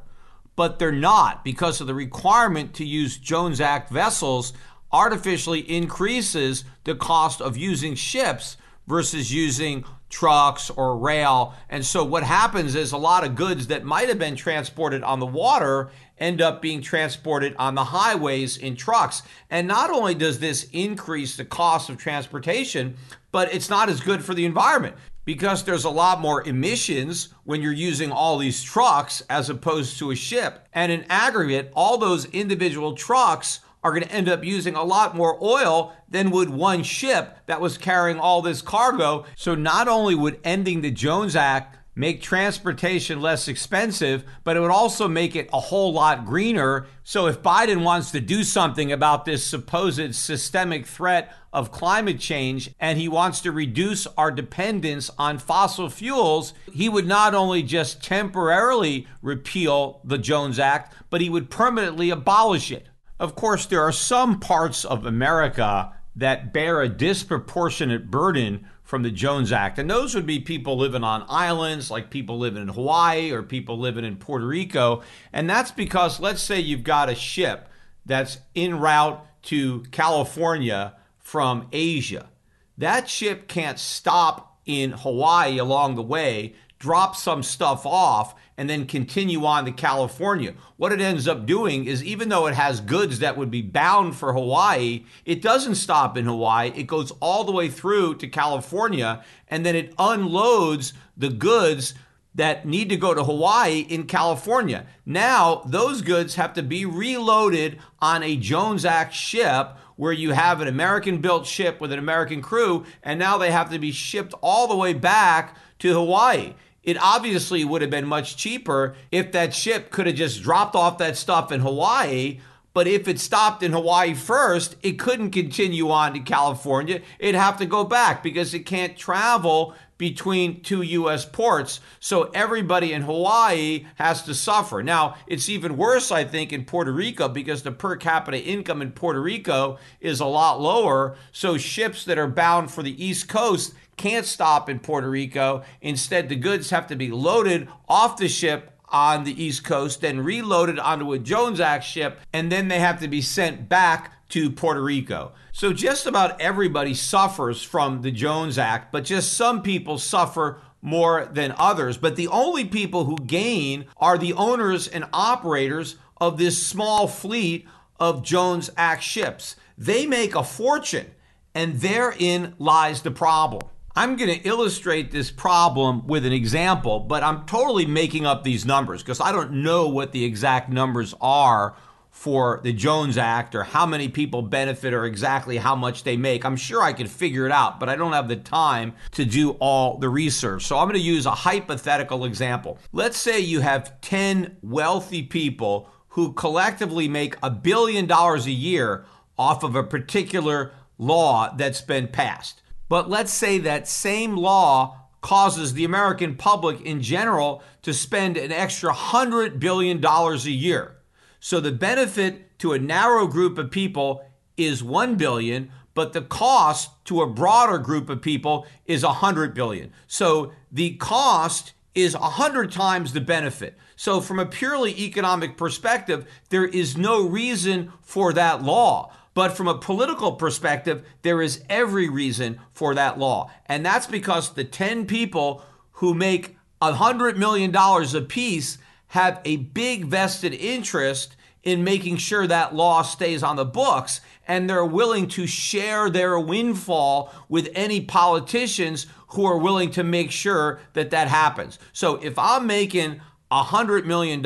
but 0.56 0.80
they're 0.80 0.92
not 0.92 1.44
because 1.44 1.82
of 1.82 1.88
the 1.88 1.94
requirement 1.94 2.74
to 2.76 2.86
use 2.86 3.18
Jones 3.18 3.60
Act 3.60 3.90
vessels 3.90 4.54
artificially 4.92 5.60
increases 5.60 6.64
the 6.84 6.96
cost 6.96 7.42
of 7.42 7.58
using 7.58 7.96
ships 7.96 8.58
versus 8.86 9.34
using 9.34 9.84
trucks 10.10 10.70
or 10.70 10.96
rail. 10.96 11.56
And 11.70 11.84
so 11.84 12.04
what 12.04 12.22
happens 12.22 12.76
is 12.76 12.92
a 12.92 12.98
lot 12.98 13.24
of 13.24 13.36
goods 13.36 13.68
that 13.68 13.84
might 13.84 14.10
have 14.10 14.20
been 14.20 14.36
transported 14.36 15.02
on 15.02 15.20
the 15.20 15.26
water 15.26 15.90
end 16.20 16.40
up 16.40 16.62
being 16.62 16.82
transported 16.82 17.56
on 17.58 17.74
the 17.74 17.86
highways 17.86 18.56
in 18.56 18.76
trucks. 18.76 19.24
And 19.50 19.68
not 19.68 19.90
only 19.90 20.14
does 20.14 20.38
this 20.38 20.70
increase 20.72 21.36
the 21.36 21.46
cost 21.46 21.90
of 21.90 21.98
transportation, 21.98 22.96
but 23.32 23.52
it's 23.52 23.70
not 23.70 23.90
as 23.90 24.00
good 24.00 24.24
for 24.24 24.36
the 24.36 24.46
environment 24.46 24.96
because 25.26 25.64
there's 25.64 25.86
a 25.86 25.90
lot 25.90 26.20
more 26.20 26.46
emissions 26.48 27.30
when 27.44 27.62
you're 27.62 27.72
using 27.72 28.12
all 28.12 28.38
these 28.38 28.64
trucks 28.64 29.22
as 29.30 29.50
opposed 29.50 29.98
to 30.00 30.12
a 30.12 30.16
ship. 30.16 30.68
And 30.74 30.92
in 30.92 31.06
aggregate, 31.10 31.72
all 31.76 31.98
those 31.98 32.26
individual 32.26 32.94
trucks 32.94 33.60
are 33.84 33.92
going 33.92 34.04
to 34.04 34.12
end 34.12 34.30
up 34.30 34.44
using 34.44 34.76
a 34.76 34.84
lot 34.84 35.16
more 35.16 35.38
oil 35.44 35.94
than 36.10 36.32
would 36.32 36.50
one 36.50 36.84
ship 36.84 37.38
that 37.48 37.60
was 37.60 37.78
carrying 37.78 38.20
all 38.20 38.42
this 38.42 38.62
cargo. 38.62 39.26
So 39.36 39.56
not 39.56 39.88
only 39.88 40.16
would 40.16 40.40
ending 40.44 40.82
the 40.82 40.92
Jones 40.92 41.36
Act 41.36 41.78
make 41.96 42.22
transportation 42.22 43.22
less 43.22 43.48
expensive, 43.48 44.24
but 44.44 44.58
it 44.58 44.60
would 44.60 44.72
also 44.72 45.08
make 45.08 45.36
it 45.36 45.50
a 45.54 45.60
whole 45.60 45.94
lot 45.94 46.26
greener. 46.26 46.88
So 47.04 47.28
if 47.28 47.42
Biden 47.42 47.84
wants 47.84 48.12
to 48.12 48.20
do 48.20 48.44
something 48.44 48.92
about 48.92 49.26
this 49.26 49.46
supposed 49.46 50.16
systemic 50.16 50.88
threat 50.88 51.34
of 51.52 51.72
climate 51.72 52.20
change 52.20 52.72
and 52.80 52.98
he 52.98 53.08
wants 53.08 53.42
to 53.42 53.52
reduce 53.52 54.08
our 54.18 54.32
dependence 54.32 55.12
on 55.18 55.38
fossil 55.38 55.90
fuels, 55.90 56.54
he 56.72 56.90
would 56.90 57.06
not 57.06 57.36
only 57.36 57.62
just 57.62 58.04
temporarily 58.04 59.08
repeal 59.22 60.02
the 60.04 60.18
Jones 60.18 60.58
Act, 60.58 60.96
but 61.10 61.22
he 61.22 61.30
would 61.30 61.50
permanently 61.50 62.10
abolish 62.10 62.72
it. 62.72 62.88
Of 63.20 63.36
course, 63.36 63.68
there 63.68 63.84
are 63.84 63.92
some 63.92 64.40
parts 64.40 64.84
of 64.84 65.06
America 65.06 65.94
that 66.16 66.54
bear 66.54 66.82
a 66.82 66.90
disproportionate 66.90 68.10
burden 68.12 68.68
from 68.94 69.02
the 69.02 69.10
Jones 69.10 69.52
Act. 69.52 69.80
And 69.80 69.90
those 69.90 70.14
would 70.14 70.28
be 70.28 70.40
people 70.40 70.78
living 70.78 71.04
on 71.04 71.26
islands, 71.28 71.90
like 71.90 72.12
people 72.12 72.38
living 72.38 72.62
in 72.62 72.68
Hawaii 72.68 73.32
or 73.32 73.42
people 73.42 73.80
living 73.80 74.06
in 74.06 74.18
Puerto 74.18 74.46
Rico. 74.46 75.02
And 75.34 75.50
that's 75.50 75.72
because, 75.72 76.20
let's 76.20 76.44
say 76.44 76.60
you've 76.60 76.84
got 76.84 77.10
a 77.10 77.16
ship 77.16 77.70
that's 78.06 78.38
en 78.56 78.80
route 78.80 79.26
to 79.46 79.80
California 79.90 80.94
from 81.18 81.70
Asia. 81.72 82.30
That 82.78 83.10
ship 83.10 83.48
can't 83.48 83.80
stop 83.80 84.60
in 84.64 84.92
Hawaii 84.92 85.58
along 85.58 85.96
the 85.96 86.04
way, 86.04 86.54
drop 86.78 87.16
some 87.16 87.42
stuff 87.42 87.88
off, 87.88 88.36
and 88.58 88.70
then 88.70 88.86
continue 88.86 89.46
on 89.46 89.66
to 89.66 89.72
California. 89.72 90.54
What 90.78 90.92
it 90.92 91.02
ends 91.02 91.28
up 91.28 91.46
doing 91.46 91.86
is, 91.86 92.04
even 92.04 92.30
though 92.30 92.48
it 92.48 92.54
has 92.54 92.80
goods 92.80 93.20
that 93.20 93.38
would 93.38 93.52
be 93.52 93.62
bound 93.62 94.16
for 94.16 94.34
Hawaii, 94.34 95.06
it 95.26 95.42
doesn't 95.42 95.76
stop 95.76 96.18
in 96.18 96.26
Hawaii. 96.26 96.72
It 96.76 96.88
goes 96.88 97.12
all 97.20 97.44
the 97.44 97.52
way 97.52 97.70
through 97.70 98.16
to 98.16 98.28
California, 98.28 99.24
and 99.48 99.66
then 99.66 99.76
it 99.76 99.94
unloads 99.98 100.94
the 101.18 101.30
goods 101.30 101.94
that 102.36 102.66
need 102.66 102.90
to 102.90 102.98
go 102.98 103.14
to 103.14 103.24
Hawaii 103.24 103.82
in 103.82 104.06
California. 104.06 104.88
Now, 105.06 105.62
those 105.66 106.02
goods 106.02 106.36
have 106.36 106.54
to 106.54 106.64
be 106.64 106.86
reloaded 106.86 107.80
on 108.00 108.24
a 108.24 108.36
Jones 108.36 108.86
Act 108.86 109.14
ship 109.14 109.78
where 109.96 110.14
you 110.14 110.32
have 110.32 110.60
an 110.60 110.68
American 110.68 111.20
built 111.20 111.46
ship 111.46 111.80
with 111.80 111.92
an 111.92 112.00
American 112.00 112.42
crew, 112.42 112.86
and 113.04 113.20
now 113.20 113.38
they 113.38 113.52
have 113.52 113.70
to 113.70 113.78
be 113.78 113.92
shipped 113.92 114.34
all 114.42 114.68
the 114.68 114.76
way 114.76 114.94
back 114.94 115.56
to 115.80 115.94
Hawaii. 115.94 116.54
It 116.84 116.98
obviously 117.02 117.64
would 117.64 117.82
have 117.82 117.92
been 117.92 118.06
much 118.06 118.36
cheaper 118.38 118.96
if 119.12 119.32
that 119.32 119.54
ship 119.54 119.90
could 119.90 120.08
have 120.08 120.16
just 120.16 120.44
dropped 120.44 120.76
off 120.76 120.98
that 120.98 121.18
stuff 121.18 121.52
in 121.52 121.62
Hawaii. 121.62 122.40
But 122.74 122.88
if 122.88 123.08
it 123.08 123.20
stopped 123.20 123.62
in 123.62 123.72
Hawaii 123.72 124.16
first, 124.16 124.76
it 124.82 124.98
couldn't 124.98 125.32
continue 125.32 125.92
on 125.92 126.14
to 126.14 126.20
California. 126.20 127.02
It'd 127.20 127.36
have 127.36 127.58
to 127.60 127.68
go 127.68 127.84
back 127.84 128.24
because 128.24 128.54
it 128.54 128.62
can't 128.62 128.98
travel 128.98 129.76
between 130.00 130.62
two 130.62 130.82
U.S. 130.82 131.24
ports. 131.24 131.80
So 132.00 132.24
everybody 132.34 132.92
in 132.92 133.04
Hawaii 133.04 133.86
has 133.96 134.24
to 134.24 134.34
suffer. 134.34 134.82
Now, 134.82 135.16
it's 135.28 135.50
even 135.50 135.78
worse, 135.78 136.12
I 136.12 136.24
think, 136.24 136.52
in 136.52 136.66
Puerto 136.66 136.92
Rico 136.92 137.30
because 137.30 137.62
the 137.62 137.72
per 137.72 137.96
capita 137.96 138.42
income 138.42 138.82
in 138.82 138.92
Puerto 138.92 139.22
Rico 139.22 139.78
is 140.02 140.20
a 140.20 140.26
lot 140.26 140.60
lower. 140.60 141.16
So 141.32 141.58
ships 141.58 142.04
that 142.06 142.18
are 142.18 142.28
bound 142.28 142.72
for 142.72 142.82
the 142.82 143.04
East 143.04 143.30
Coast 143.30 143.76
can't 143.98 144.26
stop 144.26 144.70
in 144.70 144.80
Puerto 144.80 145.10
Rico. 145.10 145.64
Instead, 145.82 146.30
the 146.30 146.36
goods 146.36 146.70
have 146.70 146.88
to 146.88 146.96
be 146.96 147.10
loaded 147.12 147.68
off 147.88 148.18
the 148.18 148.28
ship 148.28 148.72
on 148.90 149.24
the 149.24 149.44
East 149.44 149.64
Coast, 149.64 150.02
then 150.02 150.20
reloaded 150.20 150.78
onto 150.78 151.14
a 151.14 151.20
Jones 151.20 151.60
Act 151.60 151.84
ship, 151.84 152.20
and 152.32 152.52
then 152.52 152.68
they 152.68 152.80
have 152.80 153.00
to 153.00 153.08
be 153.08 153.22
sent 153.22 153.68
back 153.68 154.12
to 154.30 154.52
Puerto 154.52 154.82
Rico. 154.82 155.32
So 155.52 155.74
just 155.74 156.06
about 156.06 156.40
everybody 156.40 156.94
suffers 156.94 157.64
from 157.64 158.02
the 158.02 158.12
Jones 158.12 158.58
Act, 158.58 158.92
but 158.92 159.04
just 159.04 159.34
some 159.34 159.62
people 159.62 159.98
suffer 159.98 160.62
more 160.82 161.26
than 161.26 161.56
others. 161.58 161.98
But 161.98 162.16
the 162.16 162.28
only 162.28 162.66
people 162.66 163.06
who 163.06 163.18
gain 163.18 163.86
are 163.98 164.18
the 164.18 164.34
owners 164.34 164.88
and 164.88 165.06
operators 165.14 165.96
of 166.18 166.38
this 166.38 166.66
small 166.66 167.08
fleet 167.08 167.68
of 168.00 168.24
Jones 168.24 168.70
Act 168.78 169.02
ships. 169.02 169.56
They 169.78 170.06
make 170.06 170.36
a 170.36 170.44
fortune, 170.44 171.12
and 171.56 171.76
therein 171.76 172.54
lies 172.60 173.02
the 173.02 173.12
problem. 173.12 173.64
I'm 173.96 174.16
going 174.16 174.32
to 174.32 174.48
illustrate 174.48 175.12
this 175.12 175.30
problem 175.30 176.08
with 176.08 176.26
an 176.26 176.34
example, 176.34 177.00
but 177.00 177.22
I'm 177.22 177.46
totally 177.46 177.86
making 177.86 178.26
up 178.26 178.44
these 178.44 178.66
numbers 178.66 179.04
because 179.04 179.22
I 179.22 179.32
don't 179.32 179.62
know 179.62 179.88
what 179.88 180.14
the 180.14 180.26
exact 180.26 180.68
numbers 180.68 181.14
are 181.22 181.76
for 182.10 182.60
the 182.64 182.74
Jones 182.74 183.20
Act 183.20 183.54
or 183.54 183.62
how 183.62 183.86
many 183.86 184.10
people 184.10 184.42
benefit 184.42 184.96
or 184.96 185.06
exactly 185.06 185.58
how 185.58 185.76
much 185.76 186.04
they 186.04 186.18
make. 186.18 186.44
I'm 186.44 186.56
sure 186.56 186.82
I 186.82 186.92
could 186.92 187.08
figure 187.08 187.46
it 187.46 187.52
out, 187.52 187.80
but 187.80 187.88
I 187.88 187.96
don't 187.96 188.14
have 188.14 188.28
the 188.28 188.36
time 188.36 188.96
to 189.12 189.26
do 189.26 189.52
all 189.60 190.00
the 190.00 190.10
research. 190.10 190.66
So 190.66 190.80
I'm 190.80 190.86
going 190.86 191.00
to 191.00 191.00
use 191.00 191.28
a 191.28 191.32
hypothetical 191.32 192.26
example. 192.26 192.80
Let's 192.94 193.18
say 193.18 193.42
you 193.42 193.60
have 193.60 194.02
10 194.02 194.58
wealthy 194.64 195.22
people 195.22 195.88
who 196.10 196.34
collectively 196.34 197.08
make 197.08 197.36
a 197.44 197.52
billion 197.52 198.08
dollars 198.08 198.48
a 198.48 198.52
year 198.52 199.06
off 199.38 199.62
of 199.62 199.76
a 199.76 199.84
particular 199.84 200.72
law 200.98 201.54
that's 201.56 201.82
been 201.82 202.08
passed. 202.08 202.63
But 202.94 203.10
let's 203.10 203.34
say 203.34 203.58
that 203.58 203.88
same 203.88 204.36
law 204.38 205.08
causes 205.20 205.74
the 205.74 205.84
American 205.84 206.36
public 206.36 206.80
in 206.82 207.02
general 207.02 207.64
to 207.82 207.92
spend 207.92 208.38
an 208.38 208.52
extra 208.52 208.94
$100 208.94 209.60
billion 209.60 210.06
a 210.06 210.36
year. 210.36 210.98
So 211.40 211.60
the 211.60 211.72
benefit 211.72 212.60
to 212.60 212.72
a 212.74 212.78
narrow 212.78 213.26
group 213.26 213.58
of 213.58 213.72
people 213.72 214.24
is 214.58 214.84
1 214.84 215.16
billion, 215.16 215.72
but 215.96 216.14
the 216.14 216.22
cost 216.22 216.92
to 217.06 217.24
a 217.24 217.28
broader 217.28 217.80
group 217.80 218.12
of 218.12 218.22
people 218.22 218.68
is 218.86 219.04
100 219.04 219.56
billion. 219.56 219.92
So 220.06 220.52
the 220.72 220.96
cost 220.98 221.74
is 221.96 222.16
100 222.16 222.72
times 222.72 223.14
the 223.14 223.22
benefit. 223.22 223.76
So 223.96 224.22
from 224.22 224.38
a 224.38 224.46
purely 224.46 224.92
economic 225.00 225.58
perspective, 225.58 226.28
there 226.50 226.66
is 226.66 226.96
no 226.96 227.28
reason 227.28 227.92
for 228.02 228.34
that 228.34 228.62
law. 228.62 229.12
But 229.34 229.58
from 229.58 229.68
a 229.68 229.78
political 229.78 230.34
perspective, 230.34 231.06
there 231.22 231.42
is 231.42 231.64
every 231.70 232.10
reason 232.10 232.60
for 232.72 232.94
that 232.96 233.18
law. 233.18 233.50
And 233.66 233.86
that's 233.86 234.08
because 234.08 234.54
the 234.54 234.64
10 234.64 235.06
people 235.06 235.64
who 235.94 236.14
make 236.14 236.58
$100 236.82 237.38
million 237.38 237.76
apiece 237.76 238.78
have 239.08 239.42
a 239.46 239.58
big 239.58 240.06
vested 240.06 240.54
interest 240.54 241.36
in 241.64 241.84
making 241.84 242.18
sure 242.18 242.46
that 242.46 242.76
law 242.76 243.02
stays 243.02 243.42
on 243.42 243.56
the 243.56 243.66
books. 243.66 244.22
And 244.48 244.70
they're 244.70 244.86
willing 244.86 245.28
to 245.30 245.48
share 245.48 246.10
their 246.10 246.38
windfall 246.38 247.34
with 247.48 247.70
any 247.74 248.02
politicians 248.02 249.08
who 249.30 249.46
are 249.46 249.58
willing 249.58 249.90
to 249.92 250.04
make 250.04 250.32
sure 250.32 250.80
that 250.94 251.12
that 251.12 251.28
happens. 251.28 251.80
So 251.92 252.16
if 252.18 252.38
I'm 252.38 252.68
making 252.68 253.22
$100 253.52 254.06
million 254.06 254.46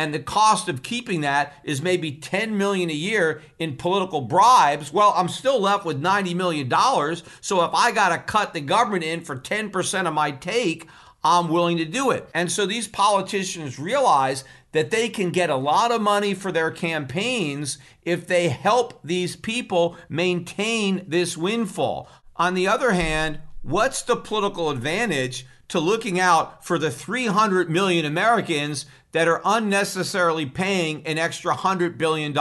and 0.00 0.14
the 0.14 0.18
cost 0.18 0.66
of 0.68 0.82
keeping 0.82 1.20
that 1.20 1.52
is 1.62 1.82
maybe 1.82 2.10
10 2.10 2.56
million 2.56 2.88
a 2.88 2.94
year 2.94 3.42
in 3.58 3.76
political 3.76 4.22
bribes 4.22 4.92
well 4.92 5.12
i'm 5.14 5.28
still 5.28 5.60
left 5.60 5.84
with 5.84 5.98
90 5.98 6.32
million 6.32 6.68
dollars 6.68 7.22
so 7.42 7.62
if 7.64 7.74
i 7.74 7.92
got 7.92 8.08
to 8.08 8.18
cut 8.18 8.54
the 8.54 8.60
government 8.60 9.04
in 9.04 9.20
for 9.20 9.36
10% 9.36 10.06
of 10.06 10.14
my 10.14 10.30
take 10.30 10.88
I'm 11.22 11.48
willing 11.48 11.76
to 11.76 11.84
do 11.84 12.10
it. 12.10 12.30
And 12.32 12.50
so 12.50 12.64
these 12.64 12.88
politicians 12.88 13.78
realize 13.78 14.42
that 14.72 14.90
they 14.90 15.10
can 15.10 15.30
get 15.30 15.50
a 15.50 15.56
lot 15.56 15.92
of 15.92 16.00
money 16.00 16.32
for 16.32 16.50
their 16.50 16.70
campaigns 16.70 17.76
if 18.04 18.26
they 18.26 18.48
help 18.48 19.00
these 19.04 19.36
people 19.36 19.96
maintain 20.08 21.04
this 21.06 21.36
windfall. 21.36 22.08
On 22.36 22.54
the 22.54 22.66
other 22.66 22.92
hand, 22.92 23.40
what's 23.62 24.00
the 24.00 24.16
political 24.16 24.70
advantage 24.70 25.46
to 25.68 25.78
looking 25.78 26.18
out 26.18 26.64
for 26.64 26.78
the 26.78 26.90
300 26.90 27.70
million 27.70 28.04
Americans 28.04 28.86
that 29.12 29.28
are 29.28 29.40
unnecessarily 29.44 30.46
paying 30.46 31.04
an 31.06 31.18
extra 31.18 31.54
$100 31.54 31.98
billion 31.98 32.36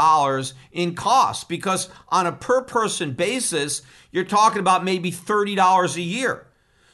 in 0.71 0.95
costs? 0.95 1.43
Because 1.43 1.89
on 2.09 2.27
a 2.27 2.31
per 2.31 2.61
person 2.61 3.13
basis, 3.13 3.81
you're 4.11 4.23
talking 4.23 4.59
about 4.59 4.83
maybe 4.83 5.11
$30 5.11 5.95
a 5.95 6.01
year. 6.01 6.47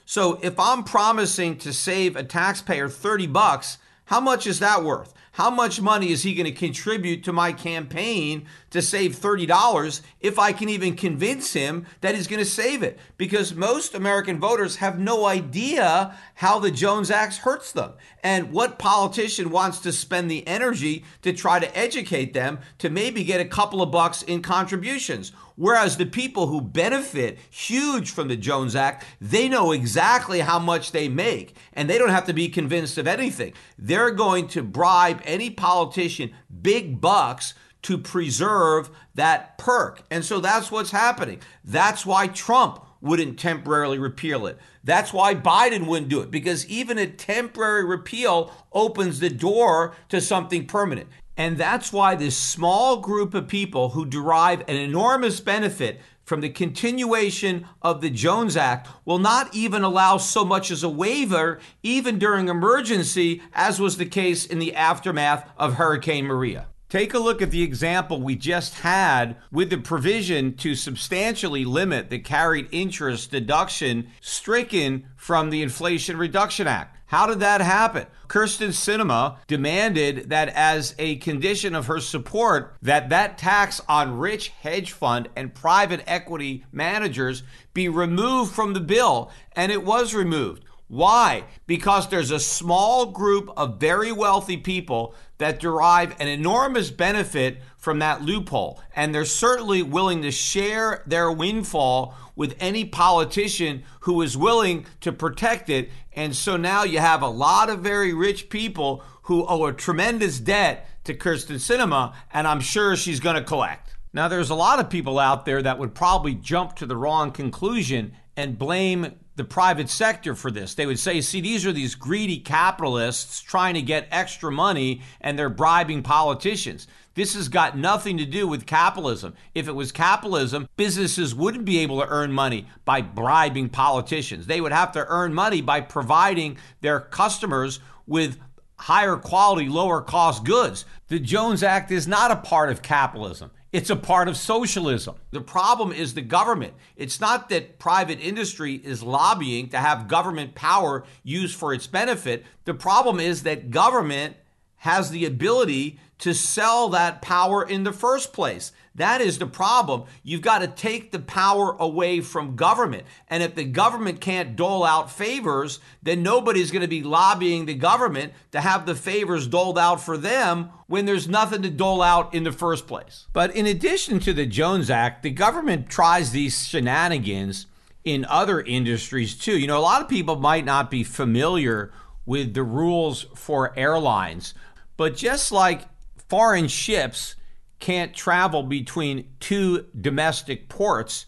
So 0.05 0.39
if 0.41 0.59
I'm 0.59 0.83
promising 0.83 1.57
to 1.59 1.73
save 1.73 2.15
a 2.15 2.23
taxpayer 2.23 2.89
30 2.89 3.27
bucks, 3.27 3.77
how 4.05 4.19
much 4.19 4.45
is 4.45 4.59
that 4.59 4.83
worth? 4.83 5.13
How 5.33 5.49
much 5.49 5.81
money 5.81 6.11
is 6.11 6.23
he 6.23 6.33
going 6.33 6.45
to 6.45 6.51
contribute 6.51 7.23
to 7.25 7.33
my 7.33 7.51
campaign 7.51 8.45
to 8.75 8.81
save 8.81 9.15
$30 9.15 10.01
if 10.21 10.37
I 10.37 10.53
can 10.53 10.69
even 10.69 10.95
convince 10.95 11.53
him 11.53 11.85
that 12.01 12.13
he's 12.13 12.27
going 12.27 12.39
to 12.39 12.45
save 12.45 12.83
it? 12.83 12.99
Because 13.17 13.55
most 13.55 13.95
American 13.95 14.39
voters 14.39 14.77
have 14.77 14.99
no 14.99 15.25
idea 15.25 16.15
how 16.35 16.59
the 16.59 16.71
Jones 16.71 17.09
Act 17.09 17.37
hurts 17.37 17.71
them. 17.71 17.93
And 18.23 18.51
what 18.51 18.77
politician 18.77 19.49
wants 19.49 19.79
to 19.79 19.91
spend 19.91 20.29
the 20.29 20.47
energy 20.47 21.03
to 21.23 21.33
try 21.33 21.59
to 21.59 21.77
educate 21.77 22.33
them 22.33 22.59
to 22.77 22.89
maybe 22.89 23.23
get 23.23 23.41
a 23.41 23.45
couple 23.45 23.81
of 23.81 23.91
bucks 23.91 24.21
in 24.21 24.41
contributions? 24.41 25.31
Whereas 25.55 25.95
the 25.95 26.05
people 26.05 26.47
who 26.47 26.59
benefit 26.59 27.39
huge 27.49 28.11
from 28.11 28.27
the 28.27 28.35
Jones 28.35 28.75
Act, 28.75 29.05
they 29.21 29.47
know 29.47 29.71
exactly 29.71 30.41
how 30.41 30.59
much 30.59 30.91
they 30.91 31.07
make 31.07 31.55
and 31.73 31.89
they 31.89 31.97
don't 31.97 32.09
have 32.09 32.25
to 32.25 32.33
be 32.33 32.49
convinced 32.49 32.97
of 32.97 33.07
anything. 33.07 33.53
They're 33.77 34.11
going 34.11 34.49
to 34.49 34.63
bribe 34.63 35.21
any 35.23 35.49
politician 35.49 36.33
big 36.61 36.99
bucks 36.99 37.53
to 37.85 37.99
preserve 37.99 38.89
that 39.13 39.59
perk. 39.59 40.01
And 40.09 40.25
so 40.25 40.39
that's 40.39 40.71
what's 40.71 40.89
happening. 40.89 41.39
That's 41.63 42.03
why 42.03 42.25
Trump 42.27 42.83
wouldn't 42.99 43.37
temporarily 43.37 43.99
repeal 43.99 44.47
it. 44.47 44.57
That's 44.83 45.13
why 45.13 45.35
Biden 45.35 45.85
wouldn't 45.85 46.09
do 46.09 46.21
it 46.21 46.31
because 46.31 46.67
even 46.67 46.97
a 46.97 47.05
temporary 47.05 47.85
repeal 47.85 48.51
opens 48.73 49.19
the 49.19 49.29
door 49.29 49.95
to 50.09 50.19
something 50.19 50.65
permanent. 50.65 51.09
And 51.37 51.59
that's 51.59 51.93
why 51.93 52.15
this 52.15 52.35
small 52.35 52.97
group 52.97 53.35
of 53.35 53.47
people 53.47 53.89
who 53.89 54.03
derive 54.03 54.61
an 54.61 54.77
enormous 54.77 55.39
benefit 55.39 56.01
from 56.23 56.41
the 56.41 56.49
continuation 56.49 57.67
of 57.83 58.01
the 58.01 58.09
Jones 58.09 58.57
Act 58.57 58.87
will 59.05 59.19
not 59.19 59.53
even 59.53 59.83
allow 59.83 60.17
so 60.17 60.43
much 60.43 60.71
as 60.71 60.81
a 60.81 60.89
waiver, 60.89 61.59
even 61.83 62.17
during 62.17 62.47
emergency, 62.47 63.43
as 63.53 63.79
was 63.79 63.97
the 63.97 64.07
case 64.07 64.43
in 64.43 64.57
the 64.57 64.73
aftermath 64.73 65.47
of 65.55 65.75
Hurricane 65.75 66.25
Maria. 66.25 66.65
Take 66.87 67.15
a 67.15 67.19
look 67.19 67.41
at 67.41 67.49
the 67.49 67.63
example 67.63 68.21
we 68.21 68.35
just 68.35 68.75
had 68.75 69.37
with 69.51 69.71
the 69.71 69.77
provision 69.77 70.53
to 70.57 70.75
substantially 70.75 71.65
limit 71.65 72.11
the 72.11 72.19
carried 72.19 72.67
interest 72.71 73.31
deduction 73.31 74.11
stricken 74.21 75.07
from 75.15 75.49
the 75.49 75.63
Inflation 75.63 76.15
Reduction 76.15 76.67
Act. 76.67 76.95
How 77.07 77.25
did 77.25 77.39
that 77.39 77.61
happen? 77.61 78.05
Kyrsten 78.27 78.69
Sinema 78.69 79.37
demanded 79.47 80.29
that 80.29 80.49
as 80.49 80.93
a 80.99 81.15
condition 81.17 81.73
of 81.73 81.87
her 81.87 81.99
support 81.99 82.75
that 82.81 83.09
that 83.09 83.37
tax 83.37 83.81
on 83.87 84.17
rich 84.17 84.49
hedge 84.49 84.91
fund 84.91 85.29
and 85.35 85.53
private 85.53 86.03
equity 86.05 86.65
managers 86.71 87.43
be 87.73 87.89
removed 87.89 88.53
from 88.53 88.73
the 88.73 88.79
bill 88.79 89.31
and 89.53 89.71
it 89.71 89.83
was 89.83 90.13
removed. 90.13 90.64
Why? 90.87 91.45
Because 91.65 92.09
there's 92.09 92.31
a 92.31 92.39
small 92.39 93.07
group 93.07 93.49
of 93.57 93.79
very 93.79 94.11
wealthy 94.11 94.57
people 94.57 95.15
that 95.39 95.59
derive 95.59 96.15
an 96.19 96.27
enormous 96.27 96.91
benefit 96.91 97.59
from 97.77 97.99
that 97.99 98.21
loophole. 98.21 98.79
And 98.95 99.13
they're 99.13 99.25
certainly 99.25 99.81
willing 99.81 100.21
to 100.21 100.31
share 100.31 101.03
their 101.07 101.31
windfall 101.31 102.15
with 102.35 102.55
any 102.59 102.85
politician 102.85 103.83
who 104.01 104.21
is 104.21 104.37
willing 104.37 104.85
to 105.01 105.11
protect 105.11 105.69
it. 105.69 105.89
And 106.13 106.35
so 106.35 106.55
now 106.55 106.83
you 106.83 106.99
have 106.99 107.23
a 107.23 107.27
lot 107.27 107.69
of 107.69 107.79
very 107.79 108.13
rich 108.13 108.49
people 108.49 109.03
who 109.23 109.45
owe 109.47 109.65
a 109.65 109.73
tremendous 109.73 110.39
debt 110.39 110.87
to 111.05 111.15
Kyrsten 111.15 111.55
Sinema, 111.55 112.13
and 112.31 112.47
I'm 112.47 112.59
sure 112.59 112.95
she's 112.95 113.19
going 113.19 113.35
to 113.35 113.43
collect. 113.43 113.95
Now, 114.13 114.27
there's 114.27 114.49
a 114.49 114.55
lot 114.55 114.79
of 114.79 114.89
people 114.89 115.19
out 115.19 115.45
there 115.45 115.61
that 115.61 115.77
would 115.77 115.93
probably 115.93 116.35
jump 116.35 116.75
to 116.77 116.85
the 116.85 116.95
wrong 116.95 117.31
conclusion 117.31 118.13
and 118.37 118.57
blame 118.57 119.19
the 119.35 119.43
private 119.43 119.89
sector 119.89 120.33
for 120.35 120.49
this. 120.49 120.73
They 120.73 120.85
would 120.85 120.99
say, 120.99 121.21
see, 121.21 121.41
these 121.41 121.65
are 121.65 121.73
these 121.73 121.95
greedy 121.95 122.39
capitalists 122.39 123.41
trying 123.41 123.73
to 123.73 123.81
get 123.81 124.07
extra 124.11 124.51
money 124.51 125.01
and 125.19 125.37
they're 125.37 125.49
bribing 125.49 126.03
politicians. 126.03 126.87
This 127.15 127.33
has 127.35 127.47
got 127.47 127.77
nothing 127.77 128.17
to 128.17 128.25
do 128.25 128.47
with 128.47 128.65
capitalism. 128.65 129.35
If 129.53 129.67
it 129.67 129.75
was 129.75 129.91
capitalism, 129.91 130.67
businesses 130.75 131.33
wouldn't 131.33 131.65
be 131.65 131.79
able 131.79 132.01
to 132.01 132.07
earn 132.07 132.31
money 132.31 132.67
by 132.83 133.01
bribing 133.01 133.69
politicians. 133.69 134.47
They 134.47 134.59
would 134.59 134.73
have 134.73 134.91
to 134.93 135.05
earn 135.07 135.33
money 135.33 135.61
by 135.61 135.81
providing 135.81 136.57
their 136.81 136.99
customers 136.99 137.79
with 138.05 138.37
higher 138.77 139.15
quality, 139.15 139.69
lower 139.69 140.01
cost 140.01 140.43
goods. 140.43 140.85
The 141.07 141.19
Jones 141.19 141.63
Act 141.63 141.91
is 141.91 142.07
not 142.07 142.31
a 142.31 142.35
part 142.35 142.69
of 142.69 142.81
capitalism. 142.81 143.51
It's 143.75 143.89
a 143.89 143.97
part 143.97 144.29
of 144.29 144.37
socialism. 144.37 145.15
The 145.31 145.41
problem 145.41 145.91
is 145.91 146.13
the 146.13 146.21
government. 146.21 146.75
It's 146.95 147.19
not 147.19 147.49
that 147.49 147.77
private 147.77 148.21
industry 148.21 148.75
is 148.75 149.03
lobbying 149.03 149.67
to 149.71 149.77
have 149.77 150.07
government 150.07 150.55
power 150.55 151.03
used 151.23 151.57
for 151.57 151.73
its 151.73 151.85
benefit. 151.85 152.45
The 152.63 152.73
problem 152.73 153.19
is 153.19 153.43
that 153.43 153.71
government 153.71 154.37
has 154.77 155.11
the 155.11 155.25
ability 155.25 155.99
to 156.19 156.33
sell 156.33 156.87
that 156.87 157.21
power 157.21 157.67
in 157.67 157.83
the 157.83 157.91
first 157.91 158.31
place. 158.31 158.71
That 158.95 159.19
is 159.19 159.37
the 159.37 159.45
problem. 159.45 160.05
You've 160.23 160.41
got 160.41 160.59
to 160.59 160.67
take 160.67 161.11
the 161.11 161.19
power 161.19 161.75
away 161.77 162.21
from 162.21 162.55
government. 162.55 163.05
And 163.27 163.43
if 163.43 163.53
the 163.53 163.65
government 163.65 164.21
can't 164.21 164.55
dole 164.55 164.85
out 164.85 165.11
favors, 165.11 165.79
then 166.01 166.23
nobody's 166.23 166.71
going 166.71 166.81
to 166.81 166.87
be 166.87 167.03
lobbying 167.03 167.65
the 167.65 167.73
government 167.73 168.33
to 168.51 168.61
have 168.61 168.85
the 168.85 168.95
favors 168.95 169.47
doled 169.47 169.77
out 169.77 169.99
for 170.01 170.17
them 170.17 170.69
when 170.87 171.05
there's 171.05 171.27
nothing 171.27 171.61
to 171.63 171.69
dole 171.69 172.01
out 172.01 172.33
in 172.33 172.43
the 172.43 172.53
first 172.53 172.87
place. 172.87 173.27
But 173.33 173.53
in 173.55 173.65
addition 173.65 174.19
to 174.21 174.33
the 174.33 174.45
Jones 174.45 174.89
Act, 174.89 175.23
the 175.23 175.31
government 175.31 175.89
tries 175.89 176.31
these 176.31 176.65
shenanigans 176.65 177.67
in 178.05 178.23
other 178.25 178.61
industries 178.61 179.35
too. 179.35 179.59
You 179.59 179.67
know, 179.67 179.77
a 179.77 179.81
lot 179.81 180.01
of 180.01 180.07
people 180.07 180.37
might 180.37 180.63
not 180.63 180.89
be 180.89 181.03
familiar 181.03 181.91
with 182.25 182.53
the 182.53 182.63
rules 182.63 183.23
for 183.35 183.77
airlines, 183.77 184.53
but 184.95 185.17
just 185.17 185.51
like 185.51 185.81
foreign 186.29 186.67
ships 186.67 187.35
can't 187.79 188.13
travel 188.13 188.63
between 188.63 189.27
two 189.39 189.85
domestic 189.99 190.69
ports, 190.69 191.25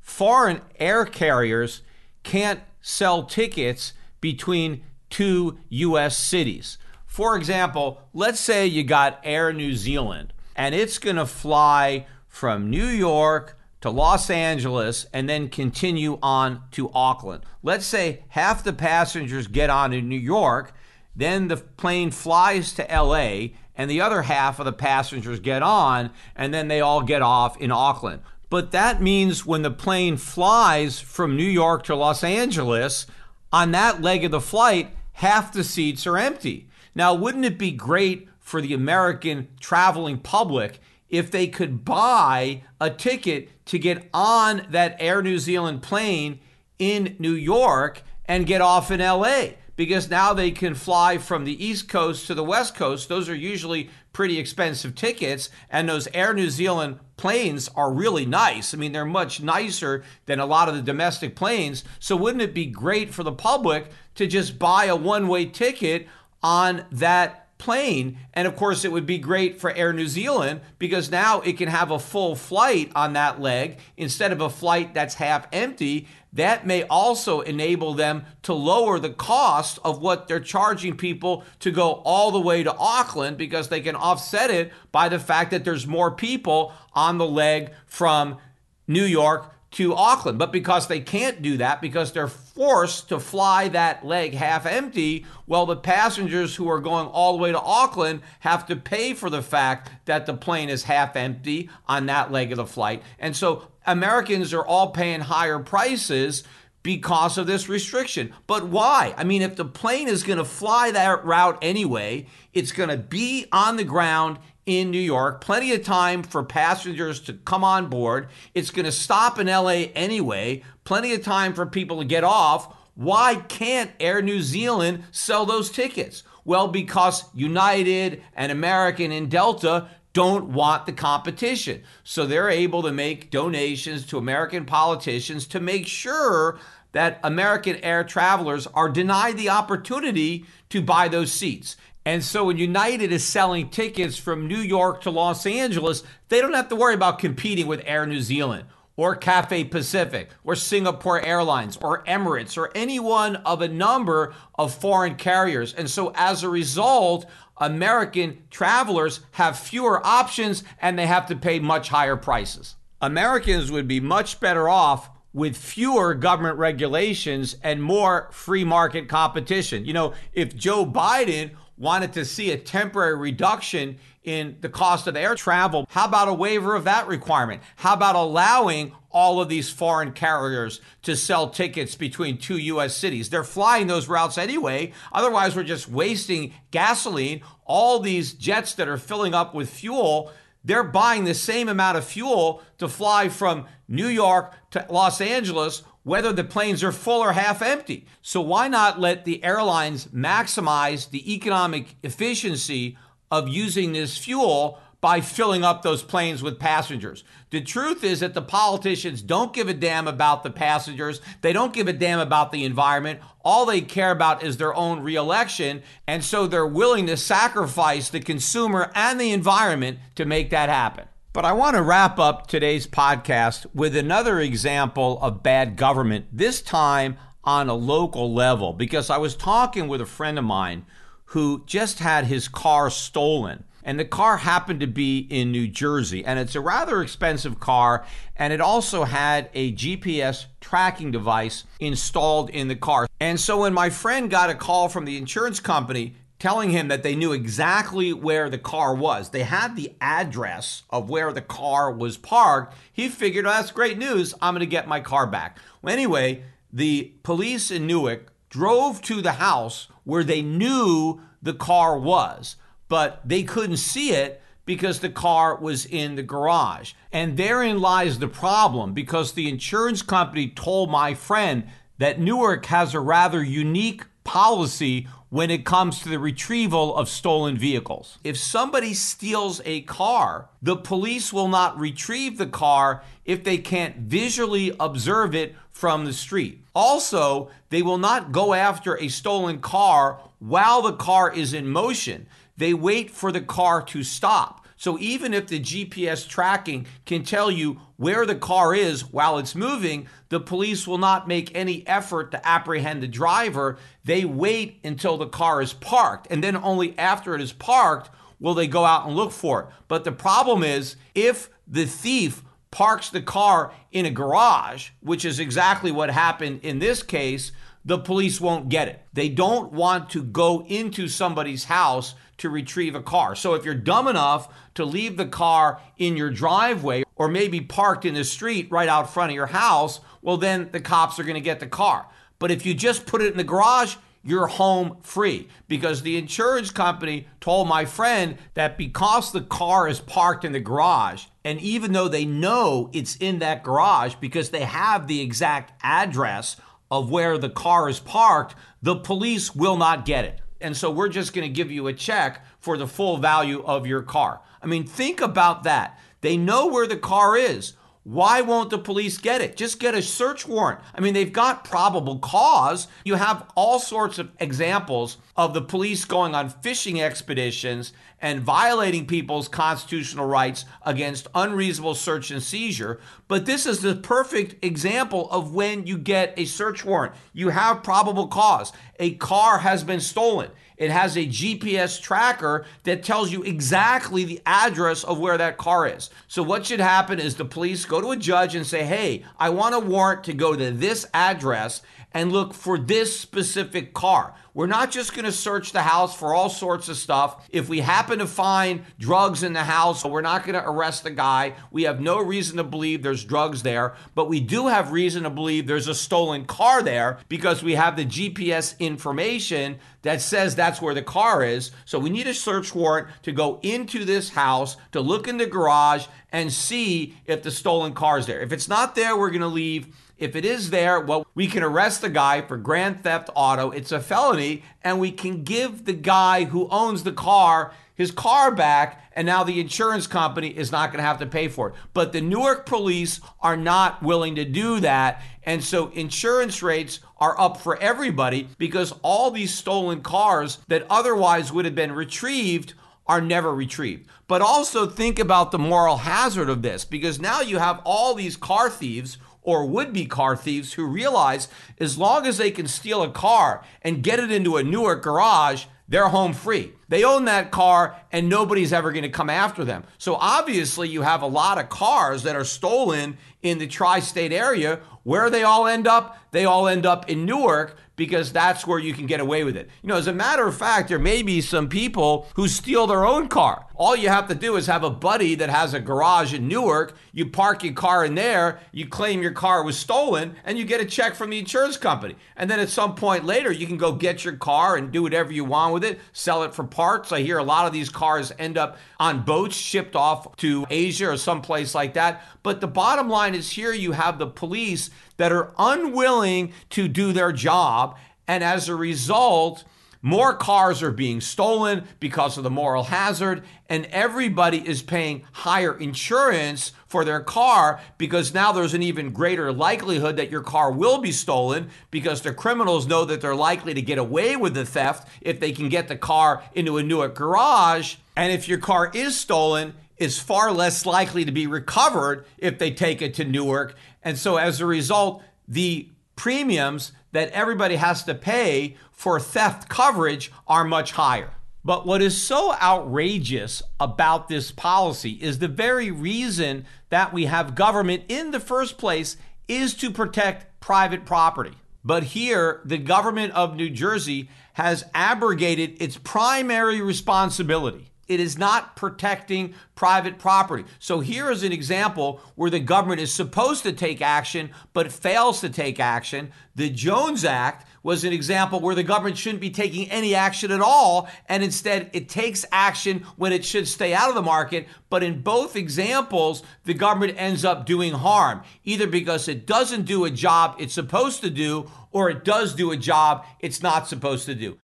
foreign 0.00 0.60
air 0.78 1.04
carriers 1.04 1.82
can't 2.22 2.60
sell 2.80 3.24
tickets 3.24 3.92
between 4.20 4.82
two 5.10 5.58
U.S. 5.68 6.16
cities. 6.16 6.78
For 7.06 7.36
example, 7.36 8.02
let's 8.12 8.40
say 8.40 8.66
you 8.66 8.84
got 8.84 9.20
Air 9.24 9.52
New 9.52 9.74
Zealand 9.74 10.32
and 10.54 10.74
it's 10.74 10.98
going 10.98 11.16
to 11.16 11.26
fly 11.26 12.06
from 12.26 12.70
New 12.70 12.86
York 12.86 13.58
to 13.80 13.90
Los 13.90 14.28
Angeles 14.28 15.06
and 15.12 15.28
then 15.28 15.48
continue 15.48 16.18
on 16.22 16.62
to 16.72 16.90
Auckland. 16.92 17.44
Let's 17.62 17.86
say 17.86 18.24
half 18.28 18.64
the 18.64 18.72
passengers 18.72 19.46
get 19.46 19.70
on 19.70 19.92
in 19.92 20.08
New 20.08 20.18
York, 20.18 20.74
then 21.14 21.48
the 21.48 21.56
plane 21.56 22.10
flies 22.10 22.72
to 22.74 22.82
LA 22.84 23.54
and 23.78 23.88
the 23.88 24.00
other 24.00 24.22
half 24.22 24.58
of 24.58 24.64
the 24.64 24.72
passengers 24.72 25.38
get 25.38 25.62
on, 25.62 26.10
and 26.34 26.52
then 26.52 26.66
they 26.66 26.80
all 26.80 27.00
get 27.00 27.22
off 27.22 27.56
in 27.58 27.70
Auckland. 27.70 28.20
But 28.50 28.72
that 28.72 29.00
means 29.00 29.46
when 29.46 29.62
the 29.62 29.70
plane 29.70 30.16
flies 30.16 30.98
from 30.98 31.36
New 31.36 31.44
York 31.44 31.84
to 31.84 31.94
Los 31.94 32.24
Angeles, 32.24 33.06
on 33.52 33.70
that 33.70 34.02
leg 34.02 34.24
of 34.24 34.32
the 34.32 34.40
flight, 34.40 34.90
half 35.12 35.52
the 35.52 35.62
seats 35.62 36.06
are 36.06 36.18
empty. 36.18 36.68
Now, 36.94 37.14
wouldn't 37.14 37.44
it 37.44 37.56
be 37.56 37.70
great 37.70 38.28
for 38.40 38.60
the 38.60 38.74
American 38.74 39.48
traveling 39.60 40.18
public 40.18 40.80
if 41.08 41.30
they 41.30 41.46
could 41.46 41.84
buy 41.84 42.62
a 42.80 42.90
ticket 42.90 43.48
to 43.66 43.78
get 43.78 44.08
on 44.12 44.66
that 44.70 44.96
Air 44.98 45.22
New 45.22 45.38
Zealand 45.38 45.82
plane 45.82 46.40
in 46.78 47.14
New 47.18 47.32
York 47.32 48.02
and 48.24 48.46
get 48.46 48.60
off 48.60 48.90
in 48.90 49.00
LA? 49.00 49.50
Because 49.78 50.10
now 50.10 50.34
they 50.34 50.50
can 50.50 50.74
fly 50.74 51.18
from 51.18 51.44
the 51.44 51.64
East 51.64 51.88
Coast 51.88 52.26
to 52.26 52.34
the 52.34 52.42
West 52.42 52.74
Coast. 52.74 53.08
Those 53.08 53.28
are 53.28 53.34
usually 53.34 53.90
pretty 54.12 54.36
expensive 54.36 54.96
tickets, 54.96 55.50
and 55.70 55.88
those 55.88 56.08
Air 56.12 56.34
New 56.34 56.50
Zealand 56.50 56.98
planes 57.16 57.70
are 57.76 57.92
really 57.92 58.26
nice. 58.26 58.74
I 58.74 58.76
mean, 58.76 58.90
they're 58.90 59.04
much 59.04 59.40
nicer 59.40 60.02
than 60.26 60.40
a 60.40 60.46
lot 60.46 60.68
of 60.68 60.74
the 60.74 60.82
domestic 60.82 61.36
planes. 61.36 61.84
So, 62.00 62.16
wouldn't 62.16 62.42
it 62.42 62.54
be 62.54 62.66
great 62.66 63.14
for 63.14 63.22
the 63.22 63.30
public 63.30 63.92
to 64.16 64.26
just 64.26 64.58
buy 64.58 64.86
a 64.86 64.96
one 64.96 65.28
way 65.28 65.46
ticket 65.46 66.08
on 66.42 66.84
that 66.90 67.48
plane. 67.58 68.18
And 68.32 68.48
of 68.48 68.56
course, 68.56 68.84
it 68.84 68.92
would 68.92 69.06
be 69.06 69.18
great 69.18 69.60
for 69.60 69.72
Air 69.72 69.92
New 69.92 70.06
Zealand 70.06 70.60
because 70.78 71.10
now 71.10 71.40
it 71.40 71.58
can 71.58 71.68
have 71.68 71.90
a 71.90 71.98
full 71.98 72.34
flight 72.36 72.90
on 72.94 73.12
that 73.12 73.40
leg 73.40 73.78
instead 73.96 74.32
of 74.32 74.40
a 74.40 74.48
flight 74.48 74.94
that's 74.94 75.14
half 75.14 75.46
empty. 75.52 76.06
That 76.38 76.64
may 76.64 76.84
also 76.84 77.40
enable 77.40 77.94
them 77.94 78.24
to 78.42 78.54
lower 78.54 79.00
the 79.00 79.10
cost 79.10 79.80
of 79.84 80.00
what 80.00 80.28
they're 80.28 80.38
charging 80.38 80.96
people 80.96 81.42
to 81.58 81.72
go 81.72 81.94
all 82.04 82.30
the 82.30 82.40
way 82.40 82.62
to 82.62 82.72
Auckland 82.76 83.36
because 83.36 83.68
they 83.68 83.80
can 83.80 83.96
offset 83.96 84.48
it 84.48 84.72
by 84.92 85.08
the 85.08 85.18
fact 85.18 85.50
that 85.50 85.64
there's 85.64 85.84
more 85.84 86.12
people 86.12 86.72
on 86.94 87.18
the 87.18 87.26
leg 87.26 87.72
from 87.86 88.38
New 88.86 89.04
York 89.04 89.52
to 89.72 89.96
Auckland. 89.96 90.38
But 90.38 90.52
because 90.52 90.86
they 90.86 91.00
can't 91.00 91.42
do 91.42 91.56
that, 91.56 91.80
because 91.80 92.12
they're 92.12 92.28
forced 92.28 93.08
to 93.08 93.18
fly 93.18 93.66
that 93.70 94.06
leg 94.06 94.34
half 94.34 94.64
empty, 94.64 95.26
well, 95.48 95.66
the 95.66 95.74
passengers 95.74 96.54
who 96.54 96.70
are 96.70 96.80
going 96.80 97.08
all 97.08 97.36
the 97.36 97.42
way 97.42 97.50
to 97.50 97.60
Auckland 97.60 98.20
have 98.40 98.64
to 98.66 98.76
pay 98.76 99.12
for 99.12 99.28
the 99.28 99.42
fact 99.42 99.90
that 100.04 100.26
the 100.26 100.34
plane 100.34 100.68
is 100.68 100.84
half 100.84 101.16
empty 101.16 101.68
on 101.88 102.06
that 102.06 102.30
leg 102.30 102.52
of 102.52 102.58
the 102.58 102.66
flight. 102.66 103.02
And 103.18 103.36
so 103.36 103.68
Americans 103.88 104.52
are 104.54 104.64
all 104.64 104.90
paying 104.90 105.20
higher 105.20 105.58
prices 105.58 106.44
because 106.82 107.38
of 107.38 107.46
this 107.46 107.68
restriction. 107.68 108.32
But 108.46 108.68
why? 108.68 109.14
I 109.16 109.24
mean, 109.24 109.42
if 109.42 109.56
the 109.56 109.64
plane 109.64 110.08
is 110.08 110.22
going 110.22 110.38
to 110.38 110.44
fly 110.44 110.90
that 110.92 111.24
route 111.24 111.58
anyway, 111.60 112.26
it's 112.52 112.72
going 112.72 112.90
to 112.90 112.96
be 112.96 113.46
on 113.50 113.76
the 113.76 113.84
ground 113.84 114.38
in 114.66 114.90
New 114.90 115.00
York, 115.00 115.40
plenty 115.40 115.72
of 115.72 115.82
time 115.82 116.22
for 116.22 116.42
passengers 116.42 117.20
to 117.20 117.32
come 117.32 117.64
on 117.64 117.88
board. 117.88 118.28
It's 118.54 118.70
going 118.70 118.84
to 118.84 118.92
stop 118.92 119.38
in 119.38 119.46
LA 119.46 119.86
anyway, 119.94 120.62
plenty 120.84 121.14
of 121.14 121.24
time 121.24 121.54
for 121.54 121.64
people 121.64 121.98
to 122.00 122.04
get 122.04 122.22
off. 122.22 122.76
Why 122.94 123.36
can't 123.36 123.90
Air 123.98 124.20
New 124.20 124.42
Zealand 124.42 125.04
sell 125.10 125.46
those 125.46 125.70
tickets? 125.70 126.22
Well, 126.44 126.68
because 126.68 127.24
United 127.34 128.22
and 128.34 128.52
American 128.52 129.12
and 129.12 129.30
Delta 129.30 129.88
don't 130.12 130.50
want 130.50 130.86
the 130.86 130.92
competition. 130.92 131.82
So 132.04 132.26
they're 132.26 132.50
able 132.50 132.82
to 132.82 132.92
make 132.92 133.30
donations 133.30 134.06
to 134.06 134.18
American 134.18 134.64
politicians 134.64 135.46
to 135.48 135.60
make 135.60 135.86
sure 135.86 136.58
that 136.92 137.20
American 137.22 137.76
air 137.84 138.02
travelers 138.04 138.66
are 138.68 138.88
denied 138.88 139.36
the 139.36 139.50
opportunity 139.50 140.46
to 140.70 140.80
buy 140.80 141.08
those 141.08 141.30
seats. 141.32 141.76
And 142.04 142.24
so 142.24 142.46
when 142.46 142.56
United 142.56 143.12
is 143.12 143.24
selling 143.24 143.68
tickets 143.68 144.16
from 144.16 144.48
New 144.48 144.58
York 144.58 145.02
to 145.02 145.10
Los 145.10 145.44
Angeles, 145.44 146.02
they 146.30 146.40
don't 146.40 146.54
have 146.54 146.68
to 146.70 146.76
worry 146.76 146.94
about 146.94 147.18
competing 147.18 147.66
with 147.66 147.82
Air 147.84 148.06
New 148.06 148.22
Zealand 148.22 148.64
or 148.96 149.14
Cathay 149.14 149.64
Pacific 149.64 150.30
or 150.42 150.56
Singapore 150.56 151.20
Airlines 151.20 151.76
or 151.76 152.02
Emirates 152.04 152.58
or 152.58 152.70
any 152.74 152.98
one 152.98 153.36
of 153.36 153.62
a 153.62 153.68
number 153.68 154.34
of 154.58 154.74
foreign 154.74 155.14
carriers. 155.14 155.72
And 155.74 155.88
so 155.88 156.12
as 156.16 156.42
a 156.42 156.48
result, 156.48 157.26
American 157.60 158.42
travelers 158.50 159.20
have 159.32 159.58
fewer 159.58 160.04
options 160.06 160.64
and 160.80 160.98
they 160.98 161.06
have 161.06 161.26
to 161.26 161.36
pay 161.36 161.58
much 161.58 161.88
higher 161.88 162.16
prices. 162.16 162.76
Americans 163.00 163.70
would 163.70 163.86
be 163.88 164.00
much 164.00 164.40
better 164.40 164.68
off 164.68 165.10
with 165.32 165.56
fewer 165.56 166.14
government 166.14 166.58
regulations 166.58 167.56
and 167.62 167.82
more 167.82 168.28
free 168.32 168.64
market 168.64 169.08
competition. 169.08 169.84
You 169.84 169.92
know, 169.92 170.14
if 170.32 170.56
Joe 170.56 170.84
Biden 170.84 171.52
wanted 171.78 172.12
to 172.14 172.24
see 172.24 172.50
a 172.50 172.58
temporary 172.58 173.16
reduction 173.16 173.98
in 174.24 174.56
the 174.60 174.68
cost 174.68 175.06
of 175.06 175.16
air 175.16 175.34
travel. 175.34 175.86
How 175.90 176.06
about 176.06 176.28
a 176.28 176.34
waiver 176.34 176.74
of 176.74 176.84
that 176.84 177.06
requirement? 177.06 177.62
How 177.76 177.94
about 177.94 178.16
allowing 178.16 178.92
all 179.10 179.40
of 179.40 179.48
these 179.48 179.70
foreign 179.70 180.12
carriers 180.12 180.80
to 181.02 181.16
sell 181.16 181.48
tickets 181.48 181.94
between 181.94 182.36
two 182.36 182.58
U.S. 182.58 182.96
cities? 182.96 183.30
They're 183.30 183.44
flying 183.44 183.86
those 183.86 184.08
routes 184.08 184.36
anyway. 184.36 184.92
Otherwise, 185.12 185.56
we're 185.56 185.62
just 185.62 185.88
wasting 185.88 186.52
gasoline. 186.70 187.40
All 187.64 188.00
these 188.00 188.34
jets 188.34 188.74
that 188.74 188.88
are 188.88 188.98
filling 188.98 189.32
up 189.32 189.54
with 189.54 189.70
fuel, 189.70 190.30
they're 190.64 190.84
buying 190.84 191.24
the 191.24 191.34
same 191.34 191.68
amount 191.68 191.96
of 191.96 192.04
fuel 192.04 192.62
to 192.78 192.88
fly 192.88 193.28
from 193.28 193.66
New 193.86 194.08
York 194.08 194.52
to 194.72 194.84
Los 194.90 195.20
Angeles 195.20 195.82
whether 196.08 196.32
the 196.32 196.42
planes 196.42 196.82
are 196.82 196.90
full 196.90 197.20
or 197.20 197.34
half 197.34 197.60
empty. 197.60 198.06
So 198.22 198.40
why 198.40 198.66
not 198.66 198.98
let 198.98 199.26
the 199.26 199.44
airlines 199.44 200.06
maximize 200.06 201.10
the 201.10 201.34
economic 201.34 201.96
efficiency 202.02 202.96
of 203.30 203.48
using 203.48 203.92
this 203.92 204.16
fuel 204.16 204.80
by 205.02 205.20
filling 205.20 205.62
up 205.62 205.82
those 205.82 206.02
planes 206.02 206.42
with 206.42 206.58
passengers. 206.58 207.24
The 207.50 207.60
truth 207.60 208.02
is 208.02 208.20
that 208.20 208.34
the 208.34 208.42
politicians 208.42 209.22
don't 209.22 209.52
give 209.52 209.68
a 209.68 209.74
damn 209.74 210.08
about 210.08 210.42
the 210.42 210.50
passengers. 210.50 211.20
They 211.42 211.52
don't 211.52 211.72
give 211.74 211.88
a 211.88 211.92
damn 211.92 212.18
about 212.18 212.52
the 212.52 212.64
environment. 212.64 213.20
All 213.44 213.66
they 213.66 213.80
care 213.80 214.10
about 214.10 214.42
is 214.42 214.56
their 214.56 214.74
own 214.74 215.00
reelection. 215.00 215.82
And 216.06 216.24
so 216.24 216.46
they're 216.46 216.66
willing 216.66 217.06
to 217.06 217.16
sacrifice 217.16 218.08
the 218.08 218.20
consumer 218.20 218.90
and 218.94 219.20
the 219.20 219.32
environment 219.32 219.98
to 220.16 220.24
make 220.24 220.50
that 220.50 220.70
happen. 220.70 221.07
But 221.34 221.44
I 221.44 221.52
want 221.52 221.76
to 221.76 221.82
wrap 221.82 222.18
up 222.18 222.46
today's 222.46 222.86
podcast 222.86 223.66
with 223.74 223.94
another 223.94 224.40
example 224.40 225.18
of 225.20 225.42
bad 225.42 225.76
government, 225.76 226.24
this 226.32 226.62
time 226.62 227.18
on 227.44 227.68
a 227.68 227.74
local 227.74 228.32
level, 228.32 228.72
because 228.72 229.10
I 229.10 229.18
was 229.18 229.36
talking 229.36 229.88
with 229.88 230.00
a 230.00 230.06
friend 230.06 230.38
of 230.38 230.46
mine 230.46 230.86
who 231.26 231.64
just 231.66 231.98
had 231.98 232.24
his 232.24 232.48
car 232.48 232.88
stolen. 232.88 233.64
And 233.84 234.00
the 234.00 234.06
car 234.06 234.38
happened 234.38 234.80
to 234.80 234.86
be 234.86 235.18
in 235.18 235.52
New 235.52 235.68
Jersey. 235.68 236.24
And 236.24 236.38
it's 236.38 236.54
a 236.54 236.60
rather 236.60 237.02
expensive 237.02 237.60
car. 237.60 238.06
And 238.34 238.52
it 238.52 238.60
also 238.60 239.04
had 239.04 239.50
a 239.52 239.72
GPS 239.74 240.46
tracking 240.60 241.10
device 241.10 241.64
installed 241.78 242.48
in 242.50 242.68
the 242.68 242.76
car. 242.76 243.06
And 243.20 243.38
so 243.38 243.60
when 243.60 243.74
my 243.74 243.90
friend 243.90 244.30
got 244.30 244.50
a 244.50 244.54
call 244.54 244.88
from 244.88 245.04
the 245.04 245.18
insurance 245.18 245.60
company 245.60 246.16
telling 246.38 246.70
him 246.70 246.88
that 246.88 247.02
they 247.02 247.16
knew 247.16 247.32
exactly 247.32 248.12
where 248.12 248.48
the 248.48 248.58
car 248.58 248.94
was. 248.94 249.30
They 249.30 249.42
had 249.42 249.74
the 249.74 249.94
address 250.00 250.84
of 250.90 251.10
where 251.10 251.32
the 251.32 251.42
car 251.42 251.90
was 251.90 252.16
parked. 252.16 252.74
He 252.92 253.08
figured, 253.08 253.46
oh, 253.46 253.50
that's 253.50 253.70
great 253.70 253.98
news. 253.98 254.34
I'm 254.40 254.54
going 254.54 254.60
to 254.60 254.66
get 254.66 254.86
my 254.86 255.00
car 255.00 255.26
back. 255.26 255.58
Well, 255.82 255.92
anyway, 255.92 256.44
the 256.72 257.12
police 257.22 257.70
in 257.70 257.86
Newark 257.86 258.32
drove 258.50 259.02
to 259.02 259.20
the 259.20 259.32
house 259.32 259.88
where 260.04 260.24
they 260.24 260.42
knew 260.42 261.20
the 261.42 261.54
car 261.54 261.98
was, 261.98 262.56
but 262.88 263.20
they 263.24 263.42
couldn't 263.42 263.76
see 263.78 264.12
it 264.12 264.40
because 264.64 265.00
the 265.00 265.08
car 265.08 265.56
was 265.56 265.86
in 265.86 266.14
the 266.14 266.22
garage. 266.22 266.92
And 267.12 267.36
therein 267.36 267.80
lies 267.80 268.18
the 268.18 268.28
problem 268.28 268.92
because 268.92 269.32
the 269.32 269.48
insurance 269.48 270.02
company 270.02 270.48
told 270.48 270.90
my 270.90 271.14
friend 271.14 271.68
that 271.98 272.20
Newark 272.20 272.66
has 272.66 272.94
a 272.94 273.00
rather 273.00 273.42
unique 273.42 274.04
policy 274.24 275.08
when 275.30 275.50
it 275.50 275.64
comes 275.64 276.00
to 276.00 276.08
the 276.08 276.18
retrieval 276.18 276.96
of 276.96 277.08
stolen 277.08 277.56
vehicles. 277.58 278.18
If 278.24 278.38
somebody 278.38 278.94
steals 278.94 279.60
a 279.64 279.82
car, 279.82 280.48
the 280.62 280.76
police 280.76 281.32
will 281.32 281.48
not 281.48 281.78
retrieve 281.78 282.38
the 282.38 282.46
car 282.46 283.02
if 283.24 283.44
they 283.44 283.58
can't 283.58 283.96
visually 283.96 284.74
observe 284.80 285.34
it 285.34 285.54
from 285.70 286.04
the 286.04 286.12
street. 286.12 286.64
Also, 286.74 287.50
they 287.70 287.82
will 287.82 287.98
not 287.98 288.32
go 288.32 288.54
after 288.54 288.98
a 288.98 289.08
stolen 289.08 289.60
car 289.60 290.18
while 290.38 290.82
the 290.82 290.94
car 290.94 291.32
is 291.32 291.52
in 291.52 291.68
motion. 291.68 292.26
They 292.56 292.74
wait 292.74 293.10
for 293.10 293.30
the 293.30 293.40
car 293.40 293.82
to 293.82 294.02
stop. 294.02 294.66
So 294.76 294.96
even 295.00 295.34
if 295.34 295.48
the 295.48 295.60
GPS 295.60 296.26
tracking 296.26 296.86
can 297.04 297.24
tell 297.24 297.50
you 297.50 297.80
where 297.96 298.24
the 298.24 298.36
car 298.36 298.74
is 298.74 299.12
while 299.12 299.38
it's 299.38 299.56
moving, 299.56 300.06
the 300.28 300.40
police 300.40 300.86
will 300.86 300.98
not 300.98 301.28
make 301.28 301.54
any 301.54 301.86
effort 301.86 302.30
to 302.32 302.46
apprehend 302.46 303.02
the 303.02 303.08
driver. 303.08 303.78
They 304.04 304.24
wait 304.24 304.80
until 304.84 305.16
the 305.16 305.26
car 305.26 305.62
is 305.62 305.72
parked, 305.72 306.26
and 306.30 306.42
then 306.44 306.56
only 306.56 306.98
after 306.98 307.34
it 307.34 307.40
is 307.40 307.52
parked 307.52 308.10
will 308.40 308.54
they 308.54 308.66
go 308.66 308.84
out 308.84 309.06
and 309.06 309.16
look 309.16 309.32
for 309.32 309.62
it. 309.62 309.66
But 309.88 310.04
the 310.04 310.12
problem 310.12 310.62
is 310.62 310.96
if 311.14 311.50
the 311.66 311.86
thief 311.86 312.42
parks 312.70 313.10
the 313.10 313.22
car 313.22 313.72
in 313.90 314.06
a 314.06 314.10
garage, 314.10 314.90
which 315.00 315.24
is 315.24 315.40
exactly 315.40 315.90
what 315.90 316.10
happened 316.10 316.60
in 316.62 316.78
this 316.78 317.02
case, 317.02 317.52
the 317.84 317.98
police 317.98 318.40
won't 318.40 318.68
get 318.68 318.88
it. 318.88 319.02
They 319.14 319.28
don't 319.28 319.72
want 319.72 320.10
to 320.10 320.22
go 320.22 320.64
into 320.66 321.08
somebody's 321.08 321.64
house 321.64 322.14
to 322.38 322.50
retrieve 322.50 322.94
a 322.94 323.02
car. 323.02 323.34
So 323.34 323.54
if 323.54 323.64
you're 323.64 323.74
dumb 323.74 324.06
enough 324.06 324.48
to 324.74 324.84
leave 324.84 325.16
the 325.16 325.26
car 325.26 325.80
in 325.96 326.16
your 326.16 326.30
driveway 326.30 327.04
or 327.16 327.28
maybe 327.28 327.60
parked 327.60 328.04
in 328.04 328.14
the 328.14 328.24
street 328.24 328.70
right 328.70 328.88
out 328.88 329.12
front 329.12 329.30
of 329.30 329.34
your 329.34 329.46
house, 329.46 330.00
well, 330.22 330.36
then 330.36 330.68
the 330.72 330.80
cops 330.80 331.18
are 331.18 331.24
going 331.24 331.34
to 331.34 331.40
get 331.40 331.60
the 331.60 331.66
car. 331.66 332.06
But 332.38 332.50
if 332.50 332.64
you 332.64 332.74
just 332.74 333.06
put 333.06 333.22
it 333.22 333.32
in 333.32 333.36
the 333.36 333.44
garage, 333.44 333.96
you're 334.22 334.46
home 334.46 334.98
free 335.00 335.48
because 335.68 336.02
the 336.02 336.18
insurance 336.18 336.70
company 336.70 337.26
told 337.40 337.68
my 337.68 337.84
friend 337.84 338.36
that 338.54 338.76
because 338.76 339.32
the 339.32 339.40
car 339.40 339.88
is 339.88 340.00
parked 340.00 340.44
in 340.44 340.52
the 340.52 340.60
garage, 340.60 341.26
and 341.44 341.60
even 341.60 341.92
though 341.92 342.08
they 342.08 342.24
know 342.24 342.90
it's 342.92 343.16
in 343.16 343.38
that 343.38 343.62
garage 343.62 344.14
because 344.16 344.50
they 344.50 344.64
have 344.64 345.06
the 345.06 345.20
exact 345.20 345.72
address 345.82 346.56
of 346.90 347.10
where 347.10 347.38
the 347.38 347.50
car 347.50 347.88
is 347.88 348.00
parked, 348.00 348.54
the 348.82 348.96
police 348.96 349.54
will 349.54 349.76
not 349.76 350.04
get 350.04 350.24
it. 350.24 350.40
And 350.60 350.76
so 350.76 350.90
we're 350.90 351.08
just 351.08 351.32
going 351.32 351.46
to 351.46 351.54
give 351.54 351.70
you 351.70 351.86
a 351.86 351.92
check 351.92 352.44
for 352.58 352.76
the 352.76 352.86
full 352.86 353.18
value 353.18 353.62
of 353.64 353.86
your 353.86 354.02
car. 354.02 354.40
I 354.60 354.66
mean, 354.66 354.84
think 354.84 355.20
about 355.20 355.62
that. 355.62 355.98
They 356.20 356.36
know 356.36 356.66
where 356.66 356.86
the 356.86 356.96
car 356.96 357.36
is. 357.36 357.74
Why 358.04 358.40
won't 358.40 358.70
the 358.70 358.78
police 358.78 359.18
get 359.18 359.42
it? 359.42 359.56
Just 359.56 359.78
get 359.78 359.94
a 359.94 360.00
search 360.00 360.48
warrant. 360.48 360.80
I 360.94 361.00
mean, 361.00 361.12
they've 361.14 361.32
got 361.32 361.64
probable 361.64 362.18
cause. 362.18 362.88
You 363.04 363.16
have 363.16 363.46
all 363.54 363.78
sorts 363.78 364.18
of 364.18 364.30
examples 364.40 365.18
of 365.36 365.52
the 365.52 365.60
police 365.60 366.04
going 366.04 366.34
on 366.34 366.48
fishing 366.48 367.02
expeditions 367.02 367.92
and 368.20 368.40
violating 368.40 369.06
people's 369.06 369.48
constitutional 369.48 370.26
rights 370.26 370.64
against 370.86 371.28
unreasonable 371.34 371.94
search 371.94 372.30
and 372.30 372.42
seizure. 372.42 372.98
But 373.28 373.46
this 373.46 373.66
is 373.66 373.80
the 373.80 373.94
perfect 373.94 374.64
example 374.64 375.30
of 375.30 375.52
when 375.52 375.86
you 375.86 375.98
get 375.98 376.34
a 376.36 376.46
search 376.46 376.84
warrant. 376.84 377.14
You 377.32 377.50
have 377.50 377.82
probable 377.82 378.28
cause. 378.28 378.72
A 378.98 379.14
car 379.14 379.58
has 379.58 379.84
been 379.84 380.00
stolen. 380.00 380.50
It 380.78 380.90
has 380.90 381.16
a 381.16 381.26
GPS 381.26 382.00
tracker 382.00 382.64
that 382.84 383.02
tells 383.02 383.32
you 383.32 383.42
exactly 383.42 384.24
the 384.24 384.40
address 384.46 385.02
of 385.02 385.18
where 385.18 385.36
that 385.36 385.58
car 385.58 385.86
is. 385.88 386.08
So, 386.28 386.42
what 386.42 386.66
should 386.66 386.80
happen 386.80 387.18
is 387.18 387.34
the 387.34 387.44
police 387.44 387.84
go 387.84 388.00
to 388.00 388.12
a 388.12 388.16
judge 388.16 388.54
and 388.54 388.66
say, 388.66 388.84
Hey, 388.84 389.24
I 389.38 389.50
want 389.50 389.74
a 389.74 389.80
warrant 389.80 390.24
to 390.24 390.32
go 390.32 390.54
to 390.54 390.70
this 390.70 391.04
address 391.12 391.82
and 392.12 392.32
look 392.32 392.54
for 392.54 392.78
this 392.78 393.18
specific 393.18 393.92
car. 393.92 394.34
We're 394.58 394.66
not 394.66 394.90
just 394.90 395.14
going 395.14 395.24
to 395.24 395.30
search 395.30 395.70
the 395.70 395.82
house 395.82 396.16
for 396.16 396.34
all 396.34 396.50
sorts 396.50 396.88
of 396.88 396.96
stuff. 396.96 397.46
If 397.50 397.68
we 397.68 397.78
happen 397.78 398.18
to 398.18 398.26
find 398.26 398.82
drugs 398.98 399.44
in 399.44 399.52
the 399.52 399.62
house, 399.62 400.04
we're 400.04 400.20
not 400.20 400.44
going 400.44 400.60
to 400.60 400.68
arrest 400.68 401.04
the 401.04 401.12
guy. 401.12 401.54
We 401.70 401.84
have 401.84 402.00
no 402.00 402.20
reason 402.20 402.56
to 402.56 402.64
believe 402.64 403.04
there's 403.04 403.24
drugs 403.24 403.62
there, 403.62 403.94
but 404.16 404.28
we 404.28 404.40
do 404.40 404.66
have 404.66 404.90
reason 404.90 405.22
to 405.22 405.30
believe 405.30 405.68
there's 405.68 405.86
a 405.86 405.94
stolen 405.94 406.44
car 406.44 406.82
there 406.82 407.20
because 407.28 407.62
we 407.62 407.76
have 407.76 407.94
the 407.94 408.04
GPS 408.04 408.76
information 408.80 409.78
that 410.02 410.20
says 410.20 410.56
that's 410.56 410.82
where 410.82 410.94
the 410.94 411.02
car 411.02 411.44
is. 411.44 411.70
So 411.84 412.00
we 412.00 412.10
need 412.10 412.26
a 412.26 412.34
search 412.34 412.74
warrant 412.74 413.06
to 413.22 413.30
go 413.30 413.60
into 413.62 414.04
this 414.04 414.30
house, 414.30 414.76
to 414.90 415.00
look 415.00 415.28
in 415.28 415.38
the 415.38 415.46
garage 415.46 416.06
and 416.32 416.52
see 416.52 417.16
if 417.26 417.44
the 417.44 417.52
stolen 417.52 417.94
car 417.94 418.18
is 418.18 418.26
there. 418.26 418.40
If 418.40 418.52
it's 418.52 418.68
not 418.68 418.96
there, 418.96 419.16
we're 419.16 419.30
going 419.30 419.40
to 419.42 419.46
leave 419.46 419.94
if 420.18 420.36
it 420.36 420.44
is 420.44 420.70
there, 420.70 421.00
well, 421.00 421.26
we 421.34 421.46
can 421.46 421.62
arrest 421.62 422.00
the 422.02 422.10
guy 422.10 422.42
for 422.42 422.56
grand 422.56 423.02
theft 423.02 423.30
auto. 423.34 423.70
It's 423.70 423.92
a 423.92 424.00
felony, 424.00 424.62
and 424.82 425.00
we 425.00 425.12
can 425.12 425.44
give 425.44 425.84
the 425.84 425.92
guy 425.92 426.44
who 426.44 426.68
owns 426.68 427.04
the 427.04 427.12
car 427.12 427.72
his 427.98 428.12
car 428.12 428.52
back, 428.52 429.10
and 429.12 429.26
now 429.26 429.42
the 429.42 429.60
insurance 429.60 430.06
company 430.06 430.56
is 430.56 430.70
not 430.70 430.92
going 430.92 430.98
to 430.98 431.06
have 431.06 431.18
to 431.18 431.26
pay 431.26 431.48
for 431.48 431.70
it. 431.70 431.74
But 431.92 432.12
the 432.12 432.20
Newark 432.20 432.64
police 432.64 433.20
are 433.40 433.56
not 433.56 434.04
willing 434.04 434.36
to 434.36 434.44
do 434.44 434.78
that. 434.78 435.20
And 435.42 435.64
so 435.64 435.88
insurance 435.88 436.62
rates 436.62 437.00
are 437.18 437.38
up 437.40 437.56
for 437.56 437.76
everybody 437.78 438.48
because 438.56 438.94
all 439.02 439.32
these 439.32 439.52
stolen 439.52 440.00
cars 440.02 440.58
that 440.68 440.86
otherwise 440.88 441.52
would 441.52 441.64
have 441.64 441.74
been 441.74 441.90
retrieved 441.90 442.74
are 443.08 443.20
never 443.20 443.52
retrieved. 443.52 444.06
But 444.28 444.42
also 444.42 444.86
think 444.86 445.18
about 445.18 445.50
the 445.50 445.58
moral 445.58 445.96
hazard 445.96 446.48
of 446.48 446.62
this 446.62 446.84
because 446.84 447.20
now 447.20 447.40
you 447.40 447.58
have 447.58 447.82
all 447.84 448.14
these 448.14 448.36
car 448.36 448.70
thieves 448.70 449.18
or 449.48 449.64
would 449.64 449.94
be 449.94 450.04
car 450.04 450.36
thieves 450.36 450.74
who 450.74 450.84
realize 450.84 451.48
as 451.80 451.96
long 451.96 452.26
as 452.26 452.36
they 452.36 452.50
can 452.50 452.68
steal 452.68 453.02
a 453.02 453.10
car 453.10 453.64
and 453.80 454.02
get 454.02 454.20
it 454.20 454.30
into 454.30 454.58
a 454.58 454.62
Newark 454.62 455.02
garage, 455.02 455.64
they're 455.88 456.10
home 456.10 456.34
free. 456.34 456.74
They 456.90 457.02
own 457.02 457.24
that 457.24 457.50
car 457.50 457.96
and 458.12 458.28
nobody's 458.28 458.74
ever 458.74 458.92
going 458.92 459.04
to 459.04 459.08
come 459.08 459.30
after 459.30 459.64
them. 459.64 459.84
So 459.96 460.16
obviously, 460.16 460.90
you 460.90 461.00
have 461.00 461.22
a 461.22 461.26
lot 461.26 461.56
of 461.56 461.70
cars 461.70 462.24
that 462.24 462.36
are 462.36 462.44
stolen 462.44 463.16
in 463.40 463.56
the 463.56 463.66
tri 463.66 464.00
state 464.00 464.32
area. 464.32 464.80
Where 465.02 465.30
they 465.30 465.44
all 465.44 465.66
end 465.66 465.86
up? 465.86 466.18
They 466.30 466.44
all 466.44 466.68
end 466.68 466.86
up 466.86 467.08
in 467.08 467.24
Newark 467.24 467.76
because 467.98 468.32
that's 468.32 468.66
where 468.66 468.78
you 468.78 468.94
can 468.94 469.06
get 469.06 469.20
away 469.20 469.44
with 469.44 469.56
it. 469.56 469.68
You 469.82 469.88
know, 469.88 469.96
as 469.96 470.06
a 470.06 470.12
matter 470.12 470.46
of 470.46 470.56
fact, 470.56 470.88
there 470.88 471.00
may 471.00 471.22
be 471.22 471.40
some 471.40 471.68
people 471.68 472.28
who 472.36 472.46
steal 472.46 472.86
their 472.86 473.04
own 473.04 473.28
car. 473.28 473.66
All 473.74 473.96
you 473.96 474.08
have 474.08 474.28
to 474.28 474.34
do 474.34 474.56
is 474.56 474.66
have 474.66 474.84
a 474.84 474.90
buddy 474.90 475.34
that 475.34 475.50
has 475.50 475.74
a 475.74 475.80
garage 475.80 476.32
in 476.32 476.46
Newark. 476.46 476.96
You 477.12 477.26
park 477.26 477.64
your 477.64 477.74
car 477.74 478.04
in 478.04 478.14
there, 478.14 478.60
you 478.72 478.86
claim 478.86 479.20
your 479.20 479.32
car 479.32 479.64
was 479.64 479.76
stolen, 479.76 480.36
and 480.44 480.56
you 480.56 480.64
get 480.64 480.80
a 480.80 480.84
check 480.84 481.16
from 481.16 481.30
the 481.30 481.38
insurance 481.38 481.76
company. 481.76 482.16
And 482.36 482.48
then 482.48 482.60
at 482.60 482.68
some 482.68 482.94
point 482.94 483.24
later, 483.24 483.50
you 483.50 483.66
can 483.66 483.76
go 483.76 483.92
get 483.92 484.24
your 484.24 484.36
car 484.36 484.76
and 484.76 484.92
do 484.92 485.02
whatever 485.02 485.32
you 485.32 485.44
want 485.44 485.74
with 485.74 485.84
it, 485.84 485.98
sell 486.12 486.44
it 486.44 486.54
for 486.54 486.64
parts. 486.64 487.10
I 487.10 487.22
hear 487.22 487.38
a 487.38 487.44
lot 487.44 487.66
of 487.66 487.72
these 487.72 487.90
cars 487.90 488.32
end 488.38 488.56
up 488.56 488.78
on 489.00 489.24
boats 489.24 489.56
shipped 489.56 489.96
off 489.96 490.36
to 490.36 490.66
Asia 490.70 491.10
or 491.10 491.16
someplace 491.16 491.74
like 491.74 491.94
that. 491.94 492.22
But 492.44 492.60
the 492.60 492.68
bottom 492.68 493.08
line 493.08 493.34
is 493.34 493.50
here 493.50 493.72
you 493.72 493.92
have 493.92 494.18
the 494.18 494.26
police 494.26 494.90
that 495.18 495.30
are 495.30 495.52
unwilling 495.58 496.52
to 496.70 496.88
do 496.88 497.12
their 497.12 497.30
job. 497.30 497.96
And 498.26 498.42
as 498.42 498.68
a 498.68 498.74
result, 498.74 499.64
more 500.00 500.34
cars 500.34 500.82
are 500.82 500.92
being 500.92 501.20
stolen 501.20 501.84
because 501.98 502.38
of 502.38 502.44
the 502.44 502.50
moral 502.50 502.84
hazard, 502.84 503.42
and 503.68 503.84
everybody 503.86 504.66
is 504.66 504.80
paying 504.80 505.24
higher 505.32 505.76
insurance 505.76 506.70
for 506.86 507.04
their 507.04 507.20
car 507.20 507.80
because 507.98 508.32
now 508.32 508.52
there's 508.52 508.74
an 508.74 508.82
even 508.82 509.10
greater 509.10 509.52
likelihood 509.52 510.16
that 510.16 510.30
your 510.30 510.40
car 510.40 510.70
will 510.70 510.98
be 510.98 511.10
stolen 511.10 511.68
because 511.90 512.22
the 512.22 512.32
criminals 512.32 512.86
know 512.86 513.04
that 513.04 513.20
they're 513.20 513.34
likely 513.34 513.74
to 513.74 513.82
get 513.82 513.98
away 513.98 514.36
with 514.36 514.54
the 514.54 514.64
theft 514.64 515.08
if 515.20 515.40
they 515.40 515.50
can 515.50 515.68
get 515.68 515.88
the 515.88 515.96
car 515.96 516.44
into 516.54 516.78
a 516.78 516.82
Newark 516.82 517.16
garage. 517.16 517.96
And 518.14 518.32
if 518.32 518.48
your 518.48 518.58
car 518.58 518.90
is 518.94 519.18
stolen, 519.18 519.74
is 519.98 520.20
far 520.20 520.52
less 520.52 520.86
likely 520.86 521.24
to 521.24 521.32
be 521.32 521.46
recovered 521.46 522.24
if 522.38 522.58
they 522.58 522.70
take 522.70 523.02
it 523.02 523.14
to 523.14 523.24
Newark. 523.24 523.74
And 524.02 524.18
so 524.18 524.36
as 524.36 524.60
a 524.60 524.66
result, 524.66 525.22
the 525.46 525.88
premiums 526.16 526.92
that 527.12 527.30
everybody 527.30 527.76
has 527.76 528.02
to 528.04 528.14
pay 528.14 528.76
for 528.92 529.18
theft 529.18 529.68
coverage 529.68 530.32
are 530.46 530.64
much 530.64 530.92
higher. 530.92 531.30
But 531.64 531.86
what 531.86 532.02
is 532.02 532.20
so 532.20 532.54
outrageous 532.54 533.62
about 533.78 534.28
this 534.28 534.52
policy 534.52 535.12
is 535.20 535.38
the 535.38 535.48
very 535.48 535.90
reason 535.90 536.64
that 536.88 537.12
we 537.12 537.26
have 537.26 537.54
government 537.54 538.04
in 538.08 538.30
the 538.30 538.40
first 538.40 538.78
place 538.78 539.16
is 539.48 539.74
to 539.74 539.90
protect 539.90 540.60
private 540.60 541.04
property. 541.04 541.56
But 541.84 542.02
here, 542.04 542.60
the 542.64 542.78
government 542.78 543.32
of 543.34 543.56
New 543.56 543.70
Jersey 543.70 544.28
has 544.54 544.84
abrogated 544.94 545.80
its 545.80 545.96
primary 545.96 546.80
responsibility 546.80 547.90
it 548.08 548.20
is 548.20 548.38
not 548.38 548.74
protecting 548.74 549.54
private 549.74 550.18
property. 550.18 550.64
So 550.78 551.00
here 551.00 551.30
is 551.30 551.42
an 551.42 551.52
example 551.52 552.20
where 552.34 552.50
the 552.50 552.58
government 552.58 553.00
is 553.00 553.12
supposed 553.12 553.62
to 553.62 553.72
take 553.72 554.00
action 554.00 554.50
but 554.72 554.90
fails 554.90 555.40
to 555.42 555.50
take 555.50 555.78
action. 555.78 556.32
The 556.54 556.70
Jones 556.70 557.24
Act 557.24 557.66
was 557.82 558.04
an 558.04 558.12
example 558.12 558.60
where 558.60 558.74
the 558.74 558.82
government 558.82 559.16
shouldn't 559.16 559.40
be 559.40 559.50
taking 559.50 559.90
any 559.90 560.14
action 560.14 560.50
at 560.50 560.60
all 560.60 561.08
and 561.28 561.42
instead 561.42 561.90
it 561.92 562.08
takes 562.08 562.44
action 562.50 563.04
when 563.16 563.32
it 563.32 563.44
should 563.44 563.68
stay 563.68 563.94
out 563.94 564.08
of 564.08 564.14
the 564.14 564.22
market. 564.22 564.66
But 564.90 565.02
in 565.02 565.20
both 565.22 565.54
examples, 565.54 566.42
the 566.64 566.74
government 566.74 567.14
ends 567.16 567.44
up 567.44 567.66
doing 567.66 567.92
harm, 567.92 568.42
either 568.64 568.86
because 568.86 569.28
it 569.28 569.46
doesn't 569.46 569.82
do 569.82 570.04
a 570.04 570.10
job 570.10 570.56
it's 570.58 570.74
supposed 570.74 571.20
to 571.20 571.30
do 571.30 571.70
or 571.92 572.10
it 572.10 572.24
does 572.24 572.54
do 572.54 572.72
a 572.72 572.76
job 572.76 573.24
it's 573.40 573.62
not 573.62 573.86
supposed 573.86 574.26
to 574.26 574.34
do. 574.34 574.58